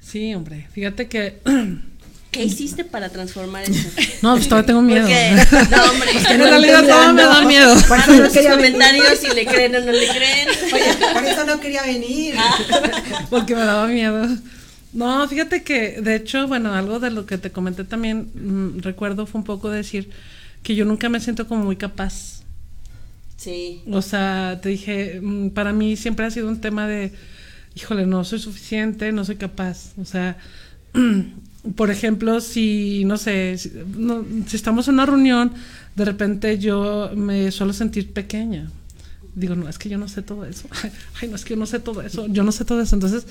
Sí, 0.00 0.34
hombre. 0.34 0.66
Fíjate 0.72 1.08
que. 1.08 1.40
¿Qué 2.36 2.44
hiciste 2.44 2.84
para 2.84 3.08
transformar 3.08 3.64
eso? 3.64 3.88
No, 4.22 4.34
pues 4.34 4.48
todavía 4.48 4.66
tengo 4.66 4.82
miedo. 4.82 5.02
Porque, 5.02 5.36
no, 5.76 5.90
hombre, 5.90 6.10
En 6.30 6.40
realidad 6.40 6.84
todo 6.86 7.12
me 7.12 7.22
da 7.22 7.42
miedo. 7.42 7.74
Por 7.86 7.98
eso 7.98 8.12
no 8.12 8.30
quería 8.30 8.56
venir. 8.56 8.72
comentarios 8.72 9.18
si 9.18 9.34
le 9.34 9.46
creen 9.46 9.76
o 9.76 9.80
no 9.80 9.92
le 9.92 10.08
creen. 10.08 10.48
Oye, 10.72 11.12
por 11.12 11.24
eso 11.24 11.44
no 11.44 11.60
quería 11.60 11.82
venir. 11.82 12.34
Porque 13.30 13.54
me 13.54 13.62
daba 13.62 13.86
miedo. 13.86 14.26
No, 14.92 15.28
fíjate 15.28 15.62
que, 15.62 16.00
de 16.00 16.16
hecho, 16.16 16.48
bueno, 16.48 16.74
algo 16.74 16.98
de 16.98 17.10
lo 17.10 17.26
que 17.26 17.36
te 17.38 17.52
comenté 17.52 17.84
también, 17.84 18.30
mm, 18.34 18.80
recuerdo 18.80 19.26
fue 19.26 19.40
un 19.40 19.44
poco 19.44 19.70
decir 19.70 20.10
que 20.62 20.74
yo 20.74 20.84
nunca 20.84 21.08
me 21.08 21.20
siento 21.20 21.46
como 21.46 21.64
muy 21.64 21.76
capaz. 21.76 22.42
Sí, 23.36 23.82
O 23.92 24.00
sea, 24.00 24.58
te 24.62 24.70
dije, 24.70 25.20
mm, 25.22 25.50
para 25.50 25.72
mí 25.72 25.96
siempre 25.96 26.24
ha 26.24 26.30
sido 26.30 26.48
un 26.48 26.60
tema 26.60 26.88
de, 26.88 27.12
híjole, 27.74 28.06
no 28.06 28.24
soy 28.24 28.38
suficiente, 28.38 29.12
no 29.12 29.24
soy 29.24 29.36
capaz. 29.36 29.92
O 30.00 30.04
sea, 30.06 30.38
por 31.74 31.90
ejemplo, 31.90 32.40
si, 32.40 33.04
no 33.04 33.16
sé, 33.16 33.58
si, 33.58 33.72
no- 33.96 34.24
estamos 34.52 34.88
en 34.88 34.94
una 34.94 35.06
reunión, 35.06 35.52
de 35.94 36.04
repente 36.04 36.58
yo 36.58 37.10
me 37.16 37.50
suelo 37.50 37.72
sentir 37.72 38.12
pequeña. 38.12 38.70
Digo, 39.34 39.54
no, 39.54 39.68
es 39.68 39.78
que 39.78 39.88
yo 39.88 39.98
no 39.98 40.08
sé 40.08 40.22
todo 40.22 40.44
eso. 40.44 40.68
Ay, 41.20 41.28
no, 41.28 41.36
es 41.36 41.44
que 41.44 41.54
yo 41.54 41.56
no 41.60 41.66
sé 41.66 41.78
todo 41.80 42.02
eso. 42.02 42.26
Yo 42.28 42.42
no 42.42 42.52
sé 42.52 42.64
todo 42.64 42.80
eso. 42.80 42.94
Entonces, 42.96 43.26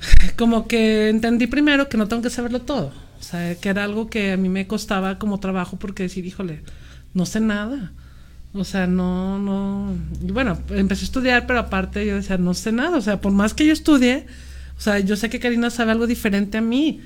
como 0.36 0.66
que 0.66 1.08
entendí 1.08 1.46
primero 1.46 1.88
que 1.88 1.96
no 1.96 2.08
tengo 2.08 2.22
que 2.22 2.30
saberlo 2.30 2.62
todo. 2.62 2.92
O 3.20 3.22
sea, 3.22 3.54
que 3.54 3.68
era 3.68 3.84
algo 3.84 4.08
que 4.10 4.32
a 4.32 4.36
mí 4.36 4.48
me 4.48 4.66
costaba 4.66 5.18
como 5.18 5.38
trabajo 5.40 5.76
porque 5.78 6.02
decir, 6.04 6.26
híjole, 6.26 6.62
no 7.14 7.24
sé 7.26 7.40
nada. 7.40 7.92
O 8.52 8.64
sea, 8.64 8.86
no, 8.86 9.38
no. 9.38 9.94
Bueno, 10.22 10.58
empecé 10.70 11.04
a 11.04 11.06
estudiar, 11.06 11.46
pero 11.46 11.60
aparte 11.60 12.04
yo 12.04 12.16
decía, 12.16 12.36
no 12.38 12.52
sé 12.54 12.72
nada. 12.72 12.98
O 12.98 13.00
sea, 13.00 13.20
por 13.20 13.32
más 13.32 13.54
que 13.54 13.66
yo 13.66 13.72
estudie, 13.72 14.26
o 14.82 14.84
sea, 14.84 14.98
yo 14.98 15.14
sé 15.14 15.30
que 15.30 15.38
Karina 15.38 15.70
sabe 15.70 15.92
algo 15.92 16.08
diferente 16.08 16.58
a 16.58 16.60
mí. 16.60 17.00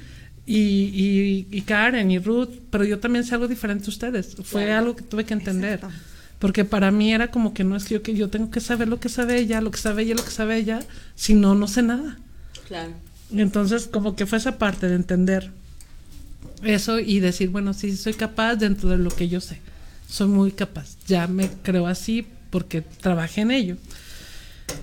Y, 0.47 0.57
y, 0.59 1.47
y 1.51 1.61
Karen 1.61 2.11
y 2.11 2.19
Ruth, 2.19 2.49
pero 2.71 2.85
yo 2.85 2.99
también 3.01 3.23
sé 3.23 3.35
algo 3.35 3.49
diferente 3.49 3.85
a 3.85 3.89
ustedes. 3.91 4.35
Fue 4.45 4.63
Claro. 4.65 4.79
algo 4.79 4.97
que 4.97 5.03
tuve 5.03 5.25
que 5.25 5.35
entender. 5.35 5.75
Exacto. 5.75 5.95
Porque 6.39 6.65
para 6.65 6.91
mí 6.91 7.13
era 7.13 7.31
como 7.31 7.53
que 7.53 7.65
no 7.65 7.77
es 7.77 7.85
que 7.85 7.95
yo, 7.97 8.03
que 8.03 8.15
yo 8.15 8.31
tengo 8.31 8.51
que 8.51 8.61
saber 8.61 8.89
lo 8.89 8.99
que 8.99 9.11
sabe 9.11 9.39
ella, 9.39 9.61
lo 9.61 9.71
que 9.71 9.77
sabe 9.79 10.05
ella, 10.05 10.15
lo 10.15 10.25
que 10.25 10.31
sabe 10.31 10.57
ella, 10.57 10.81
si 11.17 11.35
no, 11.35 11.55
no 11.55 11.69
sé 11.69 11.83
nada. 11.83 12.17
claro. 12.67 12.93
Entonces 13.31 13.89
como 13.93 14.17
que 14.17 14.25
fue 14.25 14.39
esa 14.39 14.57
parte 14.57 14.89
de 14.89 14.95
entender 14.95 15.51
eso 16.63 16.99
y 16.99 17.21
decir, 17.21 17.51
bueno, 17.51 17.75
sí, 17.75 17.95
soy 17.97 18.15
capaz 18.15 18.57
dentro 18.57 18.89
de 18.89 18.97
lo 18.97 19.11
que 19.11 19.29
yo 19.29 19.41
sé. 19.43 19.61
Soy 20.09 20.29
muy 20.29 20.53
capaz. 20.53 20.97
Ya 21.07 21.27
me 21.27 21.51
creo 21.63 21.87
así 21.87 22.25
porque 22.51 22.81
trabajé 22.83 23.43
en 23.43 23.51
ello. 23.51 23.77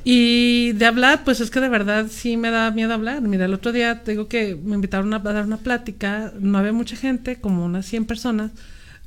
Y 0.03 0.73
de 0.73 0.86
hablar, 0.86 1.23
pues 1.23 1.39
es 1.39 1.49
que 1.49 1.61
de 1.61 1.69
verdad 1.69 2.07
sí 2.09 2.36
me 2.38 2.51
da 2.51 2.71
miedo 2.71 2.93
hablar. 2.93 3.21
Mira, 3.21 3.45
el 3.45 3.53
otro 3.53 3.71
día 3.71 4.01
digo 4.05 4.27
que 4.27 4.55
me 4.55 4.75
invitaron 4.75 5.13
a, 5.13 5.17
a 5.17 5.19
dar 5.19 5.45
una 5.45 5.57
plática, 5.57 6.34
no 6.39 6.57
había 6.57 6.73
mucha 6.73 6.95
gente, 6.97 7.39
como 7.39 7.65
unas 7.65 7.86
100 7.86 8.05
personas, 8.05 8.51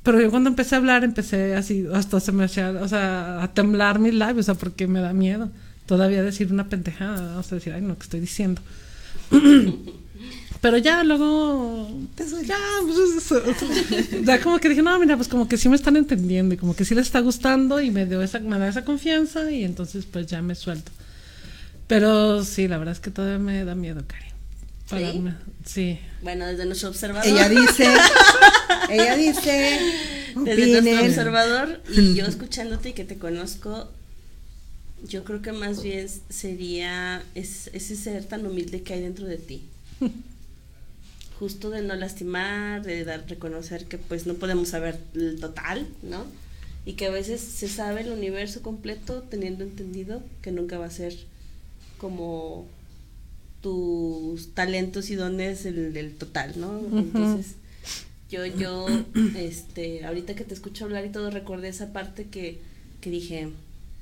Pero 0.03 0.20
yo 0.20 0.31
cuando 0.31 0.51
empecé 0.51 0.77
a 0.77 0.79
hablar, 0.79 1.05
empecé 1.05 1.57
así, 1.57 1.87
hasta 1.95 2.20
se 2.20 2.33
me 2.33 2.45
hacía, 2.45 2.70
o 2.70 2.89
sea, 2.89 3.43
a 3.43 3.55
temblar 3.55 3.99
mis 4.01 4.14
labios, 4.14 4.49
o 4.49 4.55
sea, 4.55 4.61
porque 4.61 4.87
me 4.89 5.01
da 5.01 5.12
miedo 5.12 5.51
todavía 5.87 6.22
decir 6.22 6.53
una 6.53 6.68
pendejada, 6.68 7.39
o 7.39 7.43
sea, 7.43 7.57
decir, 7.57 7.72
ay, 7.74 7.83
no, 7.83 7.97
¿qué 7.99 8.05
estoy 8.05 8.20
diciendo? 8.20 8.62
Pero 10.61 10.79
ya 10.79 11.05
luego, 11.05 11.89
ya, 12.45 12.57
pues, 12.87 13.31
ya 14.25 14.41
como 14.41 14.59
que 14.59 14.69
dije, 14.69 14.83
no, 14.83 14.99
mira, 14.99 15.17
pues 15.17 15.29
como 15.29 15.49
que 15.49 15.57
sí 15.57 15.69
me 15.69 15.77
están 15.77 15.97
entendiendo 15.97 16.55
y 16.55 16.59
como 16.59 16.75
que 16.75 16.85
sí 16.85 16.95
les 16.95 17.07
está 17.07 17.21
gustando 17.21 17.81
y 17.81 17.91
me, 17.91 18.07
dio 18.07 18.23
esa, 18.23 18.41
me 18.41 18.59
da 18.59 18.69
esa 18.69 18.85
confianza 18.85 19.51
y 19.51 19.65
entonces 19.65 20.07
pues 20.11 20.27
ya 20.27 20.43
me 20.43 20.55
suelto. 20.55 20.91
Pero 21.87 22.45
sí, 22.45 22.67
la 22.69 22.79
verdad 22.79 22.93
es 22.95 23.01
que 23.01 23.11
todavía 23.11 23.39
me 23.39 23.65
da 23.65 23.75
miedo. 23.75 24.03
Pararme. 24.89 25.35
Sí. 25.65 25.99
Bueno, 26.23 26.47
desde 26.47 26.65
nuestro 26.65 26.89
observador. 26.89 27.27
Ella 27.29 27.49
dice, 27.49 27.87
ella 28.91 29.17
dice, 29.17 29.79
Desde 30.37 30.81
nuestro 30.83 31.07
observador 31.07 31.81
y 31.93 32.15
yo 32.15 32.25
escuchándote 32.27 32.91
y 32.91 32.93
que 32.93 33.05
te 33.05 33.19
conozco, 33.19 33.89
yo 35.09 35.25
creo 35.25 35.43
que 35.43 35.53
más 35.53 35.83
bien 35.83 36.09
sería 36.29 37.23
es- 37.35 37.71
ese 37.73 37.95
ser 37.97 38.25
tan 38.25 38.47
humilde 38.47 38.83
que 38.83 38.95
hay 38.95 39.01
dentro 39.03 39.27
de 39.27 39.37
ti. 39.39 39.65
Justo 41.39 41.70
de 41.70 41.82
no 41.82 41.95
lastimar, 41.95 42.82
de 42.82 43.05
dar, 43.05 43.28
reconocer 43.28 43.87
que 43.87 43.99
pues 43.99 44.26
no 44.26 44.34
podemos 44.34 44.68
saber 44.68 44.99
el 45.14 45.39
total, 45.39 45.87
¿no? 46.03 46.24
Y 46.84 46.95
que 46.95 47.07
a 47.07 47.11
veces 47.11 47.41
se 47.41 47.68
sabe 47.68 48.03
el 48.03 48.12
universo 48.12 48.62
completo 48.62 49.22
teniendo 49.22 49.64
entendido 49.64 50.22
que 50.41 50.53
nunca 50.53 50.78
va 50.78 50.87
a 50.87 50.91
ser 50.91 51.14
como 51.99 52.66
tus 53.61 54.55
talentos 54.55 55.11
y 55.11 55.16
dones 55.16 55.66
el, 55.66 55.97
el 55.97 56.14
total, 56.14 56.55
¿no? 56.57 56.78
Entonces, 56.78 57.57
yo, 58.30 58.47
yo, 58.47 58.87
este, 59.37 60.05
ahorita 60.05 60.34
que 60.34 60.45
te 60.45 60.55
escucho 60.55 60.84
hablar 60.84 61.05
y 61.05 61.11
todo, 61.11 61.30
recordé 61.30 61.68
esa 61.68 61.93
parte 61.93 62.26
que, 62.26 62.61
que 63.01 63.11
dije, 63.11 63.49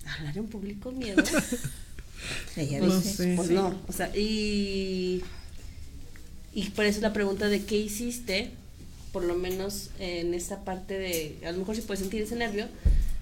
hablar 0.06 0.36
en 0.38 0.46
público 0.46 0.92
miedo. 0.92 1.22
Ella 2.56 2.80
No 2.80 2.96
dice, 2.96 3.12
sé. 3.12 3.32
Pues 3.36 3.50
no, 3.50 3.78
o 3.86 3.92
sea, 3.92 4.10
y, 4.16 5.22
y 6.54 6.70
por 6.70 6.84
eso 6.84 7.00
la 7.00 7.12
pregunta 7.12 7.48
de 7.48 7.64
qué 7.64 7.76
hiciste, 7.76 8.50
por 9.12 9.24
lo 9.24 9.34
menos 9.34 9.90
en 9.98 10.34
esta 10.34 10.64
parte 10.64 10.98
de, 10.98 11.38
a 11.46 11.52
lo 11.52 11.58
mejor 11.58 11.76
sí 11.76 11.82
puedes 11.82 12.00
sentir 12.00 12.22
ese 12.22 12.36
nervio, 12.36 12.66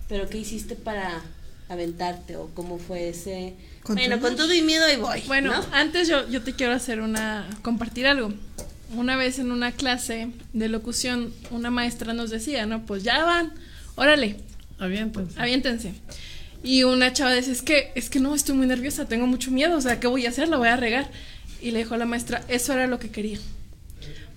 pero 0.08 0.28
qué 0.28 0.38
hiciste 0.38 0.76
para 0.76 1.22
aventarte 1.68 2.36
o 2.36 2.48
cómo 2.54 2.78
fue 2.78 3.08
ese... 3.08 3.54
Controlar. 3.82 4.18
Bueno, 4.18 4.28
con 4.28 4.36
todo 4.36 4.54
y 4.54 4.62
miedo 4.62 4.84
ahí 4.84 4.96
voy. 4.96 5.22
Bueno, 5.26 5.52
¿no? 5.52 5.64
antes 5.72 6.08
yo, 6.08 6.28
yo 6.28 6.42
te 6.42 6.52
quiero 6.52 6.72
hacer 6.72 7.00
una, 7.00 7.48
compartir 7.62 8.06
algo. 8.06 8.32
Una 8.94 9.16
vez 9.16 9.38
en 9.38 9.50
una 9.50 9.72
clase 9.72 10.28
de 10.52 10.68
locución, 10.68 11.32
una 11.50 11.70
maestra 11.70 12.12
nos 12.12 12.30
decía, 12.30 12.66
no, 12.66 12.84
pues 12.84 13.02
ya 13.02 13.24
van, 13.24 13.52
órale, 13.96 14.36
Aviéntense. 14.78 15.40
aviéntense. 15.40 15.94
Y 16.62 16.84
una 16.84 17.12
chava 17.12 17.32
dice, 17.32 17.52
es 17.52 17.62
que, 17.62 17.90
es 17.94 18.10
que 18.10 18.20
no, 18.20 18.34
estoy 18.34 18.54
muy 18.54 18.66
nerviosa, 18.66 19.08
tengo 19.08 19.26
mucho 19.26 19.50
miedo, 19.50 19.76
o 19.76 19.80
sea, 19.80 19.98
¿qué 19.98 20.06
voy 20.06 20.26
a 20.26 20.28
hacer? 20.28 20.48
La 20.48 20.58
voy 20.58 20.68
a 20.68 20.76
regar. 20.76 21.10
Y 21.62 21.70
le 21.70 21.78
dijo 21.78 21.94
a 21.94 21.98
la 21.98 22.06
maestra, 22.06 22.44
eso 22.48 22.72
era 22.72 22.86
lo 22.86 22.98
que 22.98 23.10
quería. 23.10 23.38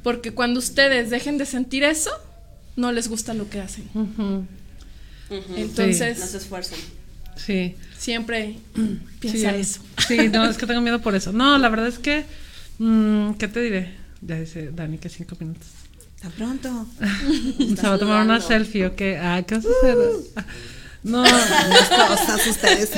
Porque 0.03 0.31
cuando 0.31 0.59
ustedes 0.59 1.09
dejen 1.09 1.37
de 1.39 1.45
sentir 1.45 1.83
eso, 1.83 2.11
no 2.75 2.91
les 2.91 3.07
gusta 3.07 3.33
lo 3.33 3.49
que 3.49 3.59
hacen. 3.59 3.89
Entonces, 5.55 6.19
No 6.19 6.25
se 6.27 6.37
esfuerzan. 6.37 6.79
Sí. 7.35 7.75
siempre 7.97 8.57
piensa 9.19 9.51
sí, 9.51 9.59
eso. 9.59 9.81
Sí, 10.07 10.29
no, 10.29 10.45
es 10.45 10.57
que 10.57 10.67
tengo 10.67 10.81
miedo 10.81 11.01
por 11.01 11.15
eso. 11.15 11.31
No, 11.31 11.57
la 11.57 11.69
verdad 11.69 11.87
es 11.87 11.99
que, 11.99 12.25
mm, 12.77 13.33
¿qué 13.33 13.47
te 13.47 13.61
diré? 13.61 13.95
Ya 14.21 14.39
dice 14.39 14.71
Dani 14.71 14.97
que 14.99 15.09
cinco 15.09 15.35
minutos. 15.39 15.67
Tan 16.21 16.31
pronto. 16.31 16.87
Se 17.75 17.87
va 17.87 17.95
a 17.95 17.99
tomar 17.99 18.23
una 18.23 18.39
selfie 18.39 18.85
o 18.85 18.95
qué. 18.95 19.17
Ah, 19.17 19.43
¿qué 19.45 19.55
vas 19.55 19.65
a 19.65 19.69
hacer? 19.69 19.97
Ah, 20.35 20.45
No, 21.05 21.23
Las 21.23 21.89
cosas 21.89 22.47
ustedes. 22.49 22.91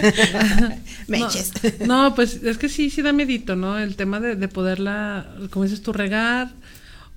Meches. 1.08 1.52
no, 1.86 2.16
pues 2.16 2.42
es 2.44 2.58
que 2.58 2.70
sí, 2.70 2.90
sí 2.90 3.02
da 3.02 3.12
miedito, 3.14 3.56
¿no? 3.56 3.78
El 3.78 3.96
tema 3.96 4.20
de, 4.20 4.36
de 4.36 4.48
poderla, 4.48 5.26
como 5.52 5.64
dices 5.66 5.82
tú, 5.82 5.94
regar, 5.94 6.52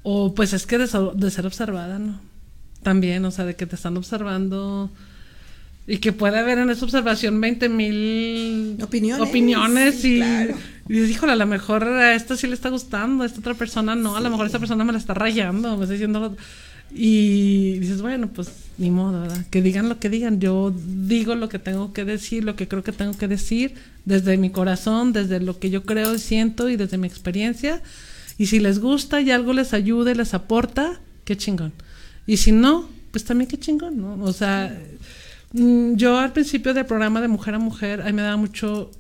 o 0.03 0.35
pues 0.35 0.53
es 0.53 0.67
que 0.67 0.79
de, 0.79 0.87
so- 0.87 1.13
de 1.15 1.31
ser 1.31 1.47
observada, 1.47 1.99
¿no? 1.99 2.21
También, 2.83 3.25
o 3.25 3.31
sea, 3.31 3.45
de 3.45 3.57
que 3.57 3.67
te 3.67 3.77
están 3.77 3.97
observando 3.97 4.91
y 5.87 5.99
que 5.99 6.13
puede 6.13 6.39
haber 6.39 6.59
en 6.59 6.71
esa 6.71 6.85
observación 6.85 7.41
20 7.41 7.69
mil 7.69 8.77
Opiniones, 8.83 9.29
opiniones 9.29 10.05
y, 10.05 10.17
claro. 10.19 10.55
y 10.89 10.93
dices, 10.93 11.11
híjole, 11.11 11.33
a 11.33 11.37
lo 11.37 11.47
mejor 11.47 11.85
a 11.85 12.15
esta 12.15 12.37
sí 12.37 12.47
le 12.47 12.55
está 12.55 12.69
gustando, 12.69 13.23
a 13.25 13.27
esta 13.27 13.41
otra 13.41 13.55
persona 13.55 13.95
no, 13.97 14.17
a 14.17 14.21
lo 14.21 14.31
mejor 14.31 14.47
esta 14.47 14.59
persona 14.59 14.85
me 14.85 14.93
la 14.93 14.99
está 14.99 15.15
rayando, 15.15 15.77
me 15.77 15.85
está 15.85 15.93
diciendo... 15.95 16.37
Y 16.93 17.79
dices, 17.79 18.03
bueno, 18.03 18.29
pues 18.29 18.51
ni 18.79 18.91
modo, 18.91 19.23
¿verdad? 19.23 19.45
Que 19.51 19.63
digan 19.63 19.89
lo 19.89 19.99
que 19.99 20.09
digan. 20.09 20.41
Yo 20.41 20.75
digo 20.75 21.35
lo 21.35 21.49
que 21.49 21.59
tengo 21.59 21.93
que 21.93 22.05
decir, 22.05 22.45
lo 22.45 22.57
que 22.57 22.67
creo 22.67 22.83
que 22.83 22.93
tengo 22.93 23.17
que 23.17 23.29
decir, 23.29 23.75
desde 24.05 24.37
mi 24.37 24.51
corazón, 24.51 25.13
desde 25.13 25.41
lo 25.41 25.59
que 25.59 25.71
yo 25.71 25.85
creo 25.85 26.15
y 26.15 26.19
siento 26.19 26.69
y 26.69 26.77
desde 26.77 26.99
mi 26.99 27.07
experiencia. 27.07 27.83
Y 28.39 28.47
si 28.47 28.59
les 28.59 28.79
gusta 28.79 29.21
y 29.21 29.31
algo 29.31 29.53
les 29.53 29.75
ayuda 29.75 30.13
y 30.13 30.15
les 30.15 30.35
aporta, 30.35 31.01
qué 31.25 31.37
chingón. 31.37 31.73
Y 32.27 32.39
si 32.39 32.53
no, 32.53 32.89
pues 33.11 33.25
también 33.25 33.49
qué 33.49 33.59
chingón, 33.59 34.01
¿no? 34.01 34.23
O 34.25 34.33
sea, 34.33 34.77
mm, 35.53 35.95
yo 35.95 36.19
al 36.19 36.33
principio 36.33 36.73
del 36.75 36.87
programa 36.87 37.21
de 37.21 37.29
Mujer 37.29 37.55
a 37.55 37.59
Mujer, 37.59 38.03
ahí 38.03 38.13
me 38.13 38.23
daba 38.23 38.37
mucho 38.37 38.91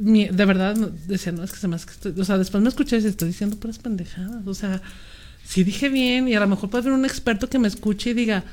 de 0.00 0.44
verdad 0.44 0.76
decía, 0.76 1.32
no, 1.32 1.42
es 1.42 1.50
que 1.50 1.58
se 1.58 1.68
me 1.68 1.76
hace 1.76 1.86
que 1.86 1.92
estoy, 1.92 2.14
o 2.20 2.24
sea, 2.24 2.38
después 2.38 2.62
me 2.62 2.68
escuché 2.68 2.98
y 2.98 3.06
estoy 3.06 3.28
diciendo 3.28 3.56
puras 3.56 3.78
pendejadas, 3.78 4.46
o 4.46 4.54
sea, 4.54 4.80
sí 5.48 5.64
dije 5.64 5.88
bien 5.88 6.28
y 6.28 6.34
a 6.34 6.40
lo 6.40 6.46
mejor 6.46 6.68
puede 6.68 6.82
haber 6.82 6.92
un 6.92 7.06
experto 7.06 7.48
que 7.48 7.58
me 7.58 7.68
escuche 7.68 8.10
y 8.10 8.14
diga, 8.14 8.44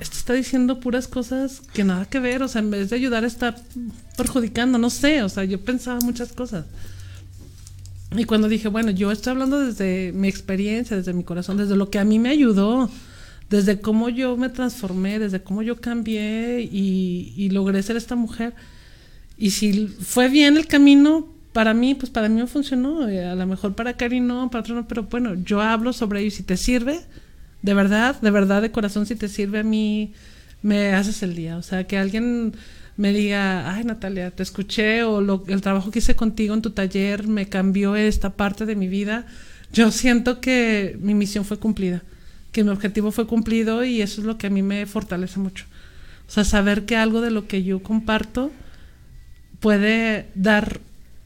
esto 0.00 0.16
está 0.16 0.32
diciendo 0.32 0.80
puras 0.80 1.06
cosas 1.06 1.62
que 1.72 1.84
nada 1.84 2.06
que 2.06 2.18
ver, 2.18 2.42
o 2.42 2.48
sea, 2.48 2.60
en 2.60 2.72
vez 2.72 2.90
de 2.90 2.96
ayudar 2.96 3.24
está 3.24 3.54
perjudicando, 4.16 4.76
no 4.76 4.90
sé, 4.90 5.22
o 5.22 5.28
sea, 5.28 5.44
yo 5.44 5.60
pensaba 5.60 6.00
muchas 6.00 6.32
cosas. 6.32 6.66
Y 8.16 8.24
cuando 8.24 8.48
dije, 8.48 8.66
bueno, 8.66 8.90
yo 8.90 9.12
estoy 9.12 9.30
hablando 9.30 9.60
desde 9.60 10.10
mi 10.12 10.26
experiencia, 10.26 10.96
desde 10.96 11.12
mi 11.12 11.22
corazón, 11.22 11.56
desde 11.56 11.76
lo 11.76 11.88
que 11.88 12.00
a 12.00 12.04
mí 12.04 12.18
me 12.18 12.30
ayudó, 12.30 12.90
desde 13.48 13.80
cómo 13.80 14.08
yo 14.08 14.36
me 14.36 14.48
transformé, 14.48 15.20
desde 15.20 15.44
cómo 15.44 15.62
yo 15.62 15.80
cambié 15.80 16.62
y, 16.62 17.32
y 17.36 17.50
logré 17.50 17.80
ser 17.84 17.96
esta 17.96 18.16
mujer. 18.16 18.54
Y 19.38 19.50
si 19.50 19.86
fue 19.86 20.28
bien 20.28 20.56
el 20.56 20.66
camino, 20.66 21.28
para 21.52 21.74
mí, 21.74 21.94
pues 21.94 22.10
para 22.10 22.28
mí 22.28 22.46
funcionó. 22.46 23.08
eh, 23.08 23.24
A 23.26 23.34
lo 23.34 23.46
mejor 23.46 23.74
para 23.74 23.94
Cari 23.94 24.20
no, 24.20 24.50
para 24.50 24.60
otro 24.60 24.74
no, 24.74 24.86
pero 24.88 25.04
bueno, 25.04 25.34
yo 25.34 25.60
hablo 25.60 25.92
sobre 25.92 26.20
ello. 26.20 26.30
Si 26.30 26.42
te 26.42 26.56
sirve, 26.56 27.00
de 27.62 27.74
verdad, 27.74 28.20
de 28.20 28.30
verdad, 28.30 28.62
de 28.62 28.70
corazón, 28.70 29.06
si 29.06 29.16
te 29.16 29.28
sirve 29.28 29.60
a 29.60 29.62
mí, 29.64 30.12
me 30.62 30.92
haces 30.94 31.22
el 31.22 31.34
día. 31.34 31.56
O 31.56 31.62
sea, 31.62 31.84
que 31.86 31.98
alguien 31.98 32.54
me 32.96 33.12
diga, 33.12 33.72
ay 33.74 33.84
Natalia, 33.84 34.30
te 34.30 34.42
escuché 34.42 35.02
o 35.04 35.20
lo, 35.20 35.44
el 35.48 35.60
trabajo 35.62 35.90
que 35.90 36.00
hice 36.00 36.16
contigo 36.16 36.54
en 36.54 36.62
tu 36.62 36.70
taller 36.70 37.26
me 37.26 37.48
cambió 37.48 37.96
esta 37.96 38.30
parte 38.30 38.66
de 38.66 38.76
mi 38.76 38.88
vida. 38.88 39.26
Yo 39.72 39.90
siento 39.90 40.40
que 40.40 40.98
mi 41.00 41.14
misión 41.14 41.44
fue 41.44 41.58
cumplida, 41.58 42.02
que 42.52 42.62
mi 42.64 42.70
objetivo 42.70 43.10
fue 43.12 43.26
cumplido 43.26 43.84
y 43.84 44.02
eso 44.02 44.20
es 44.20 44.26
lo 44.26 44.36
que 44.36 44.48
a 44.48 44.50
mí 44.50 44.62
me 44.62 44.84
fortalece 44.86 45.38
mucho. 45.38 45.64
O 46.28 46.32
sea, 46.32 46.44
saber 46.44 46.84
que 46.84 46.96
algo 46.96 47.20
de 47.20 47.30
lo 47.30 47.46
que 47.46 47.62
yo 47.62 47.82
comparto 47.82 48.50
puede 49.60 50.26
dar 50.34 50.80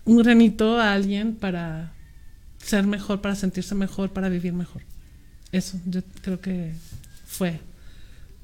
un 0.05 0.19
granito 0.19 0.79
a 0.79 0.93
alguien 0.93 1.35
para 1.35 1.93
ser 2.59 2.87
mejor, 2.87 3.21
para 3.21 3.35
sentirse 3.35 3.75
mejor, 3.75 4.11
para 4.11 4.29
vivir 4.29 4.53
mejor. 4.53 4.83
Eso, 5.53 5.79
yo 5.87 6.03
creo 6.23 6.41
que 6.41 6.73
fue. 7.27 7.61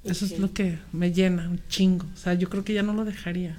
Eso 0.05 0.25
es 0.25 0.39
lo 0.39 0.53
que 0.53 0.79
me 0.93 1.13
llena 1.13 1.49
un 1.49 1.61
chingo. 1.69 2.07
O 2.15 2.17
sea, 2.17 2.35
yo 2.35 2.49
creo 2.49 2.65
que 2.65 2.73
ya 2.73 2.83
no 2.83 2.95
lo 2.95 3.05
dejaría. 3.05 3.57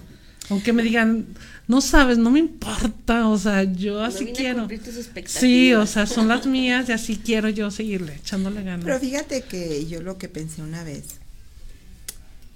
Aunque 0.50 0.74
me 0.74 0.84
digan, 0.84 1.28
no 1.68 1.82
sabes, 1.82 2.18
no 2.18 2.32
me 2.32 2.40
importa. 2.40 3.28
O 3.28 3.38
sea, 3.38 3.64
yo 3.64 4.04
así 4.04 4.26
vine 4.26 4.32
a 4.32 4.42
quiero. 4.42 4.60
cumplir 4.60 4.84
tus 4.84 4.96
expectativas. 4.98 5.40
Sí, 5.40 5.74
o 5.74 5.86
sea, 5.86 6.08
son 6.08 6.28
las 6.28 6.46
mías 6.48 6.90
y 6.90 6.92
así 6.94 7.18
quiero 7.18 7.50
yo 7.50 7.70
seguirle, 7.72 8.16
echándole 8.16 8.64
ganas. 8.64 8.86
Pero 8.86 9.00
fíjate 9.00 9.44
que 9.44 9.86
yo 9.86 10.02
lo 10.02 10.18
que 10.18 10.28
pensé 10.30 10.62
una 10.62 10.84
vez, 10.84 11.20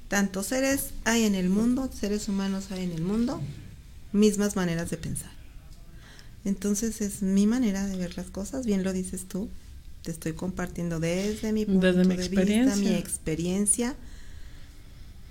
tantos 0.07 0.47
seres 0.47 0.89
hay 1.03 1.23
en 1.23 1.35
el 1.35 1.49
mundo, 1.49 1.89
seres 1.93 2.27
humanos 2.27 2.71
hay 2.71 2.83
en 2.83 2.91
el 2.91 3.01
mundo, 3.01 3.41
mismas 4.11 4.55
maneras 4.55 4.89
de 4.89 4.97
pensar. 4.97 5.34
Entonces 6.45 7.01
es 7.01 7.21
mi 7.21 7.47
manera 7.47 7.85
de 7.87 7.97
ver 7.97 8.15
las 8.17 8.27
cosas, 8.27 8.65
bien 8.65 8.83
lo 8.83 8.93
dices 8.93 9.25
tú, 9.27 9.49
te 10.03 10.11
estoy 10.11 10.33
compartiendo 10.33 10.99
desde 10.99 11.51
mi 11.51 11.65
punto 11.65 11.87
Desde 11.87 12.05
mi 12.05 12.15
de 12.15 12.23
experiencia. 12.23 12.75
vista, 12.75 12.89
mi 12.89 12.95
experiencia. 12.95 13.95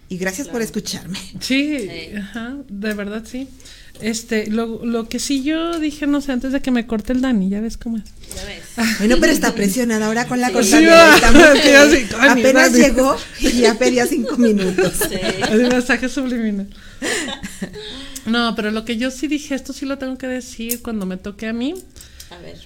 Y 0.09 0.19
gracias 0.19 0.49
por 0.49 0.61
escucharme. 0.61 1.19
Sí, 1.41 1.79
Sí. 1.79 2.17
ajá, 2.17 2.57
de 2.69 2.93
verdad 2.95 3.25
sí. 3.27 3.49
Este, 4.01 4.49
lo, 4.51 4.85
lo 4.85 5.09
que 5.09 5.21
sí 5.21 5.45
yo 5.45 5.79
dije, 5.79 6.07
no 6.09 6.21
sé, 6.21 6.33
antes 6.33 6.51
de 6.53 6.61
que 6.61 6.73
me 6.73 6.85
corte 6.87 7.13
el 7.13 7.21
Dani, 7.21 7.49
ya 7.49 7.61
ves 7.61 7.77
cómo 7.77 7.97
es. 7.99 8.03
Ya 8.35 8.45
ves. 8.45 8.99
Bueno, 8.99 9.17
pero 9.21 9.33
está 9.33 9.55
presionada 9.55 10.07
ahora 10.09 10.27
con 10.27 10.41
la 10.41 10.49
Sí. 10.49 10.55
Sí, 10.65 10.71
Sí, 10.71 12.07
apenas 12.21 12.73
Dani. 12.73 12.85
llegó 12.85 13.17
y 13.41 13.53
ya 13.61 13.75
pedía 13.79 14.07
cinco 14.07 14.37
minutos. 14.37 14.95
Sí. 15.09 15.17
El 15.51 15.69
mensaje 15.69 16.09
subliminal. 16.09 16.69
No, 18.27 18.55
pero 18.55 18.71
lo 18.71 18.85
que 18.85 18.97
yo 18.97 19.11
sí 19.11 19.29
dije, 19.29 19.55
esto 19.55 19.73
sí 19.73 19.87
lo 19.87 19.99
tengo 19.99 20.17
que 20.19 20.27
decir 20.27 20.83
cuando 20.83 21.07
me 21.07 21.17
toque 21.17 21.47
a 21.47 21.53
mí, 21.53 21.75
A 22.31 22.39
ver. 22.39 22.59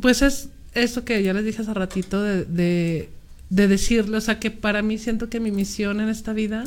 pues 0.00 0.22
es 0.22 0.48
eso 0.74 1.04
que 1.04 1.22
ya 1.22 1.32
les 1.32 1.44
dije 1.44 1.62
hace 1.62 1.74
ratito 1.74 2.22
de, 2.22 2.44
de 2.44 3.08
de 3.50 3.66
decirle, 3.66 4.18
o 4.18 4.20
sea, 4.20 4.38
que 4.38 4.50
para 4.50 4.82
mí 4.82 4.98
siento 4.98 5.30
que 5.30 5.40
mi 5.40 5.50
misión 5.50 6.00
en 6.00 6.10
esta 6.10 6.34
vida 6.34 6.64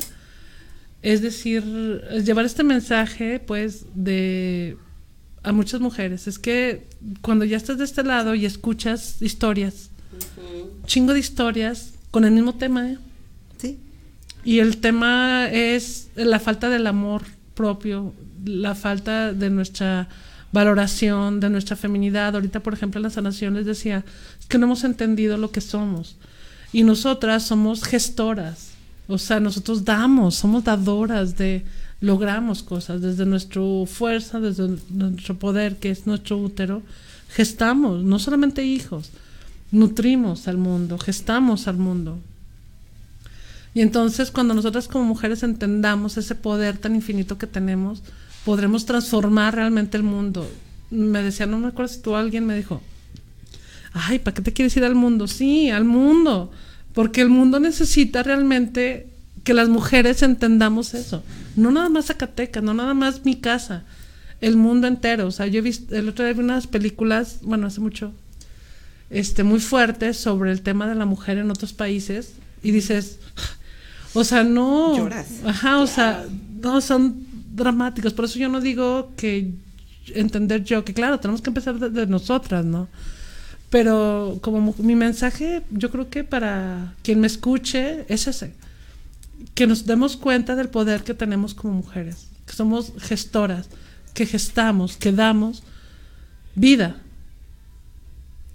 es 1.04 1.22
decir, 1.22 1.64
es 2.12 2.26
llevar 2.26 2.46
este 2.46 2.64
mensaje, 2.64 3.40
pues, 3.40 3.86
de 3.96 4.78
a 5.44 5.52
muchas 5.52 5.82
mujeres. 5.82 6.28
Es 6.28 6.38
que 6.38 6.86
cuando 7.22 7.44
ya 7.46 7.58
estás 7.58 7.80
de 7.80 7.86
este 7.86 8.04
lado 8.04 8.36
y 8.36 8.46
escuchas 8.46 9.20
historias, 9.22 9.90
chingo 10.86 11.14
de 11.14 11.20
historias 11.20 11.94
con 12.12 12.24
el 12.26 12.32
mismo 12.32 12.54
tema, 12.56 12.88
¿eh? 12.88 12.98
Y 14.44 14.60
el 14.60 14.78
tema 14.78 15.50
es 15.50 16.10
la 16.16 16.40
falta 16.40 16.70
del 16.70 16.88
amor 16.88 17.24
propio, 17.54 18.14
la 18.44 18.74
falta 18.76 19.34
de 19.34 19.50
nuestra 19.50 20.08
valoración, 20.52 21.40
de 21.40 21.50
nuestra 21.50 21.76
feminidad. 21.76 22.36
Ahorita, 22.36 22.62
por 22.62 22.74
ejemplo, 22.74 23.00
en 23.00 23.04
la 23.04 23.10
sanación 23.10 23.54
les 23.54 23.66
decía 23.66 24.04
que 24.48 24.58
no 24.58 24.66
hemos 24.66 24.84
entendido 24.84 25.38
lo 25.38 25.52
que 25.52 25.62
somos. 25.62 26.18
Y 26.74 26.84
nosotras 26.84 27.44
somos 27.44 27.84
gestoras. 27.84 28.72
O 29.08 29.18
sea, 29.18 29.40
nosotros 29.40 29.84
damos, 29.84 30.36
somos 30.36 30.64
dadoras 30.64 31.38
de, 31.38 31.66
logramos 32.00 32.64
cosas 32.64 33.02
desde 33.02 33.26
nuestra 33.26 33.62
fuerza, 33.86 34.40
desde 34.40 34.78
nuestro 34.90 35.38
poder, 35.38 35.78
que 35.78 35.92
es 35.92 36.08
nuestro 36.08 36.38
útero. 36.38 36.82
Gestamos, 37.30 38.04
no 38.04 38.20
solamente 38.20 38.64
hijos, 38.64 39.12
nutrimos 39.72 40.48
al 40.48 40.58
mundo, 40.58 40.98
gestamos 40.98 41.68
al 41.68 41.78
mundo. 41.78 42.20
Y 43.74 43.82
entonces 43.82 44.32
cuando 44.32 44.54
nosotras 44.54 44.88
como 44.88 45.06
mujeres 45.06 45.44
entendamos 45.44 46.18
ese 46.18 46.36
poder 46.36 46.78
tan 46.78 46.96
infinito 46.96 47.38
que 47.38 47.48
tenemos, 47.48 48.04
podremos 48.44 48.86
transformar 48.86 49.56
realmente 49.56 49.98
el 49.98 50.04
mundo. 50.04 50.50
Me 50.90 51.22
decía, 51.22 51.46
no 51.46 51.58
me 51.58 51.68
acuerdo 51.68 51.94
si 51.94 52.02
tú 52.02 52.16
alguien 52.16 52.46
me 52.46 52.56
dijo, 52.56 52.82
ay, 53.94 54.20
¿para 54.20 54.36
qué 54.36 54.42
te 54.42 54.54
quieres 54.54 54.76
ir 54.78 54.84
al 54.84 54.96
mundo? 54.96 55.28
Sí, 55.28 55.70
al 55.70 55.86
mundo, 55.86 56.52
porque 56.94 57.22
el 57.22 57.30
mundo 57.30 57.60
necesita 57.60 58.24
realmente 58.24 59.08
que 59.44 59.54
las 59.54 59.70
mujeres 59.70 60.22
entendamos 60.22 60.94
eso. 60.94 61.24
No 61.56 61.72
nada 61.72 61.90
más 61.90 62.08
Zacatecas, 62.08 62.64
no 62.64 62.74
nada 62.74 62.94
más 62.94 63.26
mi 63.26 63.36
casa, 63.36 63.84
el 64.42 64.58
mundo 64.58 64.88
entero. 64.88 65.28
O 65.28 65.32
sea, 65.32 65.48
yo 65.48 65.60
he 65.60 65.62
visto, 65.62 65.96
el 65.96 66.10
otro 66.10 66.26
día 66.26 66.34
vi 66.34 66.42
unas 66.42 66.68
películas, 66.68 67.40
bueno, 67.42 67.68
hace 67.68 67.80
mucho, 67.80 68.12
este, 69.10 69.44
muy 69.44 69.60
fuertes 69.60 70.18
sobre 70.18 70.52
el 70.52 70.62
tema 70.62 70.88
de 70.88 70.96
la 70.96 71.06
mujer 71.06 71.38
en 71.38 71.52
otros 71.52 71.74
países 71.74 72.34
y 72.64 72.72
dices, 72.72 73.20
o 74.14 74.24
sea, 74.24 74.44
no. 74.44 74.98
Lloras. 74.98 75.28
Ajá, 75.46 75.80
o 75.80 75.88
sea, 75.88 76.26
no, 76.62 76.82
son 76.82 77.26
dramáticos. 77.54 78.14
Por 78.14 78.26
eso 78.26 78.40
yo 78.40 78.50
no 78.50 78.62
digo 78.62 79.12
que 79.16 79.52
entender 80.14 80.64
yo, 80.64 80.84
que 80.84 80.94
claro, 80.94 81.20
tenemos 81.20 81.42
que 81.42 81.50
empezar 81.50 81.80
desde 81.80 82.08
nosotras, 82.08 82.66
¿no? 82.66 82.88
Pero 83.70 84.40
como 84.42 84.76
mi 84.80 84.96
mensaje, 84.96 85.64
yo 85.72 85.90
creo 85.92 86.10
que 86.10 86.24
para 86.24 86.94
quien 87.04 87.22
me 87.22 87.28
escuche 87.28 88.06
es 88.10 88.28
ese, 88.28 88.54
que 89.56 89.66
nos 89.66 89.86
demos 89.86 90.18
cuenta 90.18 90.56
del 90.56 90.70
poder 90.70 91.04
que 91.04 91.14
tenemos 91.14 91.54
como 91.54 91.76
mujeres, 91.76 92.28
que 92.46 92.54
somos 92.54 92.92
gestoras, 93.00 93.70
que 94.14 94.26
gestamos, 94.26 94.98
que 94.98 95.14
damos 95.14 95.64
vida 96.54 96.98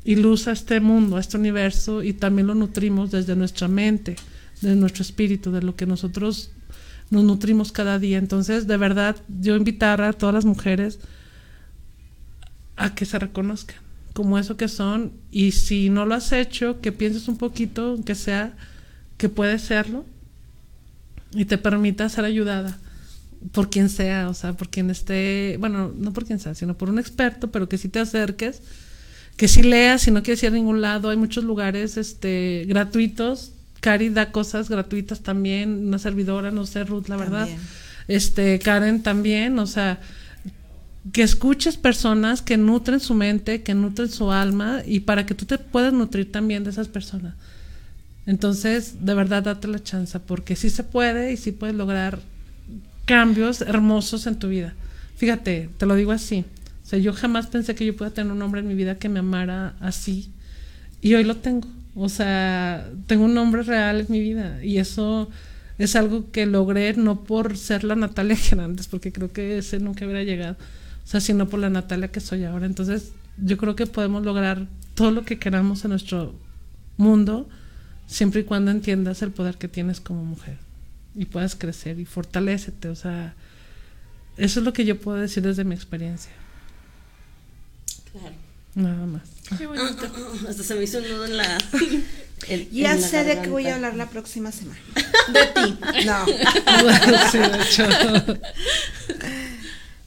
y 0.05 0.17
luz 0.17 0.49
a 0.49 0.53
este 0.53 0.81
mundo, 0.81 1.17
a 1.17 1.21
este 1.21 1.39
universo, 1.39 2.03
y 2.03 2.13
también 2.13 2.47
lo 2.47 2.55
nutrimos 2.55 3.11
desde 3.11 3.35
nuestra 3.35 3.69
mente, 3.69 4.17
de 4.61 4.77
nuestro 4.77 5.03
espíritu, 5.03 5.53
de 5.53 5.63
lo 5.63 5.77
que 5.77 5.87
nosotros 5.87 6.51
nos 7.11 7.25
nutrimos 7.25 7.73
cada 7.73 7.99
día. 7.99 8.19
Entonces, 8.19 8.67
de 8.67 8.77
verdad, 8.77 9.17
yo 9.29 9.57
invitar 9.57 10.01
a 10.03 10.13
todas 10.13 10.35
las 10.35 10.45
mujeres 10.45 10.99
a 12.77 12.95
que 12.95 13.05
se 13.05 13.19
reconozcan 13.19 13.77
como 14.13 14.39
eso 14.39 14.57
que 14.57 14.69
son 14.69 15.13
y 15.31 15.53
si 15.53 15.91
no 15.91 16.07
lo 16.07 16.15
has 16.15 16.33
hecho, 16.33 16.81
que 16.81 16.91
pienses 16.91 17.29
un 17.29 17.37
poquito, 17.37 17.99
que 18.05 18.15
sea, 18.15 18.57
que 19.19 19.29
puede 19.29 19.59
serlo 19.59 20.07
y 21.33 21.45
te 21.45 21.59
permita 21.59 22.09
ser 22.09 22.25
ayudada 22.25 22.79
por 23.53 23.69
quien 23.69 23.91
sea, 23.91 24.31
o 24.31 24.35
sea, 24.35 24.55
por 24.55 24.71
quien 24.71 24.89
esté, 24.89 25.59
bueno, 25.61 25.93
no 25.95 26.15
por 26.15 26.25
quien 26.25 26.39
sea, 26.39 26.55
sino 26.55 26.79
por 26.79 26.89
un 26.89 26.99
experto, 26.99 27.51
pero 27.51 27.69
que 27.69 27.77
sí 27.77 27.91
te 27.91 27.99
acerques, 27.99 28.63
que 29.37 29.49
sí 29.49 29.63
leas, 29.63 30.01
si 30.01 30.11
no 30.11 30.23
quieres 30.23 30.43
ir 30.43 30.49
a 30.49 30.53
ningún 30.53 30.81
lado, 30.81 31.11
hay 31.11 31.19
muchos 31.19 31.45
lugares 31.45 31.99
este 31.99 32.65
gratuitos 32.67 33.53
Cari 33.87 34.11
da 34.11 34.33
cosas 34.33 34.69
gratuitas 34.69 35.21
también, 35.21 35.87
una 35.87 36.01
servidora, 36.01 36.51
no 36.51 36.67
sé, 36.67 36.83
Ruth, 36.83 37.07
la 37.07 37.17
verdad. 37.17 37.49
Este, 38.09 38.59
Karen 38.59 39.01
también, 39.01 39.61
o 39.61 39.67
sea, 39.69 40.01
que 41.13 41.23
escuches 41.23 41.77
personas 41.77 42.43
que 42.43 42.57
nutren 42.57 42.99
su 42.99 43.15
mente, 43.15 43.63
que 43.63 43.75
nutren 43.75 44.09
su 44.09 44.33
alma 44.33 44.83
y 44.85 44.99
para 44.99 45.25
que 45.25 45.37
tú 45.37 45.45
te 45.45 45.59
puedas 45.59 45.93
nutrir 45.93 46.33
también 46.33 46.65
de 46.65 46.71
esas 46.71 46.89
personas. 46.89 47.35
Entonces, 48.27 49.07
de 49.07 49.15
verdad, 49.15 49.45
date 49.45 49.69
la 49.69 49.81
chance, 49.81 50.19
porque 50.19 50.57
sí 50.57 50.69
se 50.69 50.83
puede 50.83 51.33
y 51.33 51.37
sí 51.37 51.53
puedes 51.53 51.77
lograr 51.77 52.19
cambios 53.05 53.61
hermosos 53.61 54.27
en 54.27 54.37
tu 54.41 54.49
vida. 54.49 54.75
Fíjate, 55.17 55.71
te 55.79 55.87
lo 55.87 55.95
digo 55.95 56.11
así. 56.11 56.45
O 56.83 56.89
sea, 56.89 56.99
yo 56.99 57.13
jamás 57.13 57.47
pensé 57.47 57.77
que 57.77 57.87
yo 57.87 57.95
pudiera 57.95 58.13
tener 58.13 58.33
un 58.33 58.43
hombre 58.43 58.63
en 58.63 58.67
mi 58.67 58.75
vida 58.75 58.99
que 58.99 59.09
me 59.09 59.21
amara 59.21 59.77
así. 59.79 60.29
Y 61.01 61.15
hoy 61.15 61.23
lo 61.23 61.37
tengo. 61.37 61.69
O 61.97 62.11
sea, 62.11 62.91
tengo 63.07 63.25
un 63.25 63.35
nombre 63.35 63.63
real 63.63 64.01
en 64.01 64.07
mi 64.11 64.21
vida 64.21 64.63
y 64.63 64.77
eso 64.77 65.31
es 65.79 65.97
algo 65.97 66.31
que 66.31 66.45
logré 66.45 66.93
no 66.95 67.25
por 67.25 67.57
ser 67.57 67.85
la 67.85 67.97
Natalia 67.97 68.37
que 68.37 68.83
porque 68.91 69.13
creo 69.13 69.33
que 69.33 69.59
ese 69.59 69.79
nunca 69.79 70.05
hubiera 70.05 70.23
llegado, 70.23 70.57
o 71.05 71.07
sea, 71.07 71.21
sino 71.21 71.49
por 71.49 71.59
la 71.59 71.71
Natalia 71.71 72.09
que 72.09 72.21
soy 72.21 72.45
ahora. 72.45 72.67
Entonces, 72.67 73.13
yo 73.39 73.57
creo 73.57 73.77
que 73.77 73.87
podemos 73.87 74.25
lograr 74.25 74.67
todo 74.95 75.11
lo 75.11 75.25
que 75.25 75.39
queramos 75.39 75.85
en 75.85 75.91
nuestro 75.91 76.35
mundo, 76.99 77.49
siempre 78.07 78.43
y 78.43 78.45
cuando 78.45 78.71
entiendas 78.71 79.23
el 79.23 79.31
poder 79.31 79.57
que 79.57 79.69
tienes 79.69 80.01
como 80.01 80.23
mujer 80.23 80.59
y 81.15 81.25
puedas 81.25 81.57
crecer 81.57 81.99
y 81.99 82.05
fortalecete, 82.05 82.89
o 82.89 82.95
sea, 82.95 83.35
eso 84.37 84.61
es 84.61 84.67
lo 84.67 84.75
que 84.75 84.85
yo 84.85 85.01
puedo 85.01 85.17
decir 85.17 85.43
desde 85.43 85.65
mi 85.65 85.75
experiencia. 85.75 86.33
Claro. 88.13 88.46
Nada 88.77 89.07
más. 89.07 89.23
Qué 89.59 89.67
bonito. 89.67 90.07
Hasta 90.49 90.63
se 90.63 90.77
me 90.77 90.85
hizo 90.85 90.99
un 90.99 91.09
nudo 91.09 91.25
en 91.25 91.37
la. 91.37 91.59
Ya 92.71 92.93
en 92.93 93.01
la 93.01 93.09
sé 93.09 93.25
de 93.25 93.41
qué 93.41 93.49
voy 93.49 93.67
a 93.67 93.77
hablar 93.77 93.97
la 93.97 94.11
próxima 94.11 94.53
semana. 94.53 94.79
De 95.33 95.47
ti. 95.47 95.79
No. 96.05 96.27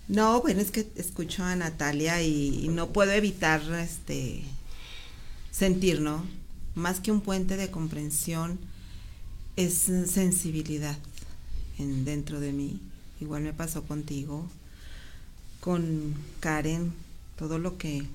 No, 0.08 0.42
bueno, 0.42 0.60
es 0.60 0.72
que 0.72 0.88
escucho 0.96 1.44
a 1.44 1.56
Natalia 1.56 2.22
y, 2.24 2.66
y 2.66 2.68
no 2.70 2.90
puedo 2.90 3.12
evitar 3.12 3.62
este 3.74 4.44
sentir, 5.52 6.02
¿no? 6.02 6.26
Más 6.74 7.00
que 7.00 7.12
un 7.12 7.22
puente 7.22 7.58
de 7.58 7.70
comprensión, 7.70 8.58
es 9.56 9.92
sensibilidad 10.08 10.98
en, 11.78 12.06
dentro 12.06 12.40
de 12.40 12.54
mí. 12.54 12.80
Igual 13.22 13.44
me 13.44 13.54
pasó 13.54 13.84
contigo, 13.84 14.48
con 15.60 16.16
Karen, 16.40 16.92
todo 17.38 17.60
lo 17.60 17.78
que 17.78 18.08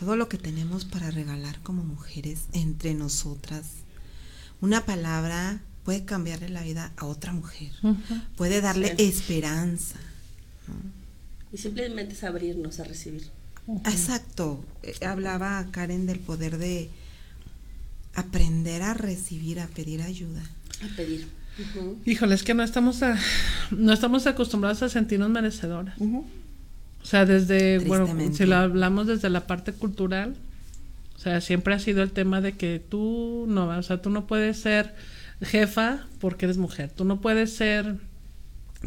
todo 0.00 0.16
lo 0.16 0.28
que 0.28 0.38
tenemos 0.38 0.84
para 0.84 1.10
regalar 1.10 1.60
como 1.62 1.84
mujeres 1.84 2.40
entre 2.52 2.94
nosotras. 2.94 3.66
Una 4.60 4.84
palabra 4.84 5.60
puede 5.84 6.04
cambiarle 6.04 6.48
la 6.48 6.62
vida 6.62 6.92
a 6.96 7.06
otra 7.06 7.32
mujer, 7.32 7.70
puede 8.36 8.60
darle 8.60 8.94
Sí. 8.96 9.04
esperanza. 9.04 9.96
Y 11.52 11.58
simplemente 11.58 12.14
es 12.14 12.24
abrirnos 12.24 12.80
a 12.80 12.84
recibir. 12.84 13.30
Exacto. 13.86 14.64
Eh, 14.82 14.94
Hablaba 15.06 15.66
Karen 15.70 16.06
del 16.06 16.18
poder 16.18 16.58
de 16.58 16.90
aprender 18.14 18.82
a 18.82 18.94
recibir, 18.94 19.60
a 19.60 19.66
pedir 19.68 20.02
ayuda. 20.02 20.42
A 20.82 20.96
pedir. 20.96 21.28
Híjole, 22.06 22.34
es 22.34 22.42
que 22.42 22.54
no 22.54 22.62
estamos 22.62 23.02
a- 23.02 23.18
no 23.70 23.92
estamos 23.92 24.26
acostumbrados 24.26 24.82
a 24.82 24.88
sentirnos 24.88 25.28
merecedoras. 25.30 25.96
O 27.02 27.06
sea, 27.06 27.24
desde, 27.26 27.78
bueno, 27.80 28.06
si 28.32 28.44
lo 28.46 28.56
hablamos 28.56 29.06
desde 29.06 29.30
la 29.30 29.46
parte 29.46 29.72
cultural, 29.72 30.34
o 31.16 31.18
sea, 31.18 31.40
siempre 31.40 31.74
ha 31.74 31.78
sido 31.78 32.02
el 32.02 32.12
tema 32.12 32.40
de 32.40 32.52
que 32.52 32.82
tú 32.86 33.46
no, 33.48 33.68
o 33.68 33.82
sea, 33.82 34.00
tú 34.02 34.10
no 34.10 34.26
puedes 34.26 34.58
ser 34.58 34.94
jefa 35.42 36.06
porque 36.20 36.46
eres 36.46 36.58
mujer, 36.58 36.90
tú 36.94 37.04
no 37.04 37.20
puedes 37.20 37.54
ser, 37.54 37.96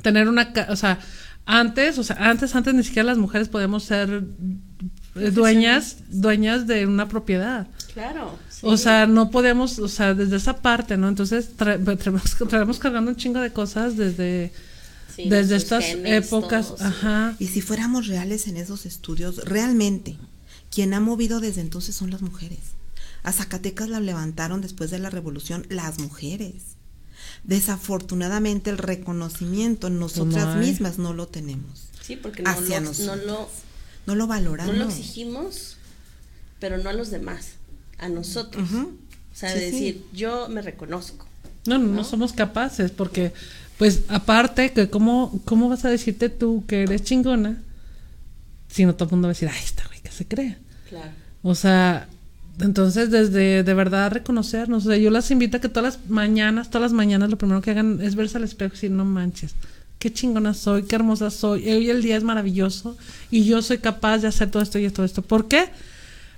tener 0.02 0.30
una, 0.30 0.52
o 0.70 0.76
sea, 0.76 1.00
antes, 1.46 1.98
o 1.98 2.04
sea, 2.04 2.16
antes, 2.20 2.56
antes 2.56 2.74
ni 2.74 2.84
siquiera 2.84 3.08
las 3.08 3.18
mujeres 3.18 3.50
podíamos 3.50 3.84
ser 3.84 4.24
eh, 5.16 5.32
dueñas, 5.32 5.98
dueñas 6.10 6.68
de 6.68 6.86
una 6.88 7.08
propiedad. 7.08 7.68
Claro. 7.94 8.38
sí. 8.50 8.66
O 8.68 8.78
sea, 8.78 9.06
no 9.08 9.30
podemos, 9.30 9.78
o 9.80 9.88
sea, 9.88 10.14
desde 10.14 10.38
esa 10.38 10.58
parte, 10.62 10.98
¿no? 10.98 11.08
Entonces 11.10 11.58
tra- 11.58 11.98
traemos, 11.98 12.36
traemos 12.50 12.80
cargando 12.80 13.12
un 13.12 13.18
chingo 13.18 13.40
de 13.42 13.52
cosas 13.52 13.98
desde, 13.98 14.52
Sí, 15.16 15.30
desde 15.30 15.56
estas 15.58 15.84
genes, 15.86 16.26
épocas. 16.28 16.68
todo, 16.68 16.78
sí. 16.78 16.84
Ajá. 16.86 17.36
Y 17.40 17.48
si 17.48 17.62
fuéramos 17.62 18.08
reales 18.08 18.48
en 18.48 18.58
esos 18.58 18.86
estudios, 18.86 19.38
realmente, 19.46 20.18
quien 20.72 20.94
ha 20.94 21.00
movido 21.00 21.40
desde 21.40 21.62
entonces 21.62 21.96
son 21.96 22.10
las 22.12 22.22
mujeres. 22.22 22.60
A 23.24 23.32
Zacatecas 23.32 23.90
la 23.90 24.00
levantaron 24.00 24.62
después 24.62 24.90
de 24.92 25.00
la 25.00 25.10
revolución 25.10 25.66
las 25.70 26.00
mujeres. 26.00 26.54
Desafortunadamente 27.44 28.70
el 28.70 28.78
reconocimiento 28.78 29.88
en 29.88 30.00
nosotras 30.00 30.58
mismas 30.58 30.98
no 30.98 31.14
lo 31.14 31.28
tenemos. 31.28 31.88
Sí, 32.02 32.16
porque 32.16 32.42
no, 32.44 32.50
hacia 32.50 32.80
lo, 32.82 32.92
no, 32.94 33.16
lo, 33.16 33.50
No 34.06 34.16
lo 34.16 34.16
no 34.16 34.28
valoramos. 34.28 34.76
lo 34.76 34.86
exigimos, 34.86 35.78
pero 36.60 36.78
no 36.78 36.90
a 36.90 36.94
los 36.94 37.12
demás, 37.12 37.54
a 37.98 38.10
nosotros. 38.10 38.68
O 38.72 39.36
sea, 39.36 39.52
Sí, 39.54 39.60
de 39.60 39.66
sí. 39.66 39.72
decir, 39.72 40.06
yo 40.14 40.48
me 40.50 40.62
reconozco. 40.62 41.26
No, 41.66 41.78
no, 41.78 41.88
no 41.88 42.04
somos 42.04 42.34
capaces, 42.34 42.92
porque, 42.92 43.34
pues, 43.78 44.04
aparte, 44.08 44.72
que 44.72 44.90
cómo, 44.90 45.40
¿cómo 45.46 45.70
vas 45.70 45.86
a 45.86 45.90
decirte 45.90 46.30
tú 46.30 46.64
que 46.68 46.84
eres 46.84 47.04
chingona 47.04 47.62
si 48.70 48.86
no 48.86 48.96
todo 48.96 49.10
el 49.10 49.12
mundo 49.12 49.28
va 49.28 49.32
a 49.32 49.34
decir, 49.34 49.50
ay, 49.52 49.62
esta 49.64 49.86
güey, 49.88 50.00
que 50.02 50.12
se 50.12 50.28
cree? 50.28 50.58
Claro. 50.90 51.12
O 51.42 51.56
sea, 51.56 52.08
entonces, 52.60 53.10
desde 53.10 53.64
de 53.64 53.74
verdad 53.74 54.12
reconocernos. 54.12 54.86
O 54.86 54.90
sea, 54.90 54.98
yo 54.98 55.10
las 55.10 55.32
invito 55.32 55.58
a 55.58 55.62
que 55.62 55.70
todas 55.70 55.96
las 55.96 56.10
mañanas, 56.10 56.70
todas 56.70 56.84
las 56.84 56.94
mañanas, 56.94 57.30
lo 57.30 57.38
primero 57.38 57.62
que 57.62 57.72
hagan 57.72 58.00
es 58.02 58.16
verse 58.16 58.38
al 58.38 58.44
espejo 58.44 58.74
y 58.74 58.76
decir, 58.76 58.92
no 58.92 59.06
manches, 59.06 59.56
qué 60.00 60.14
chingona 60.14 60.54
soy, 60.54 60.84
qué 60.84 60.96
hermosa 60.96 61.32
soy. 61.32 61.70
Hoy 61.70 61.90
el 61.90 62.02
día 62.02 62.18
es 62.18 62.24
maravilloso 62.24 62.98
y 63.32 63.46
yo 63.46 63.62
soy 63.62 63.80
capaz 63.80 64.20
de 64.20 64.28
hacer 64.28 64.52
todo 64.52 64.62
esto 64.62 64.78
y 64.78 64.90
todo 64.90 65.06
esto. 65.06 65.22
¿Por 65.22 65.48
qué? 65.48 65.70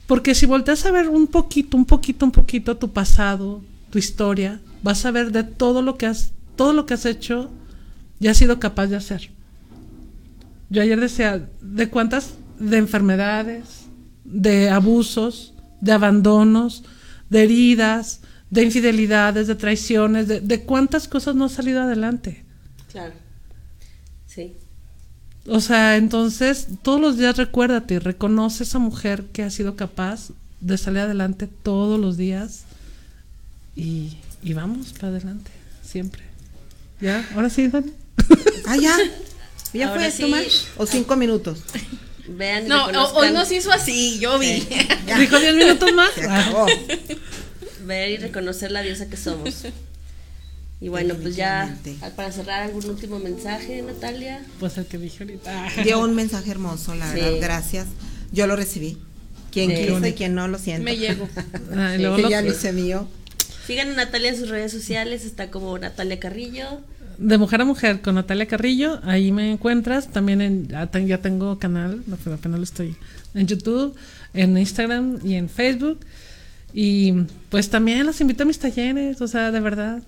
Porque 0.07 0.35
si 0.35 0.45
volteas 0.45 0.85
a 0.85 0.91
ver 0.91 1.09
un 1.09 1.27
poquito, 1.27 1.75
un 1.75 1.85
poquito, 1.85 2.25
un 2.25 2.31
poquito 2.31 2.77
tu 2.77 2.91
pasado, 2.91 3.61
tu 3.89 3.97
historia, 3.97 4.59
vas 4.83 5.05
a 5.05 5.11
ver 5.11 5.31
de 5.31 5.43
todo 5.43 5.81
lo 5.81 5.97
que 5.97 6.05
has, 6.05 6.31
todo 6.55 6.73
lo 6.73 6.85
que 6.85 6.93
has 6.93 7.05
hecho 7.05 7.49
y 8.19 8.27
has 8.27 8.37
sido 8.37 8.59
capaz 8.59 8.87
de 8.87 8.95
hacer. 8.95 9.29
Yo 10.69 10.81
ayer 10.81 10.99
decía, 10.99 11.47
¿de 11.61 11.89
cuántas 11.89 12.33
de 12.59 12.77
enfermedades, 12.77 13.85
de 14.23 14.69
abusos, 14.69 15.53
de 15.81 15.91
abandonos, 15.91 16.83
de 17.29 17.43
heridas, 17.43 18.21
de 18.49 18.63
infidelidades, 18.63 19.47
de 19.47 19.55
traiciones, 19.55 20.27
de, 20.27 20.41
de 20.41 20.63
cuántas 20.63 21.07
cosas 21.07 21.35
no 21.35 21.45
has 21.45 21.53
salido 21.53 21.81
adelante? 21.81 22.43
Claro. 22.91 23.13
Sí. 24.27 24.53
O 25.47 25.59
sea, 25.59 25.97
entonces 25.97 26.67
todos 26.81 26.99
los 26.99 27.17
días 27.17 27.37
recuérdate, 27.37 27.99
reconoce 27.99 28.63
esa 28.63 28.79
mujer 28.79 29.25
que 29.31 29.43
ha 29.43 29.49
sido 29.51 29.75
capaz 29.75 30.31
de 30.59 30.77
salir 30.77 31.01
adelante 31.01 31.47
todos 31.47 31.99
los 31.99 32.17
días 32.17 32.63
y, 33.75 34.17
y 34.41 34.53
vamos 34.53 34.93
para 34.93 35.09
adelante, 35.09 35.51
siempre. 35.83 36.23
¿Ya? 37.01 37.27
¿Ahora 37.35 37.49
sí, 37.49 37.67
Dani? 37.67 37.91
Ah, 38.67 38.77
ya. 38.77 38.97
¿Ya 39.73 39.89
Ahora 39.89 40.09
fue 40.09 40.11
sí. 40.11 40.33
¿O 40.77 40.85
cinco 40.85 41.15
minutos? 41.15 41.59
Vean 42.27 42.67
No, 42.67 42.85
hoy 43.13 43.31
nos 43.31 43.51
hizo 43.51 43.71
así, 43.71 44.17
yo 44.19 44.39
vi. 44.39 44.67
¿Dijo 45.19 45.37
10 45.39 45.55
minutos 45.55 45.93
más? 45.93 46.09
Se 46.15 46.25
Ah. 46.25 46.39
acabó. 46.39 46.65
ver 47.85 48.09
y 48.09 48.17
reconocer 48.17 48.71
la 48.71 48.81
diosa 48.81 49.07
que 49.07 49.17
somos. 49.17 49.65
Y 50.81 50.89
bueno, 50.89 51.13
pues 51.21 51.35
ya 51.35 51.77
para 52.15 52.31
cerrar 52.31 52.63
algún 52.63 52.85
último 52.89 53.19
mensaje, 53.19 53.81
Natalia. 53.83 54.41
Pues 54.59 54.77
el 54.77 54.85
que 54.87 54.97
dije 54.97 55.23
ahorita. 55.23 55.67
Ah. 55.67 55.83
Dio 55.83 55.99
un 55.99 56.15
mensaje 56.15 56.49
hermoso, 56.51 56.95
la 56.95 57.11
Sí. 57.13 57.19
verdad. 57.19 57.37
Gracias. 57.41 57.87
Yo 58.31 58.47
lo 58.47 58.55
recibí. 58.55 58.97
Quien 59.51 59.69
Sí. 59.69 59.83
quiso 59.83 60.05
y 60.05 60.13
quien 60.13 60.33
no, 60.35 60.47
lo 60.47 60.57
siento. 60.57 60.83
Me 60.83 60.97
llego. 60.97 61.29
Ah, 61.75 61.91
y 61.93 61.97
Sí, 61.97 62.01
luego 62.01 62.15
que 62.17 62.21
lo- 62.23 62.29
ya 62.29 62.41
lo 62.41 62.51
hice 62.51 62.73
mío. 62.73 63.07
Sigan 63.67 63.89
a 63.91 63.93
Natalia 63.95 64.29
en 64.29 64.37
sus 64.37 64.49
redes 64.49 64.71
sociales, 64.71 65.25
está 65.25 65.49
como 65.51 65.77
Natalia 65.77 66.19
Carrillo. 66.19 66.81
De 67.17 67.37
mujer 67.37 67.61
a 67.61 67.65
mujer 67.65 68.01
con 68.01 68.15
Natalia 68.15 68.45
Carrillo, 68.45 68.99
ahí 69.03 69.31
me 69.31 69.51
encuentras. 69.51 70.09
También 70.11 70.41
en, 70.41 70.67
ya, 70.67 70.87
ten- 70.87 71.07
ya 71.07 71.19
tengo 71.21 71.57
canal, 71.59 72.03
pero 72.23 72.35
apenas 72.35 72.59
lo 72.59 72.63
estoy 72.63 72.95
en 73.33 73.47
YouTube, 73.47 73.95
en 74.33 74.57
Instagram 74.57 75.19
y 75.23 75.35
en 75.35 75.49
Facebook. 75.49 75.99
Y 76.73 77.13
pues 77.49 77.69
también 77.69 78.05
los 78.05 78.19
invito 78.19 78.43
a 78.43 78.45
mis 78.45 78.59
talleres, 78.59 79.21
o 79.21 79.27
sea, 79.27 79.51
de 79.51 79.59
verdad, 79.61 80.01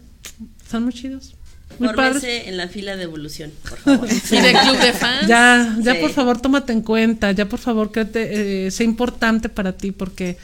están 0.62 0.84
muy 0.84 0.93
chidos. 0.93 1.34
Muy 1.80 1.89
en 2.24 2.58
la 2.58 2.68
fila 2.68 2.95
de 2.97 3.03
evolución, 3.03 3.51
por 3.70 3.78
favor. 3.80 4.08
Y 4.10 4.36
de 4.41 4.51
club 4.51 4.78
de 4.80 4.93
fans. 4.93 5.28
Ya, 5.28 5.78
ya 5.82 5.93
Sí. 5.95 5.99
por 6.01 6.12
favor 6.12 6.41
tómate 6.41 6.74
en 6.74 6.82
cuenta, 6.82 7.32
ya 7.32 7.47
por 7.47 7.60
favor 7.60 7.91
créete, 7.91 8.66
eh, 8.68 8.72
sea 8.72 8.86
importante 8.86 9.47
para 9.47 9.74
ti 9.78 9.91
porque, 9.91 10.38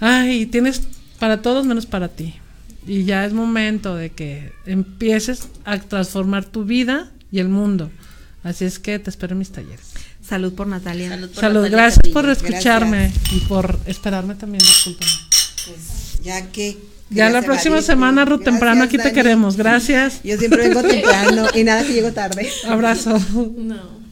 ay, 0.00 0.46
tienes 0.46 0.82
para 1.18 1.40
todos 1.42 1.64
menos 1.64 1.86
para 1.86 2.08
ti. 2.08 2.34
Y 2.86 3.04
ya 3.04 3.24
es 3.24 3.32
momento 3.32 3.96
de 3.96 4.10
que 4.10 4.52
empieces 4.66 5.48
a 5.64 5.78
transformar 5.78 6.44
tu 6.44 6.64
vida 6.64 7.10
y 7.30 7.38
el 7.38 7.48
mundo. 7.48 7.90
Así 8.42 8.64
es 8.64 8.78
que 8.78 8.98
te 8.98 9.10
espero 9.10 9.32
en 9.32 9.38
mis 9.38 9.50
talleres. 9.50 9.92
Salud 10.22 10.54
por 10.54 10.66
Natalia. 10.66 11.08
Salud 11.10 11.30
por 11.30 11.40
Salud, 11.40 11.62
Natalia 11.62 11.76
gracias 11.78 12.12
por 12.12 12.28
escucharme 12.28 13.12
y 13.32 13.40
por 13.40 13.78
esperarme 13.86 14.34
también, 14.34 14.60
discúlpame. 14.60 15.10
Pues, 15.66 16.22
ya 16.22 16.46
que. 16.50 16.78
Ya 17.10 17.30
la 17.30 17.42
próxima 17.42 17.82
semana, 17.82 18.24
Ruth, 18.24 18.40
Gracias, 18.40 18.54
temprano, 18.54 18.84
aquí 18.84 18.98
te 18.98 19.12
queremos. 19.12 19.56
Gracias. 19.56 20.20
Yo 20.24 20.36
siempre 20.38 20.68
vengo 20.68 20.82
temprano 20.82 21.46
y 21.54 21.62
nada 21.62 21.84
que 21.84 21.92
llego 21.92 22.12
tarde. 22.12 22.48
Abrazo. 22.66 23.20
No. 23.56 24.03